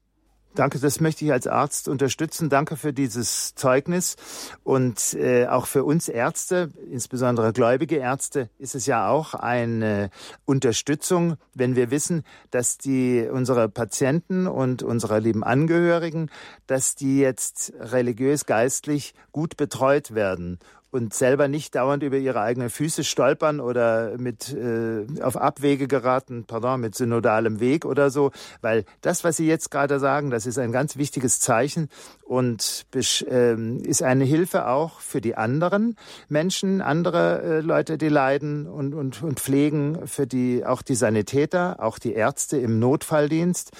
Danke, 0.53 0.79
das 0.79 0.99
möchte 0.99 1.23
ich 1.23 1.31
als 1.31 1.47
Arzt 1.47 1.87
unterstützen. 1.87 2.49
Danke 2.49 2.75
für 2.75 2.91
dieses 2.91 3.55
Zeugnis. 3.55 4.17
Und 4.63 5.13
äh, 5.13 5.47
auch 5.47 5.65
für 5.65 5.85
uns 5.85 6.09
Ärzte, 6.09 6.71
insbesondere 6.89 7.53
gläubige 7.53 7.95
Ärzte, 7.95 8.49
ist 8.57 8.75
es 8.75 8.85
ja 8.85 9.07
auch 9.07 9.33
eine 9.33 10.09
Unterstützung, 10.43 11.37
wenn 11.53 11.77
wir 11.77 11.89
wissen, 11.89 12.23
dass 12.49 12.77
die 12.77 13.29
unsere 13.31 13.69
Patienten 13.69 14.45
und 14.45 14.83
unsere 14.83 15.19
lieben 15.19 15.45
Angehörigen, 15.45 16.29
dass 16.67 16.95
die 16.95 17.19
jetzt 17.19 17.71
religiös, 17.79 18.45
geistlich 18.45 19.13
gut 19.31 19.55
betreut 19.55 20.13
werden 20.13 20.59
und 20.91 21.13
selber 21.13 21.47
nicht 21.47 21.75
dauernd 21.75 22.03
über 22.03 22.17
ihre 22.17 22.41
eigenen 22.41 22.69
Füße 22.69 23.03
stolpern 23.03 23.59
oder 23.59 24.17
mit 24.17 24.53
äh, 24.53 25.05
auf 25.21 25.37
Abwege 25.37 25.87
geraten, 25.87 26.43
pardon, 26.45 26.81
mit 26.81 26.95
synodalem 26.95 27.59
Weg 27.59 27.85
oder 27.85 28.09
so, 28.09 28.31
weil 28.61 28.83
das, 29.01 29.23
was 29.23 29.37
Sie 29.37 29.47
jetzt 29.47 29.71
gerade 29.71 29.99
sagen, 29.99 30.29
das 30.29 30.45
ist 30.45 30.59
ein 30.59 30.71
ganz 30.71 30.97
wichtiges 30.97 31.39
Zeichen 31.39 31.89
und 32.23 32.85
ähm, 33.27 33.79
ist 33.83 34.03
eine 34.03 34.25
Hilfe 34.25 34.67
auch 34.67 34.99
für 34.99 35.21
die 35.21 35.35
anderen 35.35 35.95
Menschen, 36.27 36.81
andere 36.81 37.41
äh, 37.41 37.59
Leute, 37.61 37.97
die 37.97 38.09
leiden 38.09 38.67
und, 38.67 38.93
und, 38.93 39.23
und 39.23 39.39
pflegen, 39.39 40.07
für 40.07 40.27
die 40.27 40.65
auch 40.65 40.81
die 40.81 40.95
Sanitäter, 40.95 41.77
auch 41.79 41.99
die 41.99 42.13
Ärzte 42.13 42.57
im 42.57 42.79
Notfalldienst. 42.79 43.71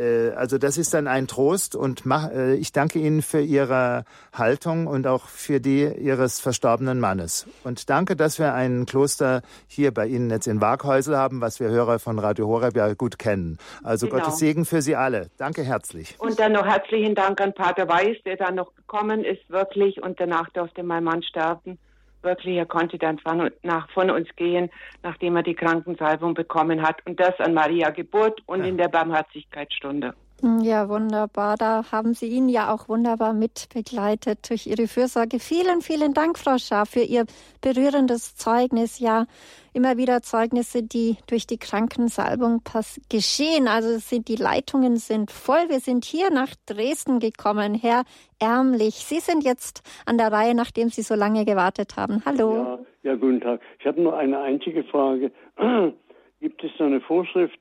Äh, 0.00 0.30
also 0.30 0.58
das 0.58 0.78
ist 0.78 0.94
dann 0.94 1.06
ein 1.06 1.26
Trost 1.26 1.76
und 1.76 2.04
äh, 2.06 2.54
ich 2.54 2.72
danke 2.72 2.98
Ihnen 2.98 3.22
für 3.22 3.40
Ihre 3.40 4.04
Haltung 4.32 4.86
und 4.86 5.06
auch 5.06 5.26
für 5.26 5.60
die 5.60 5.84
Ihres 5.84 6.40
verstorbenen 6.40 6.98
Mannes. 6.98 7.46
Und 7.64 7.90
danke, 7.90 8.16
dass 8.16 8.38
wir 8.38 8.54
ein 8.54 8.86
Kloster 8.86 9.42
hier 9.66 9.92
bei 9.92 10.06
Ihnen 10.06 10.30
jetzt 10.30 10.46
in 10.46 10.60
Waghäusel 10.60 11.16
haben, 11.16 11.40
was 11.40 11.60
wir 11.60 11.68
Hörer 11.68 11.98
von 11.98 12.18
Radio 12.18 12.48
Horeb 12.48 12.76
ja 12.76 12.94
gut 12.94 13.18
kennen. 13.18 13.58
Also 13.82 14.06
genau. 14.06 14.20
Gottes 14.20 14.38
Segen 14.38 14.64
für 14.64 14.82
Sie 14.82 14.96
alle. 14.96 15.30
Danke 15.36 15.62
herzlich. 15.62 16.16
Und 16.18 16.38
dann 16.38 16.52
noch 16.52 16.66
herzlichen 16.66 17.14
Dank 17.14 17.40
an 17.40 17.52
Pater 17.52 17.88
Weiß, 17.88 18.16
der 18.24 18.36
dann 18.36 18.54
noch 18.54 18.74
gekommen 18.74 19.24
ist, 19.24 19.48
wirklich, 19.48 20.02
und 20.02 20.18
danach 20.20 20.48
durfte 20.50 20.82
mein 20.82 21.04
Mann 21.04 21.22
sterben 21.22 21.78
wirklich, 22.22 22.56
er 22.56 22.66
konnte 22.66 22.98
dann 22.98 23.18
von, 23.18 23.50
nach, 23.62 23.90
von 23.90 24.10
uns 24.10 24.28
gehen, 24.36 24.70
nachdem 25.02 25.36
er 25.36 25.42
die 25.42 25.54
Krankensalbung 25.54 26.34
bekommen 26.34 26.82
hat. 26.82 27.04
Und 27.06 27.20
das 27.20 27.38
an 27.40 27.54
Maria 27.54 27.90
Geburt 27.90 28.40
und 28.46 28.60
ja. 28.60 28.66
in 28.66 28.76
der 28.76 28.88
Barmherzigkeitsstunde. 28.88 30.14
Hm, 30.42 30.60
ja, 30.60 30.88
wunderbar. 30.88 31.56
Da 31.56 31.84
haben 31.92 32.14
Sie 32.14 32.28
ihn 32.28 32.48
ja 32.48 32.72
auch 32.72 32.88
wunderbar 32.88 33.34
mitbegleitet 33.34 34.48
durch 34.48 34.66
Ihre 34.66 34.86
Fürsorge. 34.86 35.38
Vielen, 35.38 35.82
vielen 35.82 36.14
Dank, 36.14 36.38
Frau 36.38 36.56
Schaaf, 36.56 36.90
für 36.90 37.02
Ihr 37.02 37.26
berührendes 37.60 38.36
Zeugnis. 38.36 39.00
Ja, 39.00 39.26
immer 39.74 39.98
wieder 39.98 40.22
Zeugnisse, 40.22 40.82
die 40.82 41.16
durch 41.26 41.46
die 41.46 41.58
Krankensalbung 41.58 42.62
geschehen. 43.10 43.68
Also 43.68 43.98
sind, 43.98 44.28
die 44.28 44.36
Leitungen 44.36 44.96
sind 44.96 45.30
voll. 45.30 45.68
Wir 45.68 45.80
sind 45.80 46.04
hier 46.04 46.30
nach 46.30 46.54
Dresden 46.66 47.20
gekommen. 47.20 47.74
Herr 47.74 48.04
Ärmlich, 48.38 48.94
Sie 48.94 49.20
sind 49.20 49.44
jetzt 49.44 49.82
an 50.06 50.16
der 50.16 50.32
Reihe, 50.32 50.54
nachdem 50.54 50.88
Sie 50.88 51.02
so 51.02 51.14
lange 51.14 51.44
gewartet 51.44 51.96
haben. 51.98 52.22
Hallo. 52.24 52.54
Ja, 52.54 52.78
ja 53.10 53.14
guten 53.16 53.42
Tag. 53.42 53.60
Ich 53.78 53.86
habe 53.86 54.00
nur 54.00 54.16
eine 54.16 54.40
einzige 54.40 54.84
Frage. 54.84 55.30
Gibt 56.40 56.64
es 56.64 56.70
da 56.78 56.86
eine 56.86 57.02
Vorschrift, 57.02 57.58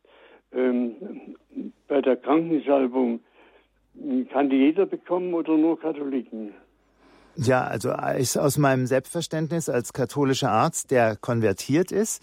ähm, 0.54 0.96
bei 1.88 2.02
der 2.02 2.16
Krankensalbung, 2.18 3.20
kann 4.32 4.50
die 4.50 4.58
jeder 4.58 4.86
bekommen 4.86 5.34
oder 5.34 5.58
nur 5.58 5.80
Katholiken? 5.80 6.54
Ja, 7.36 7.64
also 7.64 7.94
ist 8.18 8.38
aus 8.38 8.58
meinem 8.58 8.86
Selbstverständnis 8.86 9.70
als 9.70 9.94
katholischer 9.94 10.52
Arzt, 10.52 10.92
der 10.92 11.16
konvertiert 11.16 11.92
ist, 11.92 12.22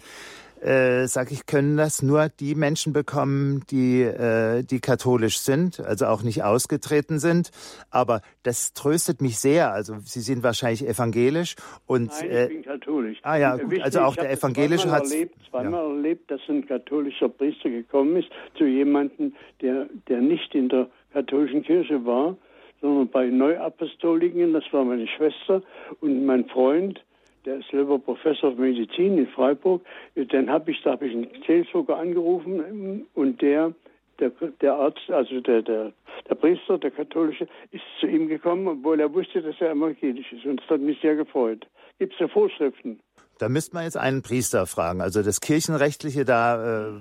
äh, 0.67 1.07
sage 1.07 1.33
ich, 1.33 1.45
können 1.45 1.77
das 1.77 2.01
nur 2.01 2.27
die 2.27 2.53
Menschen 2.53 2.91
bekommen, 2.91 3.63
die, 3.71 4.01
äh, 4.01 4.63
die 4.63 4.81
katholisch 4.81 5.39
sind, 5.39 5.79
also 5.79 6.07
auch 6.07 6.23
nicht 6.23 6.43
ausgetreten 6.43 7.19
sind. 7.19 7.51
Aber 7.89 8.21
das 8.43 8.73
tröstet 8.73 9.21
mich 9.21 9.39
sehr. 9.39 9.71
Also 9.71 9.95
Sie 10.01 10.19
sind 10.19 10.43
wahrscheinlich 10.43 10.85
evangelisch 10.85 11.55
und 11.85 12.07
Nein, 12.07 12.25
ich 12.29 12.35
äh, 12.35 12.47
bin 12.47 12.63
katholisch. 12.63 13.19
Ah 13.21 13.37
ja, 13.37 13.55
gut, 13.55 13.81
also 13.81 14.01
auch 14.01 14.15
der 14.15 14.29
evangelische 14.31 14.91
hat 14.91 15.03
erlebt, 15.03 15.35
zweimal 15.49 15.83
ja. 15.83 15.95
erlebt, 15.95 16.29
dass 16.29 16.41
ein 16.49 16.67
katholischer 16.67 17.29
Priester 17.29 17.69
gekommen 17.69 18.17
ist 18.17 18.29
zu 18.57 18.65
jemandem, 18.65 19.33
der 19.61 19.87
der 20.09 20.19
nicht 20.19 20.53
in 20.53 20.67
der 20.67 20.89
katholischen 21.13 21.63
Kirche 21.63 22.05
war, 22.05 22.35
sondern 22.81 23.07
bei 23.07 23.27
Neuapostoliken. 23.27 24.51
Das 24.53 24.65
war 24.71 24.83
meine 24.83 25.07
Schwester 25.07 25.61
und 26.01 26.25
mein 26.25 26.45
Freund 26.45 27.01
der 27.47 27.59
ist 27.59 27.69
selber 27.71 27.97
Professor 27.97 28.51
für 28.51 28.61
Medizin 28.61 29.17
in 29.17 29.27
Freiburg. 29.27 29.81
Dann 30.15 30.49
habe 30.49 30.71
ich, 30.71 30.81
da 30.83 30.91
habe 30.91 31.07
ich 31.07 31.13
einen 31.13 31.29
Seelsorger 31.47 31.97
angerufen 31.97 33.07
und 33.15 33.41
der, 33.41 33.73
der, 34.19 34.31
der 34.61 34.73
Arzt, 34.73 35.09
also 35.09 35.39
der, 35.39 35.61
der, 35.61 35.93
der 36.29 36.35
Priester, 36.35 36.77
der 36.77 36.91
katholische, 36.91 37.47
ist 37.71 37.83
zu 38.01 38.07
ihm 38.07 38.27
gekommen, 38.27 38.67
obwohl 38.67 38.99
er 38.99 39.13
wusste, 39.13 39.41
dass 39.41 39.59
er 39.61 39.71
evangelisch 39.71 40.31
ist. 40.33 40.45
Und 40.45 40.59
das 40.61 40.69
hat 40.69 40.81
mich 40.81 40.99
sehr 40.99 41.15
gefreut. 41.15 41.65
Gibt 41.99 42.13
es 42.13 42.19
da 42.19 42.27
Vorschriften? 42.27 42.99
Da 43.39 43.49
müsste 43.49 43.75
man 43.75 43.83
jetzt 43.83 43.97
einen 43.97 44.21
Priester 44.21 44.65
fragen. 44.67 45.01
Also 45.01 45.21
das 45.23 45.41
Kirchenrechtliche 45.41 46.25
da, 46.25 46.87
äh, 46.87 46.91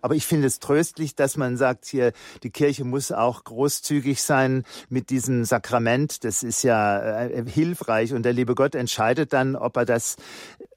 aber 0.00 0.14
ich 0.14 0.26
finde 0.26 0.46
es 0.46 0.58
tröstlich, 0.58 1.14
dass 1.14 1.36
man 1.36 1.56
sagt, 1.56 1.86
hier, 1.86 2.12
die 2.42 2.50
Kirche 2.50 2.84
muss 2.84 3.12
auch 3.12 3.44
großzügig 3.44 4.22
sein 4.22 4.64
mit 4.88 5.10
diesem 5.10 5.44
Sakrament. 5.44 6.24
Das 6.24 6.42
ist 6.42 6.62
ja 6.62 7.26
äh, 7.26 7.44
hilfreich 7.46 8.12
und 8.14 8.24
der 8.24 8.32
liebe 8.32 8.54
Gott 8.54 8.74
entscheidet 8.74 9.32
dann, 9.32 9.56
ob 9.56 9.76
er 9.76 9.84
das, 9.84 10.16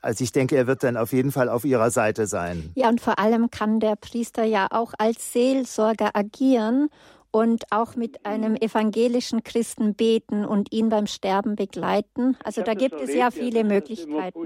also 0.02 0.24
ich 0.24 0.32
denke, 0.32 0.56
er 0.56 0.68
wird 0.68 0.84
dann 0.84 0.98
auf 0.98 1.14
jeden 1.14 1.32
Fall 1.32 1.50
auf 1.50 1.66
ihrer 1.66 1.92
Seite 1.92 2.28
sein. 2.28 2.72
Ja, 2.76 2.90
und 2.90 3.02
vor 3.02 3.20
allem 3.20 3.50
kann 3.50 3.80
der 3.80 3.96
Priester 3.96 4.44
ja 4.44 4.68
auch 4.72 4.94
als 4.98 5.34
Seelsorger 5.34 6.12
agieren 6.16 6.90
und 7.32 7.66
auch 7.72 7.96
mit 7.96 8.26
einem 8.26 8.56
evangelischen 8.56 9.44
Christen 9.44 9.96
beten 9.96 10.46
und 10.46 10.72
ihn 10.72 10.90
beim 10.90 11.08
Sterben 11.08 11.56
begleiten. 11.56 12.38
Also 12.44 12.62
da 12.62 12.74
gibt 12.74 13.00
es 13.02 13.14
ja 13.14 13.32
viele 13.32 13.64
Möglichkeiten. 13.64 14.40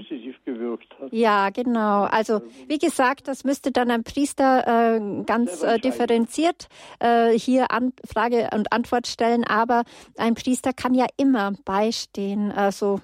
Ja, 1.11 1.49
genau. 1.49 2.03
Also 2.03 2.41
wie 2.67 2.77
gesagt, 2.77 3.27
das 3.27 3.43
müsste 3.43 3.71
dann 3.71 3.91
ein 3.91 4.03
Priester 4.03 4.95
äh, 4.95 5.23
ganz 5.25 5.63
äh, 5.63 5.79
differenziert 5.79 6.67
äh, 6.99 7.37
hier 7.37 7.71
an, 7.71 7.93
Frage 8.05 8.49
und 8.53 8.71
Antwort 8.71 9.07
stellen. 9.07 9.43
Aber 9.43 9.83
ein 10.17 10.35
Priester 10.35 10.73
kann 10.73 10.93
ja 10.93 11.05
immer 11.17 11.53
beistehen, 11.65 12.51
also 12.51 12.99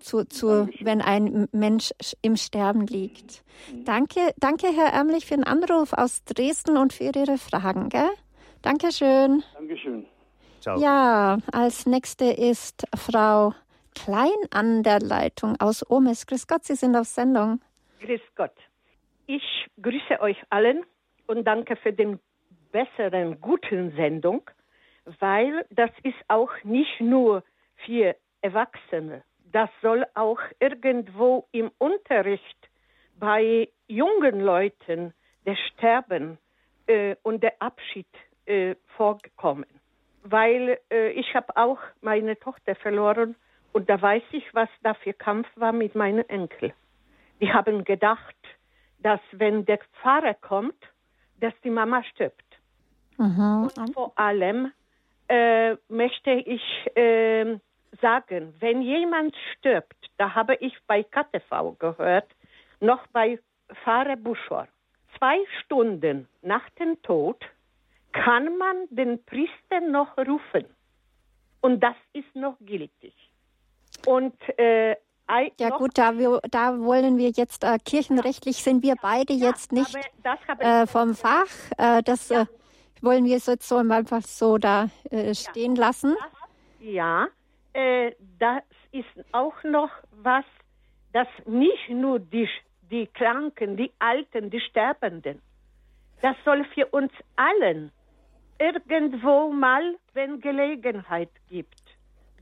zu, 0.00 0.24
zu, 0.24 0.68
wenn 0.80 1.00
ein 1.00 1.48
Mensch 1.52 1.92
im 2.22 2.36
Sterben 2.36 2.86
liegt. 2.86 3.42
Mhm. 3.72 3.84
Danke, 3.84 4.20
danke, 4.38 4.68
Herr 4.68 4.92
Ärmlich, 4.92 5.26
für 5.26 5.34
den 5.34 5.44
Anruf 5.44 5.92
aus 5.92 6.24
Dresden 6.24 6.76
und 6.76 6.92
für 6.92 7.04
Ihre 7.04 7.38
Fragen. 7.38 7.88
Gell? 7.88 8.10
Dankeschön. 8.64 9.44
Dankeschön. 9.52 10.06
Ciao. 10.60 10.80
Ja, 10.80 11.36
als 11.52 11.84
nächste 11.84 12.24
ist 12.24 12.86
Frau 12.96 13.52
Klein 13.94 14.40
an 14.50 14.82
der 14.82 15.00
Leitung 15.00 15.54
aus 15.60 15.88
Omes. 15.90 16.26
Grüß 16.26 16.46
Gott, 16.46 16.64
Sie 16.64 16.74
sind 16.74 16.96
auf 16.96 17.06
Sendung. 17.06 17.60
Grüß 18.00 18.22
Gott. 18.34 18.56
Ich 19.26 19.66
grüße 19.82 20.18
euch 20.18 20.38
allen 20.48 20.82
und 21.26 21.44
danke 21.44 21.76
für 21.76 21.92
den 21.92 22.18
besseren, 22.72 23.38
guten 23.42 23.94
Sendung, 23.96 24.50
weil 25.20 25.66
das 25.68 25.90
ist 26.02 26.16
auch 26.28 26.50
nicht 26.62 27.02
nur 27.02 27.44
für 27.84 28.16
Erwachsene. 28.40 29.24
Das 29.52 29.68
soll 29.82 30.06
auch 30.14 30.40
irgendwo 30.58 31.46
im 31.52 31.70
Unterricht 31.76 32.70
bei 33.18 33.68
jungen 33.88 34.40
Leuten 34.40 35.12
der 35.44 35.56
Sterben 35.56 36.38
äh, 36.86 37.16
und 37.22 37.42
der 37.42 37.60
Abschied 37.60 38.08
äh, 38.46 38.74
vorgekommen. 38.96 39.66
weil 40.24 40.78
äh, 40.90 41.10
ich 41.10 41.34
habe 41.34 41.56
auch 41.56 41.78
meine 42.00 42.38
Tochter 42.38 42.74
verloren 42.74 43.36
und 43.72 43.90
da 43.90 44.00
weiß 44.00 44.22
ich, 44.32 44.54
was 44.54 44.68
da 44.82 44.94
für 44.94 45.12
Kampf 45.12 45.46
war 45.56 45.72
mit 45.72 45.94
meinen 45.94 46.28
Enkel. 46.28 46.72
Die 47.40 47.52
haben 47.52 47.84
gedacht, 47.84 48.36
dass 49.00 49.20
wenn 49.32 49.66
der 49.66 49.78
Pfarrer 50.00 50.34
kommt, 50.34 50.80
dass 51.40 51.52
die 51.62 51.70
Mama 51.70 52.02
stirbt. 52.04 52.44
Mhm. 53.18 53.70
Und 53.76 53.92
vor 53.92 54.12
allem 54.16 54.72
äh, 55.28 55.76
möchte 55.88 56.30
ich 56.30 56.62
äh, 56.96 57.58
sagen, 58.00 58.54
wenn 58.60 58.80
jemand 58.82 59.34
stirbt, 59.52 60.10
da 60.16 60.34
habe 60.34 60.54
ich 60.56 60.74
bei 60.86 61.02
KTV 61.02 61.76
gehört, 61.78 62.28
noch 62.80 63.06
bei 63.08 63.38
Pfarrer 63.82 64.16
Buschor, 64.16 64.68
zwei 65.18 65.38
Stunden 65.60 66.28
nach 66.42 66.68
dem 66.70 67.00
Tod 67.02 67.44
kann 68.14 68.56
man 68.56 68.86
den 68.90 69.22
Priester 69.24 69.80
noch 69.80 70.16
rufen. 70.16 70.64
Und 71.60 71.80
das 71.80 71.96
ist 72.12 72.34
noch 72.34 72.56
gültig. 72.60 73.14
Und 74.06 74.34
äh, 74.58 74.96
ja 75.58 75.70
gut, 75.70 75.92
da, 75.94 76.16
wir, 76.18 76.40
da 76.50 76.78
wollen 76.78 77.16
wir 77.16 77.30
jetzt, 77.30 77.64
äh, 77.64 77.78
kirchenrechtlich 77.78 78.62
sind 78.62 78.82
wir 78.82 78.94
beide 79.00 79.32
ja, 79.32 79.48
jetzt 79.48 79.72
nicht 79.72 79.96
äh, 80.58 80.86
vom 80.86 81.14
Fach. 81.14 81.46
Äh, 81.78 82.02
das 82.02 82.28
ja. 82.28 82.42
Äh, 82.42 82.46
wollen 83.00 83.24
wir 83.24 83.32
jetzt 83.36 83.62
so 83.62 83.76
einfach 83.76 84.22
so 84.22 84.58
da 84.58 84.88
äh, 85.10 85.34
stehen 85.34 85.74
lassen. 85.74 86.14
ja, 86.80 87.28
äh, 87.72 88.12
das 88.38 88.62
ist 88.92 89.24
auch 89.32 89.62
noch 89.64 89.90
was, 90.22 90.44
dass 91.12 91.28
nicht 91.46 91.88
nur 91.88 92.18
die, 92.20 92.48
die 92.90 93.06
Kranken, 93.08 93.76
die 93.76 93.92
Alten, 93.98 94.50
die 94.50 94.60
Sterbenden, 94.60 95.42
das 96.22 96.36
soll 96.44 96.64
für 96.74 96.86
uns 96.86 97.12
allen 97.36 97.90
irgendwo 98.58 99.50
mal, 99.50 99.96
wenn 100.12 100.40
Gelegenheit 100.40 101.30
gibt, 101.48 101.82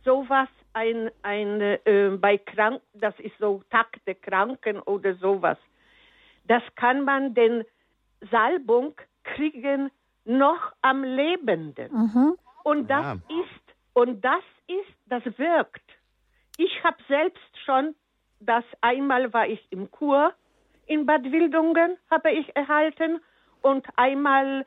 sowas 0.05 0.49
ein, 0.73 1.11
ein 1.23 1.61
äh, 1.61 2.17
bei 2.19 2.39
Krank, 2.39 2.83
das 2.95 3.19
ist 3.19 3.37
so 3.39 3.63
Tag 3.71 3.89
der 4.07 4.15
Kranken 4.15 4.81
oder 4.81 5.15
sowas. 5.15 5.59
Das 6.47 6.63
kann 6.77 7.05
man 7.05 7.35
den 7.35 7.65
Salbung 8.31 8.95
kriegen 9.25 9.91
noch 10.25 10.73
am 10.83 11.05
Lebenden. 11.05 11.93
Mhm. 11.93 12.37
Und 12.65 12.89
das 12.89 13.03
ja. 13.03 13.13
ist, 13.15 13.75
und 13.95 14.25
das 14.25 14.43
ist, 14.67 14.97
das 15.07 15.25
wirkt. 15.39 15.83
Ich 16.57 16.83
habe 16.85 16.97
selbst 17.09 17.59
schon, 17.65 17.95
das 18.41 18.65
einmal 18.81 19.33
war 19.33 19.47
ich 19.47 19.65
im 19.71 19.91
Kur 19.91 20.33
in 20.87 21.07
Bad 21.07 21.25
Wildungen, 21.25 21.97
habe 22.11 22.33
ich 22.33 22.55
erhalten, 22.57 23.21
und 23.63 23.87
einmal 23.97 24.67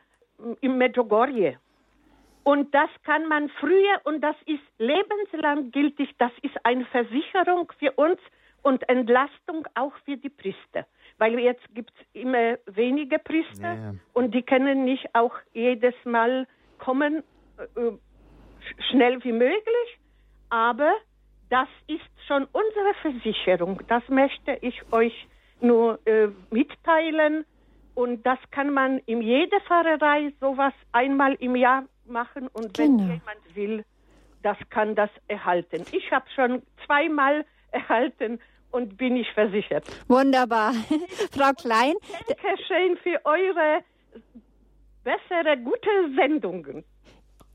im 0.62 0.78
Medjugorje. 0.78 1.58
Und 2.44 2.74
das 2.76 2.90
kann 3.04 3.28
man 3.28 3.50
früher, 3.60 4.02
und 4.04 4.22
das 4.22 4.36
ist 4.46 4.62
lebenslang 4.78 5.72
gültig, 5.72 6.10
das 6.20 6.32
ist 6.44 6.56
eine 6.64 6.86
Versicherung 6.86 7.72
für 7.80 7.92
uns 7.94 8.20
und 8.62 8.88
Entlastung 8.88 9.68
auch 9.74 9.94
für 10.06 10.18
die 10.18 10.30
Priester. 10.30 10.86
Weil 11.18 11.40
jetzt 11.40 11.64
gibt 11.74 11.92
es 11.92 12.22
immer 12.22 12.58
weniger 12.68 13.18
Priester 13.18 13.74
ja. 13.74 13.94
und 14.14 14.34
die 14.34 14.44
können 14.44 14.86
nicht 14.86 15.08
auch 15.14 15.34
jedes 15.54 15.96
Mal 16.04 16.48
kommen, 16.78 17.24
äh, 17.58 17.92
schnell 18.90 19.24
wie 19.24 19.32
möglich. 19.32 20.00
Aber 20.50 20.94
das 21.50 21.68
ist 21.88 22.28
schon 22.28 22.46
unsere 22.46 22.94
Versicherung. 23.02 23.82
Das 23.88 24.08
möchte 24.10 24.58
ich 24.62 24.82
euch 24.92 25.28
nur 25.62 26.00
äh, 26.06 26.28
mitteilen. 26.50 27.46
Und 27.96 28.26
das 28.26 28.38
kann 28.52 28.72
man 28.72 29.00
in 29.06 29.22
jeder 29.22 29.60
Pfarrerei 29.62 30.34
sowas 30.40 30.74
einmal 30.92 31.34
im 31.36 31.56
Jahr 31.56 31.86
machen. 32.06 32.48
Und 32.50 32.74
genau. 32.74 33.00
wenn 33.00 33.10
jemand 33.10 33.56
will, 33.56 33.86
das 34.44 34.58
kann 34.70 34.96
das 34.96 35.10
erhalten. 35.28 35.86
Ich 35.92 36.12
habe 36.12 36.26
schon 36.36 36.62
zweimal 36.86 37.46
erhalten 37.72 38.40
und 38.72 38.98
bin 38.98 39.16
ich 39.16 39.32
versichert. 39.32 39.86
Wunderbar. 40.08 40.74
Frau 41.32 41.52
Klein. 41.54 41.96
Dankeschön 42.28 42.98
für 43.02 43.20
eure 43.26 43.84
bessere, 45.04 45.58
gute 45.58 46.16
Sendungen. 46.16 46.84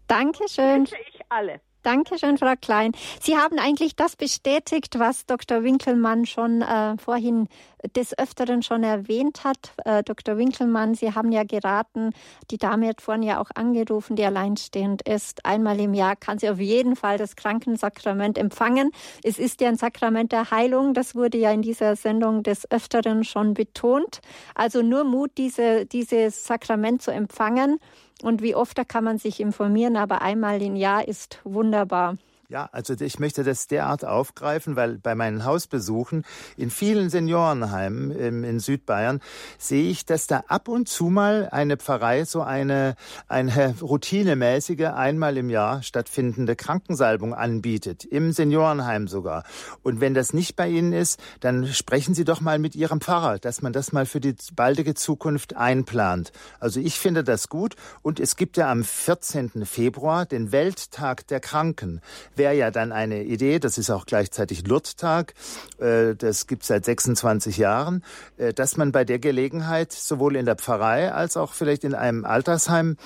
Dankeschön. 0.07 0.81
Wünsche 0.81 0.97
ich 1.13 1.21
alle. 1.29 1.61
Dankeschön, 1.83 2.37
Frau 2.37 2.55
Klein. 2.61 2.93
Sie 3.21 3.37
haben 3.37 3.59
eigentlich 3.59 3.97
das 3.97 4.17
bestätigt, 4.17 4.99
was 4.99 5.25
Dr. 5.27 5.63
Winkelmann 5.63 6.27
schon 6.27 6.63
äh, 6.63 6.97
vorhin 6.99 7.49
des 7.97 8.19
Öfteren 8.19 8.63
schon 8.63 8.83
erwähnt 8.83 9.45
hat. 9.45 9.73
Äh, 9.85 10.03
Dr. 10.03 10.37
Winkelmann, 10.37 10.95
Sie 10.95 11.15
haben 11.15 11.33
ja 11.33 11.45
geraten, 11.45 12.13
die 12.51 12.59
Dame 12.59 12.89
hat 12.89 13.01
vorhin 13.01 13.23
ja 13.23 13.41
auch 13.41 13.51
angerufen, 13.55 14.17
die 14.17 14.25
alleinstehend 14.25 15.03
ist. 15.03 15.45
Einmal 15.45 15.81
im 15.81 15.95
Jahr 15.95 16.17
kann 16.17 16.39
sie 16.39 16.51
auf 16.51 16.59
jeden 16.59 16.97
Fall 16.97 17.19
das 17.19 17.37
Krankensakrament 17.37 18.39
empfangen. 18.39 18.91
Es 19.23 19.39
ist 19.39 19.61
ja 19.61 19.69
ein 19.69 19.77
Sakrament 19.77 20.33
der 20.33 20.51
Heilung. 20.51 20.95
Das 20.95 21.15
wurde 21.15 21.39
ja 21.39 21.51
in 21.53 21.63
dieser 21.63 21.97
Sendung 21.97 22.43
des 22.43 22.71
Öfteren 22.71 23.25
schon 23.25 23.55
betont. 23.55 24.21
Also 24.55 24.83
nur 24.83 25.05
Mut, 25.05 25.33
diese, 25.39 25.87
dieses 25.87 26.45
Sakrament 26.45 27.03
zu 27.03 27.11
empfangen. 27.11 27.79
Und 28.23 28.43
wie 28.43 28.55
oft, 28.55 28.77
da 28.77 28.85
kann 28.85 29.05
man 29.05 29.19
sich 29.19 29.41
informieren, 29.41 29.97
aber 29.97 30.21
einmal 30.21 30.61
im 30.61 30.77
Jahr 30.77 31.09
ist 31.09 31.41
wunderbar. 31.45 32.17
Ja, 32.51 32.69
also 32.73 32.95
ich 32.99 33.21
möchte 33.21 33.45
das 33.45 33.69
derart 33.69 34.05
aufgreifen, 34.05 34.75
weil 34.75 34.99
bei 34.99 35.15
meinen 35.15 35.45
Hausbesuchen 35.45 36.25
in 36.57 36.71
vielen 36.71 37.09
Seniorenheimen 37.09 38.11
in 38.11 38.59
Südbayern 38.59 39.21
sehe 39.57 39.89
ich, 39.89 40.05
dass 40.05 40.27
da 40.27 40.43
ab 40.49 40.67
und 40.67 40.89
zu 40.89 41.11
mal 41.11 41.49
eine 41.53 41.77
Pfarrei 41.77 42.25
so 42.25 42.43
eine, 42.43 42.97
eine 43.29 43.77
routinemäßige, 43.81 44.87
einmal 44.87 45.37
im 45.37 45.49
Jahr 45.49 45.85
stattfindende 45.85 46.57
Krankensalbung 46.57 47.35
anbietet, 47.35 48.05
im 48.05 48.33
Seniorenheim 48.33 49.07
sogar. 49.07 49.45
Und 49.85 50.01
wenn 50.01 50.15
das 50.15 50.33
nicht 50.33 50.57
bei 50.57 50.69
Ihnen 50.69 50.93
ist, 50.93 51.21
dann 51.39 51.69
sprechen 51.69 52.15
Sie 52.15 52.25
doch 52.25 52.41
mal 52.41 52.59
mit 52.59 52.75
Ihrem 52.75 53.01
Pfarrer, 53.01 53.39
dass 53.39 53.63
man 53.63 53.73
das 53.73 53.93
mal 53.93 54.07
für 54.07 54.21
die 54.21 54.35
baldige 54.57 54.95
Zukunft 54.95 55.57
einplant. 55.57 56.33
Also 56.59 56.81
ich 56.81 56.99
finde 56.99 57.23
das 57.23 57.49
gut 57.49 57.77
und 58.03 58.19
es 58.19 58.35
gibt 58.35 58.57
ja 58.57 58.69
am 58.73 58.83
14. 58.83 59.65
Februar 59.67 60.27
den 60.27 60.51
Welttag 60.51 61.29
der 61.29 61.39
Kranken 61.39 62.01
wäre 62.41 62.55
ja 62.55 62.71
dann 62.71 62.91
eine 62.91 63.23
Idee, 63.23 63.59
das 63.59 63.77
ist 63.77 63.91
auch 63.91 64.07
gleichzeitig 64.07 64.67
Lurttag, 64.67 65.35
äh, 65.79 66.15
das 66.17 66.47
gibt 66.47 66.65
seit 66.65 66.87
26 66.87 67.59
Jahren, 67.59 68.03
äh, 68.39 68.55
dass 68.55 68.79
man 68.79 68.93
bei 68.93 69.05
der 69.05 69.19
Gelegenheit 69.19 69.93
sowohl 69.93 70.37
in 70.37 70.47
der 70.47 70.57
Pfarrei 70.57 71.13
als 71.13 71.37
auch 71.37 71.53
vielleicht 71.53 71.85
in 71.85 71.95
einem 71.95 72.25
Altersheim 72.25 72.97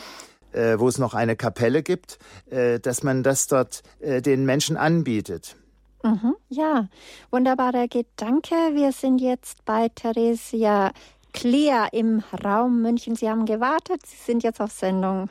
äh, 0.53 0.79
wo 0.79 0.87
es 0.87 0.99
noch 0.99 1.15
eine 1.15 1.35
Kapelle 1.35 1.83
gibt, 1.83 2.21
dass 2.49 3.03
man 3.03 3.25
das 3.25 3.49
dort 3.49 3.83
den 4.01 4.45
Menschen 4.45 4.77
anbietet. 4.77 5.57
Mhm, 6.05 6.37
ja, 6.49 6.87
wunderbarer 7.33 7.89
Gedanke. 7.89 8.55
Wir 8.73 8.93
sind 8.93 9.21
jetzt 9.21 9.65
bei 9.65 9.89
Theresia 9.89 10.93
Clear 11.33 11.93
im 11.93 12.23
Raum 12.45 12.83
München. 12.83 13.17
Sie 13.17 13.29
haben 13.29 13.47
gewartet, 13.47 14.07
Sie 14.07 14.17
sind 14.17 14.45
jetzt 14.45 14.61
auf 14.61 14.71
Sendung. 14.71 15.29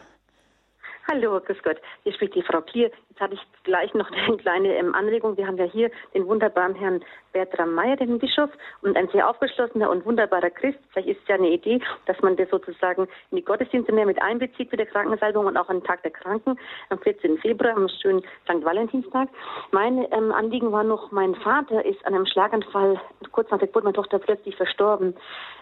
Hallo, 1.11 1.37
grüß 1.41 1.61
Gott. 1.63 1.75
Hier 2.03 2.13
spricht 2.13 2.33
die 2.33 2.41
Frau 2.41 2.61
Klier. 2.61 2.89
Jetzt 3.09 3.19
hatte 3.19 3.33
ich 3.33 3.41
gleich 3.63 3.93
noch 3.93 4.09
eine 4.27 4.37
kleine 4.37 4.73
ähm, 4.77 4.95
Anregung. 4.95 5.35
Wir 5.35 5.45
haben 5.45 5.57
ja 5.57 5.65
hier 5.65 5.91
den 6.13 6.25
wunderbaren 6.25 6.75
Herrn 6.75 7.03
Bertram 7.33 7.73
Meyer, 7.73 7.97
den 7.97 8.19
Bischof, 8.19 8.49
und 8.83 8.95
ein 8.95 9.09
sehr 9.09 9.29
aufgeschlossener 9.29 9.89
und 9.89 10.05
wunderbarer 10.05 10.49
Christ. 10.49 10.79
Vielleicht 10.91 11.09
ist 11.09 11.21
es 11.23 11.27
ja 11.27 11.35
eine 11.35 11.49
Idee, 11.49 11.81
dass 12.05 12.21
man 12.21 12.37
das 12.37 12.49
sozusagen 12.49 13.09
in 13.31 13.37
die 13.37 13.43
Gottesdienste 13.43 13.91
mehr 13.91 14.05
mit 14.05 14.21
einbezieht 14.21 14.71
mit 14.71 14.79
der 14.79 14.87
Krankensalbung 14.87 15.45
und 15.45 15.57
auch 15.57 15.67
am 15.67 15.83
Tag 15.83 16.03
der 16.03 16.11
Kranken 16.11 16.57
am 16.89 16.99
14. 16.99 17.37
Februar, 17.39 17.75
am 17.75 17.89
schönen 17.89 18.21
St. 18.45 18.63
Valentinstag. 18.63 19.27
Mein 19.71 20.07
ähm, 20.13 20.31
Anliegen 20.31 20.71
war 20.71 20.85
noch, 20.85 21.11
mein 21.11 21.35
Vater 21.35 21.85
ist 21.85 22.03
an 22.05 22.15
einem 22.15 22.25
Schlaganfall 22.25 22.99
kurz 23.33 23.51
nach 23.51 23.59
der 23.59 23.67
Geburt 23.67 23.83
meiner 23.83 23.95
Tochter 23.95 24.19
plötzlich 24.19 24.55
verstorben. 24.55 25.15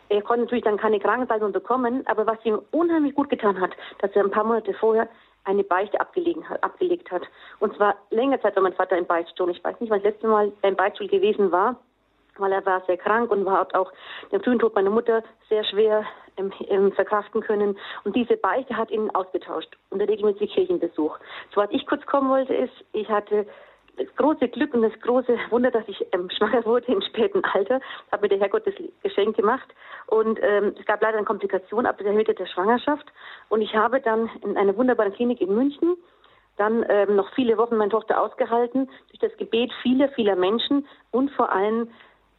Er 0.10 0.22
konnte 0.22 0.42
natürlich 0.42 0.66
dann 0.66 0.78
keine 0.78 1.00
Krankensalbung 1.00 1.52
bekommen, 1.52 2.04
aber 2.06 2.28
was 2.28 2.38
ihm 2.44 2.60
unheimlich 2.72 3.16
gut 3.16 3.30
getan 3.30 3.60
hat, 3.60 3.72
dass 4.00 4.12
er 4.12 4.24
ein 4.24 4.32
paar 4.32 4.44
Monate 4.44 4.74
vorher 4.74 5.08
eine 5.44 5.64
Beichte 5.64 5.98
hat, 6.00 6.64
abgelegt 6.64 7.12
hat. 7.12 7.24
Und 7.60 7.76
zwar 7.76 7.96
länger 8.10 8.42
Zeit 8.42 8.56
war 8.56 8.64
mein 8.64 8.74
Vater 8.74 8.98
im 8.98 9.06
Beichtstuhl. 9.06 9.50
Ich 9.50 9.64
weiß 9.64 9.80
nicht, 9.80 9.90
wann 9.90 10.02
das 10.02 10.12
letzte 10.12 10.28
Mal 10.28 10.52
im 10.62 10.76
Beichtstuhl 10.76 11.08
gewesen 11.08 11.52
war, 11.52 11.78
weil 12.38 12.52
er 12.52 12.66
war 12.66 12.82
sehr 12.86 12.98
krank 12.98 13.32
und 13.32 13.46
war 13.46 13.68
auch 13.74 13.92
den 14.32 14.42
frühen 14.42 14.60
Tod 14.60 14.76
meiner 14.76 14.90
Mutter 14.90 15.24
sehr 15.50 15.64
schwer 15.64 16.06
ähm, 16.38 16.52
ähm, 16.68 16.92
verkraften 16.94 17.42
können. 17.42 17.78
Und 18.04 18.16
diese 18.16 18.38
Beichte 18.38 18.78
hat 18.78 18.92
ihn 18.92 19.10
ausgetauscht 19.12 19.76
unter 19.90 20.08
regelmäßig 20.08 20.54
Kirchenbesuch. 20.54 21.18
So 21.54 21.62
was 21.62 21.70
ich 21.72 21.86
kurz 21.86 22.06
kommen 22.06 22.30
wollte, 22.30 22.54
ist, 22.54 22.74
ich 22.94 23.10
hatte 23.10 23.46
das 24.06 24.16
große 24.16 24.48
Glück 24.50 24.74
und 24.74 24.82
das 24.82 25.00
große 25.02 25.38
Wunder, 25.50 25.72
dass 25.72 25.88
ich 25.88 26.06
ähm, 26.14 26.30
schwanger 26.30 26.66
wurde 26.66 26.92
im 26.92 27.02
späten 27.02 27.44
Alter, 27.44 27.80
habe 28.12 28.24
mir 28.24 28.30
der 28.30 28.40
Herrgott 28.40 28.66
das 28.66 28.74
Geschenk 29.04 29.36
gemacht. 29.36 29.68
Und 30.08 30.40
ähm, 30.42 30.74
es 30.80 30.86
gab 30.86 31.02
leider 31.02 31.18
eine 31.18 31.26
Komplikation 31.26 31.86
ab 31.86 31.98
der 31.98 32.14
Mitte 32.14 32.34
der 32.34 32.48
Schwangerschaft. 32.48 33.06
Und 33.50 33.62
ich 33.62 33.76
habe 33.76 34.02
dann 34.02 34.30
in 34.44 34.58
einer 34.58 34.76
wunderbaren 34.76 35.14
Klinik 35.14 35.42
in 35.42 35.54
München 35.54 35.96
dann 36.58 36.86
ähm, 36.90 37.16
noch 37.16 37.34
viele 37.34 37.58
Wochen 37.58 37.78
meine 37.78 37.92
Tochter 37.92 38.22
ausgehalten. 38.22 38.90
Durch 39.10 39.20
das 39.20 39.36
Gebet 39.38 39.72
vieler, 39.82 40.10
vieler 40.10 40.36
Menschen 40.36 40.88
und 41.12 41.32
vor 41.32 41.52
allem 41.52 41.90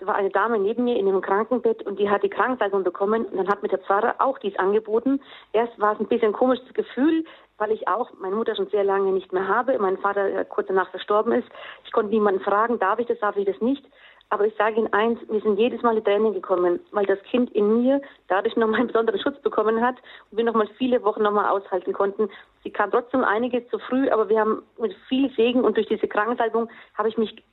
war 0.06 0.14
eine 0.14 0.30
Dame 0.30 0.58
neben 0.58 0.84
mir 0.84 0.96
in 0.96 1.08
einem 1.08 1.20
Krankenbett 1.20 1.82
und 1.84 1.98
die 1.98 2.10
hat 2.10 2.22
die 2.22 2.28
Krankensalbung 2.28 2.84
bekommen 2.84 3.26
und 3.26 3.36
dann 3.36 3.48
hat 3.48 3.62
mir 3.62 3.68
der 3.68 3.78
Pfarrer 3.78 4.16
auch 4.18 4.38
dies 4.38 4.58
angeboten. 4.58 5.20
Erst 5.52 5.78
war 5.78 5.94
es 5.94 6.00
ein 6.00 6.08
bisschen 6.08 6.28
ein 6.28 6.32
komisches 6.32 6.72
Gefühl, 6.74 7.24
weil 7.58 7.72
ich 7.72 7.86
auch 7.88 8.10
meine 8.20 8.34
Mutter 8.34 8.56
schon 8.56 8.68
sehr 8.68 8.84
lange 8.84 9.12
nicht 9.12 9.32
mehr 9.32 9.46
habe, 9.46 9.78
mein 9.78 9.98
Vater 9.98 10.44
kurz 10.46 10.68
danach 10.68 10.90
verstorben 10.90 11.32
ist. 11.32 11.48
Ich 11.84 11.92
konnte 11.92 12.10
niemanden 12.10 12.40
fragen, 12.40 12.78
darf 12.78 12.98
ich 12.98 13.06
das, 13.06 13.18
darf 13.20 13.36
ich 13.36 13.46
das 13.46 13.60
nicht. 13.60 13.84
Aber 14.32 14.46
ich 14.46 14.54
sage 14.56 14.76
Ihnen 14.76 14.90
eins, 14.94 15.20
mir 15.28 15.42
sind 15.42 15.58
jedes 15.58 15.82
Mal 15.82 15.94
die 15.94 16.00
Tränen 16.00 16.32
gekommen, 16.32 16.80
weil 16.90 17.04
das 17.04 17.22
Kind 17.24 17.50
in 17.52 17.82
mir 17.82 18.00
dadurch 18.28 18.56
nochmal 18.56 18.80
einen 18.80 18.86
besonderen 18.86 19.20
Schutz 19.20 19.38
bekommen 19.42 19.84
hat 19.84 19.96
und 20.30 20.38
wir 20.38 20.44
nochmal 20.44 20.68
viele 20.78 21.04
Wochen 21.04 21.22
nochmal 21.22 21.50
aushalten 21.50 21.92
konnten. 21.92 22.30
Sie 22.64 22.70
kam 22.70 22.90
trotzdem 22.90 23.24
einiges 23.24 23.68
zu 23.68 23.78
früh, 23.78 24.08
aber 24.08 24.30
wir 24.30 24.40
haben 24.40 24.62
mit 24.78 24.94
viel 25.06 25.30
Segen 25.34 25.62
und 25.62 25.76
durch 25.76 25.86
diese 25.86 26.08
Krankensalbung 26.08 26.70
habe 26.96 27.10
ich 27.10 27.18
mich 27.18 27.44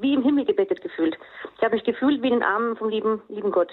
wie 0.00 0.14
im 0.14 0.22
Himmel 0.22 0.44
gebettet 0.44 0.82
gefühlt. 0.82 1.16
Ich 1.56 1.62
habe 1.62 1.74
mich 1.74 1.84
gefühlt 1.84 2.22
wie 2.22 2.28
in 2.28 2.34
den 2.34 2.42
Armen 2.42 2.76
vom 2.76 2.88
lieben, 2.88 3.22
lieben 3.28 3.50
Gott. 3.50 3.70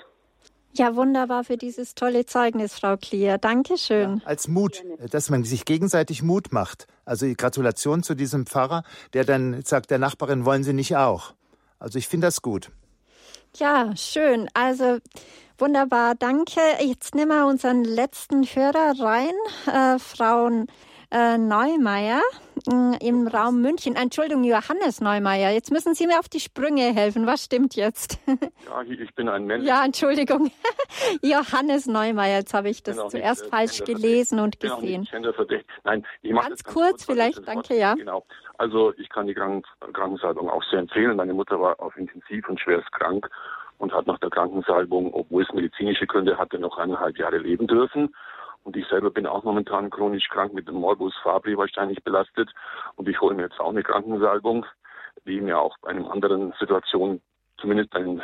Ja, 0.73 0.95
wunderbar 0.95 1.43
für 1.43 1.57
dieses 1.57 1.95
tolle 1.95 2.25
Zeugnis, 2.25 2.77
Frau 2.77 2.97
Klier. 2.97 3.39
Dankeschön. 3.39 4.17
Ja, 4.17 4.27
als 4.27 4.47
Mut, 4.47 4.83
dass 5.11 5.29
man 5.29 5.43
sich 5.43 5.65
gegenseitig 5.65 6.21
Mut 6.21 6.51
macht. 6.51 6.85
Also 7.03 7.25
Gratulation 7.35 8.03
zu 8.03 8.13
diesem 8.13 8.45
Pfarrer, 8.45 8.83
der 9.13 9.23
dann 9.23 9.63
sagt 9.63 9.89
der 9.89 9.97
Nachbarin, 9.97 10.45
wollen 10.45 10.63
Sie 10.63 10.73
nicht 10.73 10.95
auch? 10.95 11.33
Also 11.79 11.97
ich 11.97 12.07
finde 12.07 12.27
das 12.27 12.41
gut. 12.41 12.69
Ja, 13.55 13.95
schön. 13.95 14.49
Also 14.53 14.99
wunderbar, 15.57 16.13
danke. 16.13 16.61
Jetzt 16.79 17.15
nehmen 17.15 17.31
wir 17.31 17.47
unseren 17.47 17.83
letzten 17.83 18.43
Hörer 18.43 18.93
rein, 18.99 19.33
äh, 19.65 19.97
Frau 19.97 20.49
äh, 21.11 21.37
Neumeier 21.37 22.21
äh, 22.67 23.07
im 23.07 23.27
Raum 23.27 23.61
München. 23.61 23.95
Entschuldigung, 23.95 24.43
Johannes 24.43 25.01
Neumeier. 25.01 25.51
Jetzt 25.51 25.71
müssen 25.71 25.93
Sie 25.93 26.07
mir 26.07 26.19
auf 26.19 26.29
die 26.29 26.39
Sprünge 26.39 26.93
helfen. 26.93 27.25
Was 27.25 27.45
stimmt 27.45 27.75
jetzt? 27.75 28.19
ja, 28.27 28.81
ich 28.87 29.13
bin 29.15 29.29
ein 29.29 29.45
Mensch. 29.45 29.65
Ja, 29.65 29.85
Entschuldigung. 29.85 30.51
Johannes 31.21 31.87
Neumeier. 31.87 32.39
Jetzt 32.39 32.53
habe 32.53 32.69
ich 32.69 32.83
das 32.83 32.95
zuerst 32.95 33.43
nicht, 33.43 33.53
äh, 33.53 33.55
falsch 33.55 33.83
gelesen 33.83 34.39
und 34.39 34.59
gesehen. 34.59 35.07
Nein, 35.83 36.05
ich 36.21 36.31
mache 36.31 36.49
ganz, 36.49 36.63
ganz 36.63 36.75
kurz, 36.75 36.89
kurz 36.89 37.05
vielleicht. 37.05 37.47
Danke, 37.47 37.77
ja. 37.77 37.95
Genau. 37.95 38.25
Also 38.57 38.93
ich 38.97 39.09
kann 39.09 39.27
die 39.27 39.35
Krankensalbung 39.35 40.49
auch 40.49 40.63
sehr 40.69 40.79
empfehlen. 40.79 41.15
Meine 41.15 41.33
Mutter 41.33 41.59
war 41.59 41.79
auf 41.79 41.95
intensiv 41.95 42.49
und 42.49 42.59
schwerst 42.59 42.91
krank 42.91 43.29
und 43.77 43.93
hat 43.93 44.07
nach 44.07 44.19
der 44.19 44.29
Krankensalbung, 44.29 45.13
obwohl 45.13 45.43
es 45.43 45.53
medizinische 45.53 46.07
Gründe 46.07 46.37
hatte, 46.37 46.59
noch 46.59 46.77
eineinhalb 46.77 47.17
Jahre 47.17 47.37
leben 47.37 47.67
dürfen. 47.67 48.13
Und 48.67 48.75
ich 48.75 48.85
selber 48.89 49.11
bin 49.11 49.25
auch 49.25 49.45
momentan 49.45 49.89
chronisch 49.89 50.27
krank 50.27 50.53
mit 50.53 50.67
dem 50.67 50.75
Morbus 50.75 51.15
Fabri 51.23 51.57
wahrscheinlich 51.57 52.03
belastet. 52.03 52.51
Und 52.97 53.07
ich 53.07 53.21
hole 53.21 53.33
mir 53.33 53.43
jetzt 53.43 53.61
auch 53.61 53.69
eine 53.69 53.81
Krankensalbung, 53.81 54.65
die 55.25 55.39
mir 55.39 55.57
auch 55.57 55.77
bei 55.81 55.91
einer 55.91 56.11
anderen 56.11 56.53
Situation 56.59 57.21
zumindest 57.61 57.95
einen 57.95 58.21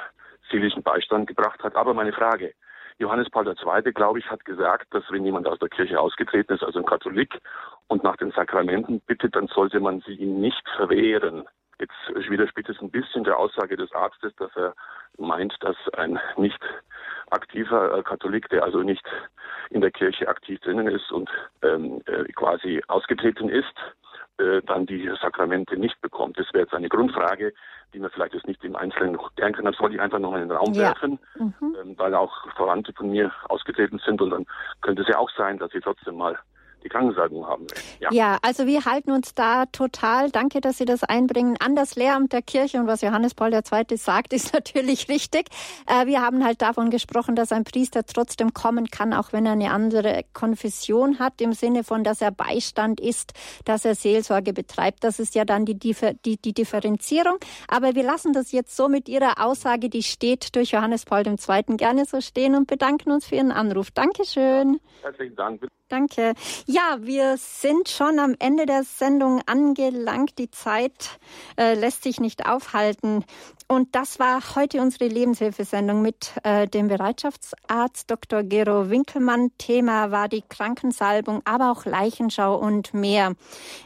seelischen 0.51 0.83
Beistand 0.83 1.27
gebracht 1.27 1.63
hat. 1.63 1.77
Aber 1.77 1.93
meine 1.93 2.11
Frage, 2.11 2.53
Johannes 2.97 3.29
Paul 3.29 3.47
II., 3.47 3.93
glaube 3.93 4.19
ich, 4.19 4.29
hat 4.29 4.43
gesagt, 4.43 4.93
dass 4.93 5.09
wenn 5.11 5.23
jemand 5.23 5.47
aus 5.47 5.59
der 5.59 5.69
Kirche 5.69 5.97
ausgetreten 5.97 6.55
ist, 6.55 6.63
also 6.63 6.79
ein 6.79 6.85
Katholik, 6.85 7.39
und 7.87 8.03
nach 8.03 8.17
den 8.17 8.31
Sakramenten 8.31 8.99
bittet, 8.99 9.37
dann 9.37 9.47
sollte 9.47 9.79
man 9.79 10.01
sie 10.01 10.15
ihm 10.15 10.41
nicht 10.41 10.67
verwehren. 10.75 11.47
Jetzt 11.79 12.29
widerspricht 12.29 12.67
es 12.67 12.81
ein 12.81 12.91
bisschen 12.91 13.23
der 13.23 13.39
Aussage 13.39 13.77
des 13.77 13.93
Arztes, 13.93 14.35
dass 14.35 14.53
er 14.57 14.75
meint, 15.17 15.55
dass 15.61 15.77
ein 15.93 16.19
nicht 16.35 16.59
aktiver 17.33 17.97
äh, 17.97 18.03
Katholik, 18.03 18.49
der 18.49 18.63
also 18.63 18.81
nicht 18.81 19.03
in 19.69 19.81
der 19.81 19.91
Kirche 19.91 20.27
aktiv 20.27 20.59
drinnen 20.61 20.87
ist 20.87 21.11
und 21.11 21.29
ähm, 21.61 22.01
äh, 22.05 22.23
quasi 22.33 22.81
ausgetreten 22.87 23.49
ist, 23.49 23.73
äh, 24.37 24.61
dann 24.65 24.85
die 24.85 25.11
Sakramente 25.21 25.77
nicht 25.77 25.99
bekommt. 26.01 26.39
Das 26.39 26.47
wäre 26.53 26.63
jetzt 26.63 26.73
eine 26.73 26.89
Grundfrage, 26.89 27.53
die 27.93 27.99
man 27.99 28.09
vielleicht 28.09 28.33
jetzt 28.33 28.47
nicht 28.47 28.63
im 28.63 28.75
Einzelnen 28.75 29.13
noch 29.13 29.33
klären 29.35 29.53
kann. 29.53 29.65
Das 29.65 29.79
wollte 29.79 29.95
ich 29.95 30.01
einfach 30.01 30.19
noch 30.19 30.33
in 30.33 30.41
den 30.41 30.51
Raum 30.51 30.73
ja. 30.73 30.83
werfen, 30.83 31.19
mhm. 31.35 31.53
ähm, 31.61 31.93
weil 31.97 32.15
auch 32.15 32.33
Verwandte 32.55 32.93
von 32.93 33.11
mir 33.11 33.31
ausgetreten 33.49 33.99
sind 34.05 34.21
und 34.21 34.31
dann 34.31 34.45
könnte 34.81 35.03
es 35.03 35.07
ja 35.07 35.17
auch 35.17 35.29
sein, 35.37 35.59
dass 35.59 35.71
sie 35.71 35.81
trotzdem 35.81 36.17
mal 36.17 36.37
die 36.83 36.89
Krankensalbung 36.89 37.47
haben 37.47 37.63
will. 37.69 37.77
Ja. 37.99 38.09
ja, 38.11 38.37
also 38.41 38.65
wir 38.67 38.85
halten 38.85 39.11
uns 39.11 39.33
da 39.33 39.65
total, 39.67 40.29
danke, 40.31 40.61
dass 40.61 40.77
Sie 40.77 40.85
das 40.85 41.03
einbringen, 41.03 41.55
an 41.59 41.75
das 41.75 41.95
Lehramt 41.95 42.33
der 42.33 42.41
Kirche 42.41 42.79
und 42.79 42.87
was 42.87 43.01
Johannes 43.01 43.33
Paul 43.33 43.53
II. 43.53 43.97
sagt, 43.97 44.33
ist 44.33 44.53
natürlich 44.53 45.09
richtig. 45.09 45.49
Äh, 45.87 46.05
wir 46.05 46.21
haben 46.21 46.43
halt 46.43 46.61
davon 46.61 46.89
gesprochen, 46.89 47.35
dass 47.35 47.51
ein 47.51 47.63
Priester 47.63 48.05
trotzdem 48.05 48.53
kommen 48.53 48.87
kann, 48.87 49.13
auch 49.13 49.33
wenn 49.33 49.45
er 49.45 49.53
eine 49.53 49.71
andere 49.71 50.23
Konfession 50.33 51.19
hat, 51.19 51.41
im 51.41 51.53
Sinne 51.53 51.83
von, 51.83 52.03
dass 52.03 52.21
er 52.21 52.31
Beistand 52.31 52.99
ist, 52.99 53.33
dass 53.65 53.85
er 53.85 53.95
Seelsorge 53.95 54.53
betreibt. 54.53 55.03
Das 55.03 55.19
ist 55.19 55.35
ja 55.35 55.45
dann 55.45 55.65
die, 55.65 55.77
die, 55.77 56.37
die 56.37 56.53
Differenzierung. 56.53 57.37
Aber 57.67 57.95
wir 57.95 58.03
lassen 58.03 58.33
das 58.33 58.51
jetzt 58.51 58.75
so 58.75 58.89
mit 58.89 59.07
Ihrer 59.07 59.43
Aussage, 59.43 59.89
die 59.89 60.03
steht 60.03 60.55
durch 60.55 60.71
Johannes 60.71 61.05
Paul 61.05 61.25
II. 61.25 61.77
gerne 61.77 62.05
so 62.05 62.21
stehen 62.21 62.55
und 62.55 62.67
bedanken 62.67 63.11
uns 63.11 63.27
für 63.27 63.35
Ihren 63.35 63.51
Anruf. 63.51 63.91
Dankeschön. 63.91 64.79
Herzlichen 65.01 65.35
Dank. 65.35 65.61
Danke. 65.93 66.33
Ja, 66.65 66.97
wir 67.01 67.37
sind 67.37 67.87
schon 67.87 68.17
am 68.17 68.33
Ende 68.39 68.65
der 68.65 68.83
Sendung 68.83 69.43
angelangt. 69.45 70.39
Die 70.39 70.49
Zeit 70.49 71.19
äh, 71.55 71.75
lässt 71.75 72.01
sich 72.01 72.19
nicht 72.19 72.47
aufhalten. 72.47 73.23
Und 73.67 73.93
das 73.93 74.17
war 74.17 74.41
heute 74.55 74.81
unsere 74.81 75.05
Lebenshilfesendung 75.07 76.01
mit 76.01 76.31
äh, 76.41 76.67
dem 76.67 76.87
Bereitschaftsarzt 76.87 78.09
Dr. 78.09 78.41
Gero 78.41 78.89
Winkelmann. 78.89 79.51
Thema 79.59 80.09
war 80.09 80.29
die 80.29 80.41
Krankensalbung, 80.41 81.43
aber 81.45 81.71
auch 81.71 81.85
Leichenschau 81.85 82.55
und 82.55 82.95
mehr. 82.95 83.35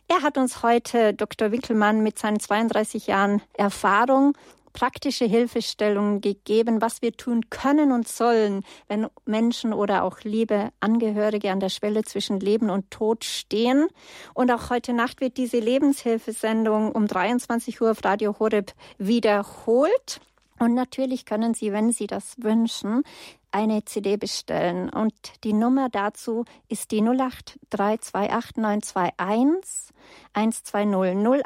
Er 0.07 0.21
hat 0.21 0.37
uns 0.37 0.63
heute, 0.63 1.13
Dr. 1.13 1.51
Winkelmann, 1.51 2.03
mit 2.03 2.17
seinen 2.17 2.39
32 2.39 3.07
Jahren 3.07 3.41
Erfahrung 3.51 4.31
praktische 4.77 5.25
Hilfestellungen 5.25 6.21
gegeben, 6.21 6.83
was 6.83 7.01
wir 7.01 7.11
tun 7.11 7.49
können 7.49 7.91
und 7.91 8.07
sollen, 8.07 8.63
wenn 8.87 9.07
Menschen 9.25 9.73
oder 9.73 10.03
auch 10.03 10.19
liebe 10.21 10.69
Angehörige 10.81 11.51
an 11.51 11.59
der 11.59 11.69
Schwelle 11.69 12.03
zwischen 12.03 12.39
Leben 12.39 12.69
und 12.69 12.91
Tod 12.91 13.25
stehen. 13.25 13.87
Und 14.35 14.51
auch 14.51 14.69
heute 14.69 14.93
Nacht 14.93 15.19
wird 15.19 15.37
diese 15.37 15.57
Lebenshilfesendung 15.57 16.91
um 16.91 17.07
23 17.07 17.81
Uhr 17.81 17.89
auf 17.89 18.05
Radio 18.05 18.35
Horeb 18.37 18.71
wiederholt. 18.99 20.21
Und 20.59 20.75
natürlich 20.75 21.25
können 21.25 21.55
Sie, 21.55 21.73
wenn 21.73 21.91
Sie 21.91 22.05
das 22.05 22.35
wünschen, 22.37 23.01
eine 23.49 23.83
CD 23.83 24.15
bestellen. 24.15 24.89
Und 24.89 25.15
die 25.43 25.53
Nummer 25.53 25.89
dazu 25.89 26.45
ist 26.69 26.91
die 26.91 27.01
08328 27.01 28.95
120 29.17 29.95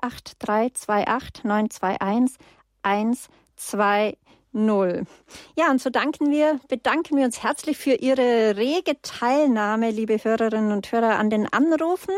08328 0.02 1.46
921 1.46 2.38
1, 2.84 3.28
2, 3.56 4.18
0. 4.54 5.06
Ja, 5.56 5.72
und 5.72 5.82
so 5.82 5.90
danken 5.90 6.30
wir, 6.30 6.60
bedanken 6.68 7.18
wir 7.18 7.26
uns 7.26 7.42
herzlich 7.42 7.78
für 7.78 7.94
Ihre 7.94 8.58
rege 8.58 9.02
Teilnahme, 9.02 9.92
liebe 9.92 10.18
Hörerinnen 10.22 10.72
und 10.72 10.92
Hörer, 10.92 11.18
an 11.18 11.30
den 11.30 11.52
Anrufen. 11.52 12.14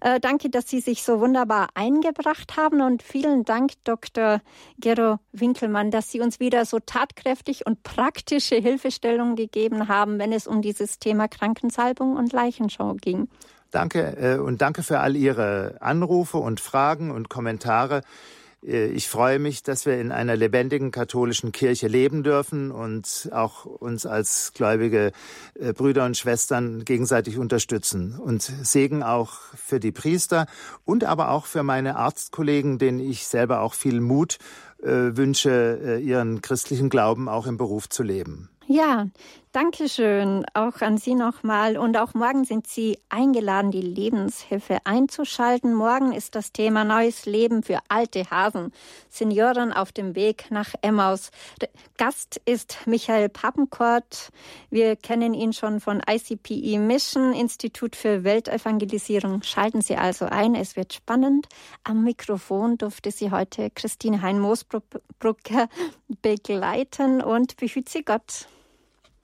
Äh, 0.00 0.20
danke, 0.20 0.50
dass 0.50 0.68
Sie 0.68 0.80
sich 0.80 1.02
so 1.02 1.20
wunderbar 1.20 1.68
eingebracht 1.74 2.56
haben 2.56 2.82
und 2.82 3.02
vielen 3.02 3.44
Dank, 3.44 3.72
Dr. 3.84 4.40
Gero 4.78 5.18
Winkelmann, 5.32 5.90
dass 5.90 6.10
Sie 6.10 6.20
uns 6.20 6.38
wieder 6.38 6.66
so 6.66 6.78
tatkräftig 6.80 7.66
und 7.66 7.82
praktische 7.82 8.56
Hilfestellungen 8.56 9.36
gegeben 9.36 9.88
haben, 9.88 10.18
wenn 10.18 10.32
es 10.32 10.46
um 10.46 10.60
dieses 10.60 10.98
Thema 10.98 11.28
Krankensalbung 11.28 12.16
und 12.16 12.32
Leichenschau 12.32 12.94
ging. 13.00 13.28
Danke 13.70 14.16
äh, 14.20 14.38
und 14.38 14.60
danke 14.60 14.82
für 14.82 15.00
all 15.00 15.16
Ihre 15.16 15.76
Anrufe 15.80 16.38
und 16.38 16.60
Fragen 16.60 17.10
und 17.10 17.30
Kommentare. 17.30 18.02
Äh, 18.66 18.86
ich 18.86 19.08
freue 19.08 19.38
mich, 19.38 19.62
dass 19.62 19.86
wir 19.86 20.00
in 20.00 20.12
einer 20.12 20.36
lebendigen 20.36 20.90
katholischen 20.90 21.52
Kirche 21.52 21.88
leben 21.88 22.22
dürfen 22.22 22.70
und 22.70 23.28
auch 23.32 23.64
uns 23.64 24.06
als 24.06 24.52
gläubige 24.54 25.12
äh, 25.54 25.72
Brüder 25.72 26.04
und 26.04 26.16
Schwestern 26.16 26.84
gegenseitig 26.84 27.38
unterstützen. 27.38 28.18
Und 28.18 28.42
Segen 28.42 29.02
auch 29.02 29.32
für 29.54 29.80
die 29.80 29.92
Priester 29.92 30.46
und 30.84 31.04
aber 31.04 31.30
auch 31.30 31.46
für 31.46 31.62
meine 31.62 31.96
Arztkollegen, 31.96 32.78
denen 32.78 33.00
ich 33.00 33.26
selber 33.26 33.60
auch 33.60 33.74
viel 33.74 34.00
Mut 34.00 34.38
äh, 34.82 35.16
wünsche, 35.16 36.00
ihren 36.02 36.40
christlichen 36.40 36.88
Glauben 36.88 37.28
auch 37.28 37.46
im 37.46 37.56
Beruf 37.56 37.88
zu 37.88 38.02
leben. 38.02 38.48
Ja, 38.66 39.08
danke 39.52 39.88
schön. 39.88 40.44
Auch 40.54 40.80
an 40.80 40.98
Sie 40.98 41.14
nochmal. 41.14 41.76
Und 41.76 41.96
auch 41.96 42.14
morgen 42.14 42.44
sind 42.44 42.66
Sie 42.66 42.98
eingeladen, 43.08 43.70
die 43.70 43.80
Lebenshilfe 43.80 44.78
einzuschalten. 44.84 45.74
Morgen 45.74 46.12
ist 46.12 46.34
das 46.34 46.52
Thema 46.52 46.84
Neues 46.84 47.26
Leben 47.26 47.62
für 47.62 47.78
alte 47.88 48.30
Hasen. 48.30 48.72
Senioren 49.08 49.72
auf 49.72 49.92
dem 49.92 50.14
Weg 50.14 50.46
nach 50.50 50.74
Emmaus. 50.82 51.30
Gast 51.96 52.40
ist 52.44 52.78
Michael 52.86 53.28
Pappenkort. 53.28 54.30
Wir 54.70 54.96
kennen 54.96 55.34
ihn 55.34 55.52
schon 55.52 55.80
von 55.80 56.00
ICPE 56.08 56.78
Mission, 56.78 57.32
Institut 57.32 57.96
für 57.96 58.24
Weltevangelisierung. 58.24 59.42
Schalten 59.42 59.80
Sie 59.80 59.96
also 59.96 60.26
ein. 60.26 60.54
Es 60.54 60.76
wird 60.76 60.92
spannend. 60.92 61.48
Am 61.84 62.04
Mikrofon 62.04 62.78
durfte 62.78 63.10
Sie 63.10 63.30
heute 63.30 63.70
Christine 63.70 64.22
Hein-Moosbrucker 64.22 65.68
begleiten 66.22 67.22
und 67.22 67.56
behüt 67.56 67.88
Sie 67.88 68.04
Gott. 68.04 68.46